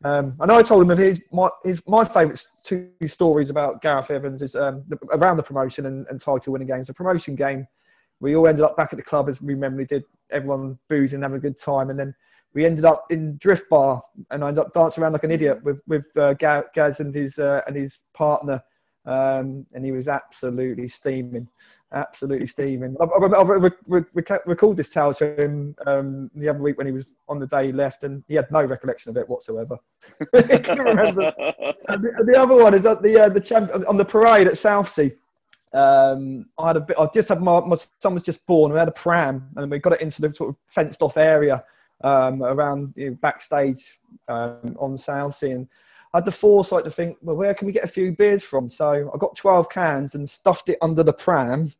Um, 0.05 0.35
I 0.41 0.47
know 0.47 0.57
I 0.57 0.63
told 0.63 0.83
him 0.83 0.91
of 0.91 0.99
his 0.99 1.21
my 1.33 1.49
his 1.65 1.83
my 1.87 2.05
favourite 2.05 2.45
two 2.63 2.91
stories 3.07 3.51
about 3.51 3.81
Gareth 3.81 4.11
Evans 4.11 4.43
is 4.43 4.55
um, 4.55 4.85
the, 4.89 4.99
around 5.13 5.37
the 5.37 5.43
promotion 5.43 5.87
and, 5.87 6.07
and 6.09 6.21
title 6.21 6.53
winning 6.53 6.69
games. 6.69 6.89
The 6.89 6.95
promotion 6.95 7.37
game 7.37 7.67
we 8.21 8.37
all 8.37 8.47
ended 8.47 8.65
up 8.65 8.77
back 8.77 8.93
at 8.93 8.97
the 8.97 9.03
club 9.03 9.29
as 9.29 9.41
we 9.41 9.55
normally 9.55 9.85
did. 9.85 10.05
Everyone 10.31 10.79
boozing, 10.89 11.23
having 11.23 11.37
a 11.37 11.41
good 11.41 11.59
time, 11.59 11.91
and 11.91 11.99
then 11.99 12.15
we 12.55 12.65
ended 12.65 12.85
up 12.85 13.07
in 13.11 13.37
Drift 13.39 13.69
Bar, 13.69 14.03
and 14.31 14.45
I 14.45 14.49
ended 14.49 14.65
up 14.65 14.73
dancing 14.73 15.03
around 15.03 15.13
like 15.13 15.25
an 15.25 15.31
idiot 15.31 15.63
with 15.63 15.81
with 15.87 16.05
uh, 16.17 16.35
Gaz 16.35 17.01
and 17.01 17.15
his 17.15 17.39
uh, 17.39 17.61
and 17.67 17.77
his 17.77 17.99
partner, 18.15 18.63
um, 19.05 19.67
and 19.75 19.85
he 19.85 19.93
was 19.93 20.09
absolutely 20.09 20.89
steaming, 20.89 21.49
absolutely 21.95 22.47
steaming. 22.47 22.97
I've 23.01 23.49
re- 23.49 23.71
re- 23.87 24.39
recalled 24.47 24.77
this 24.77 24.89
tale 24.89 25.15
to 25.15 25.43
him 25.43 25.75
um, 25.87 26.31
the 26.35 26.49
other 26.49 26.59
week 26.59 26.77
when 26.77 26.87
he 26.87 26.93
was 26.93 27.15
on 27.29 27.39
the 27.39 27.47
day 27.47 27.67
he 27.67 27.73
left, 27.73 28.05
and 28.05 28.23
he 28.29 28.35
had 28.35 28.51
no 28.51 28.65
recollection 28.65 29.11
of 29.11 29.17
it 29.17 29.29
whatsoever. 29.29 29.79
The, 31.95 32.25
the, 32.27 32.41
other 32.41 32.57
one 32.57 32.75
is 32.75 32.87
at 32.87 33.03
the 33.03 33.25
uh, 33.25 33.29
the 33.29 33.41
champ- 33.41 33.71
on 33.87 33.97
the 33.97 34.05
parade 34.05 34.49
at 34.49 34.59
Southsea. 34.59 35.13
Um, 35.73 36.47
I 36.59 36.69
had 36.69 36.77
a 36.77 36.81
bit. 36.81 36.99
I 36.99 37.09
just 37.15 37.29
had 37.29 37.41
my, 37.43 37.61
my 37.61 37.77
son 38.01 38.15
was 38.15 38.23
just 38.23 38.45
born. 38.47 38.73
We 38.73 38.79
had 38.79 38.89
a 38.89 38.93
pram, 38.93 39.49
and 39.57 39.71
we 39.71 39.79
got 39.79 39.93
it 39.93 40.01
into 40.01 40.23
the 40.23 40.35
sort 40.35 40.51
of 40.51 40.57
fenced 40.67 41.03
off 41.03 41.17
area 41.17 41.63
um, 42.03 42.43
around 42.43 42.95
you 42.97 43.11
know, 43.11 43.17
backstage 43.21 43.99
um, 44.29 44.77
on 44.79 44.97
Southsea. 44.97 45.57
And 45.57 45.69
I 46.15 46.19
had 46.19 46.25
the 46.25 46.33
foresight 46.33 46.85
to 46.85 46.93
think, 46.93 47.19
well, 47.23 47.35
where 47.35 47.55
can 47.55 47.67
we 47.67 47.73
get 47.73 47.83
a 47.83 47.89
few 47.89 48.13
beers 48.13 48.45
from? 48.45 48.71
So 48.71 49.11
I 49.13 49.19
got 49.19 49.35
12 49.35 49.69
cans 49.69 50.15
and 50.15 50.31
stuffed 50.31 50.69
it 50.69 50.79
under 50.81 51.03
the 51.03 51.13
pram 51.13 51.73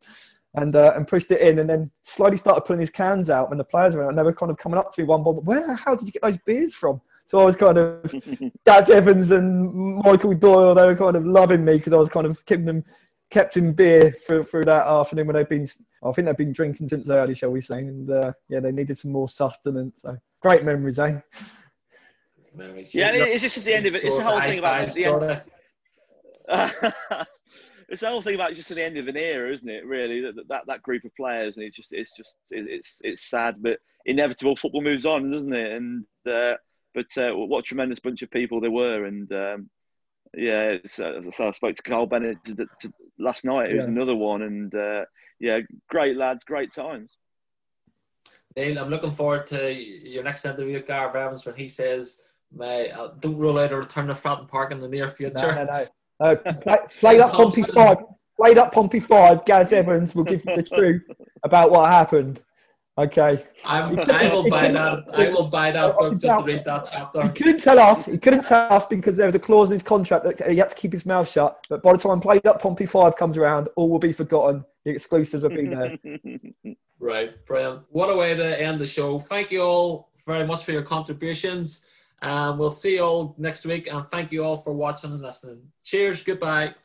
and 0.55 0.75
uh, 0.75 0.91
and 0.93 1.07
pushed 1.07 1.31
it 1.31 1.39
in, 1.39 1.59
and 1.59 1.69
then 1.69 1.89
slowly 2.03 2.35
started 2.35 2.61
pulling 2.61 2.81
these 2.81 2.89
cans 2.89 3.29
out 3.29 3.47
when 3.47 3.57
the 3.57 3.63
players 3.63 3.95
were 3.95 4.09
And 4.09 4.17
they 4.17 4.23
were 4.23 4.33
kind 4.33 4.51
of 4.51 4.57
coming 4.57 4.77
up 4.77 4.91
to 4.91 5.01
me 5.01 5.07
one 5.07 5.23
by 5.23 5.31
one. 5.31 5.45
Where? 5.45 5.73
How 5.75 5.95
did 5.95 6.05
you 6.05 6.11
get 6.11 6.21
those 6.21 6.37
beers 6.45 6.75
from? 6.75 6.99
So 7.27 7.39
I 7.39 7.45
was 7.45 7.55
kind 7.55 7.77
of 7.77 8.13
Gaz 8.65 8.89
Evans 8.89 9.31
and 9.31 9.95
Michael 10.03 10.33
Doyle. 10.33 10.75
They 10.75 10.85
were 10.85 10.95
kind 10.95 11.15
of 11.15 11.25
loving 11.25 11.63
me 11.63 11.77
because 11.77 11.93
I 11.93 11.97
was 11.97 12.09
kind 12.09 12.27
of 12.27 12.45
keeping 12.45 12.65
them 12.65 12.83
kept 13.31 13.55
in 13.55 13.73
beer 13.73 14.13
for, 14.27 14.43
through 14.43 14.65
that 14.65 14.85
afternoon 14.85 15.27
when 15.27 15.35
they've 15.35 15.49
been, 15.49 15.67
I 16.03 16.11
think 16.11 16.27
they've 16.27 16.37
been 16.37 16.53
drinking 16.53 16.89
since 16.89 17.09
early, 17.09 17.35
shall 17.35 17.49
we 17.51 17.61
say, 17.61 17.79
and 17.79 18.09
uh, 18.11 18.33
yeah, 18.49 18.59
they 18.59 18.71
needed 18.71 18.97
some 18.97 19.11
more 19.11 19.27
sustenance. 19.27 20.03
So 20.03 20.17
great 20.41 20.63
memories, 20.63 20.99
eh? 20.99 21.19
Yeah, 22.91 23.11
it's 23.13 23.41
just 23.41 23.65
the 23.65 23.73
end 23.73 23.85
of 23.85 23.95
it. 23.95 24.03
It's 24.03 24.17
the 24.17 24.23
whole 24.23 24.41
thing 24.41 24.59
about 24.59 24.93
the 24.93 25.05
end. 25.05 25.41
it's 27.89 28.01
the 28.01 28.07
whole 28.07 28.21
thing 28.21 28.35
about 28.35 28.53
just 28.53 28.69
the 28.69 28.83
end 28.83 28.97
of 28.97 29.07
an 29.07 29.17
era, 29.17 29.51
isn't 29.51 29.69
it? 29.69 29.85
Really, 29.85 30.21
that 30.21 30.47
that, 30.49 30.63
that 30.67 30.81
group 30.81 31.03
of 31.05 31.15
players, 31.15 31.57
and 31.57 31.65
it's 31.65 31.75
just 31.75 31.93
it's 31.93 32.15
just 32.15 32.35
it's 32.51 32.99
it's 33.03 33.29
sad, 33.29 33.55
but 33.61 33.79
inevitable. 34.05 34.55
Football 34.55 34.81
moves 34.81 35.05
on, 35.05 35.31
doesn't 35.31 35.53
it? 35.53 35.71
And 35.71 36.05
uh, 36.27 36.53
but 36.93 37.07
uh, 37.17 37.31
what 37.35 37.59
a 37.59 37.63
tremendous 37.63 37.99
bunch 37.99 38.21
of 38.21 38.31
people 38.31 38.61
they 38.61 38.69
were, 38.69 39.05
and 39.05 39.31
um, 39.33 39.69
yeah, 40.35 40.77
uh, 40.85 40.87
so 40.87 41.47
I 41.47 41.51
spoke 41.51 41.75
to 41.75 41.83
Kyle 41.83 42.05
Bennett 42.05 42.43
to, 42.45 42.55
to, 42.55 42.93
last 43.19 43.45
night. 43.45 43.71
It 43.71 43.77
was 43.77 43.85
another 43.85 44.15
one, 44.15 44.41
and 44.41 44.73
uh, 44.73 45.05
yeah, 45.39 45.59
great 45.89 46.17
lads, 46.17 46.43
great 46.43 46.73
times. 46.73 47.11
Neil, 48.55 48.79
I'm 48.79 48.89
looking 48.89 49.11
forward 49.11 49.47
to 49.47 49.73
your 49.73 50.23
next 50.23 50.45
interview 50.45 50.75
with 50.75 50.87
Gareth 50.87 51.15
Evans 51.15 51.45
when 51.45 51.55
he 51.55 51.67
says, 51.67 52.24
"May 52.51 52.91
uh, 52.91 53.09
don't 53.19 53.37
rule 53.37 53.59
out 53.59 53.71
a 53.71 53.77
return 53.77 54.07
to 54.07 54.13
Fratton 54.13 54.47
Park 54.47 54.71
in 54.71 54.79
the 54.79 54.87
near 54.87 55.07
future." 55.07 55.53
No, 55.53 55.63
no, 55.63 55.65
no. 55.65 55.87
Uh, 56.19 56.35
play, 56.35 56.77
played 56.99 57.19
up 57.19 57.33
Pompey 57.33 57.63
five. 57.75 57.97
Play 58.37 58.53
that 58.53 58.71
Pompey 58.71 58.99
five. 58.99 59.45
Gaz 59.45 59.71
Evans 59.71 60.13
will 60.13 60.25
give 60.25 60.43
you 60.45 60.55
the 60.55 60.63
truth 60.63 61.03
about 61.43 61.71
what 61.71 61.89
happened. 61.89 62.41
Okay. 62.97 63.43
I'm, 63.65 63.99
I 63.99 64.29
will 64.29 64.49
buy 64.49 64.71
that. 64.71 65.03
I 65.13 65.33
will 65.33 65.47
buy 65.47 65.71
that 65.71 65.95
book 65.95 66.17
just 66.17 66.39
to 66.39 66.45
read 66.45 66.63
that 66.63 66.87
chapter. 66.91 67.23
He 67.23 67.29
couldn't 67.29 67.59
tell 67.59 67.79
us. 67.79 68.05
He 68.05 68.17
couldn't 68.17 68.45
tell 68.45 68.71
us 68.71 68.85
because 68.85 69.17
there 69.17 69.25
was 69.25 69.35
a 69.35 69.39
clause 69.39 69.69
in 69.69 69.73
his 69.73 69.83
contract 69.83 70.23
that 70.23 70.49
he 70.49 70.57
had 70.57 70.69
to 70.69 70.75
keep 70.75 70.93
his 70.93 71.05
mouth 71.05 71.29
shut. 71.29 71.65
But 71.69 71.83
by 71.83 71.93
the 71.93 71.97
time 71.97 72.21
played 72.21 72.45
up 72.45 72.61
Pompey 72.61 72.85
Five 72.85 73.17
comes 73.17 73.37
around, 73.37 73.67
all 73.75 73.89
will 73.89 73.99
be 73.99 74.13
forgotten. 74.13 74.63
The 74.85 74.91
exclusives 74.91 75.43
will 75.43 75.49
be 75.49 75.67
there. 75.67 75.97
right, 76.99 77.45
brilliant. 77.45 77.83
What 77.89 78.09
a 78.09 78.15
way 78.15 78.33
to 78.33 78.61
end 78.61 78.79
the 78.79 78.87
show. 78.87 79.19
Thank 79.19 79.51
you 79.51 79.61
all 79.61 80.11
very 80.25 80.45
much 80.45 80.63
for 80.63 80.71
your 80.71 80.83
contributions. 80.83 81.85
Um, 82.21 82.57
we'll 82.57 82.69
see 82.69 82.95
you 82.95 83.03
all 83.03 83.35
next 83.37 83.65
week, 83.65 83.91
and 83.91 84.05
thank 84.05 84.31
you 84.31 84.43
all 84.43 84.57
for 84.57 84.73
watching 84.73 85.11
and 85.11 85.21
listening. 85.21 85.61
Cheers. 85.83 86.23
Goodbye. 86.23 86.75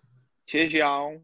Cheers, 0.46 0.72
y'all. 0.72 1.20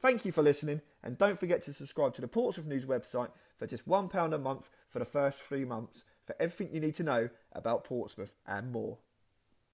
Thank 0.00 0.24
you 0.24 0.32
for 0.32 0.42
listening, 0.42 0.80
and 1.02 1.18
don't 1.18 1.38
forget 1.38 1.60
to 1.62 1.72
subscribe 1.72 2.14
to 2.14 2.20
the 2.20 2.28
Portsmouth 2.28 2.66
News 2.66 2.86
website 2.86 3.30
for 3.58 3.66
just 3.66 3.86
£1 3.86 4.34
a 4.34 4.38
month 4.38 4.70
for 4.88 5.00
the 5.00 5.04
first 5.04 5.40
three 5.40 5.64
months 5.64 6.04
for 6.24 6.34
everything 6.40 6.74
you 6.74 6.80
need 6.80 6.94
to 6.94 7.02
know 7.02 7.28
about 7.52 7.84
Portsmouth 7.84 8.32
and 8.46 8.72
more. 8.72 8.98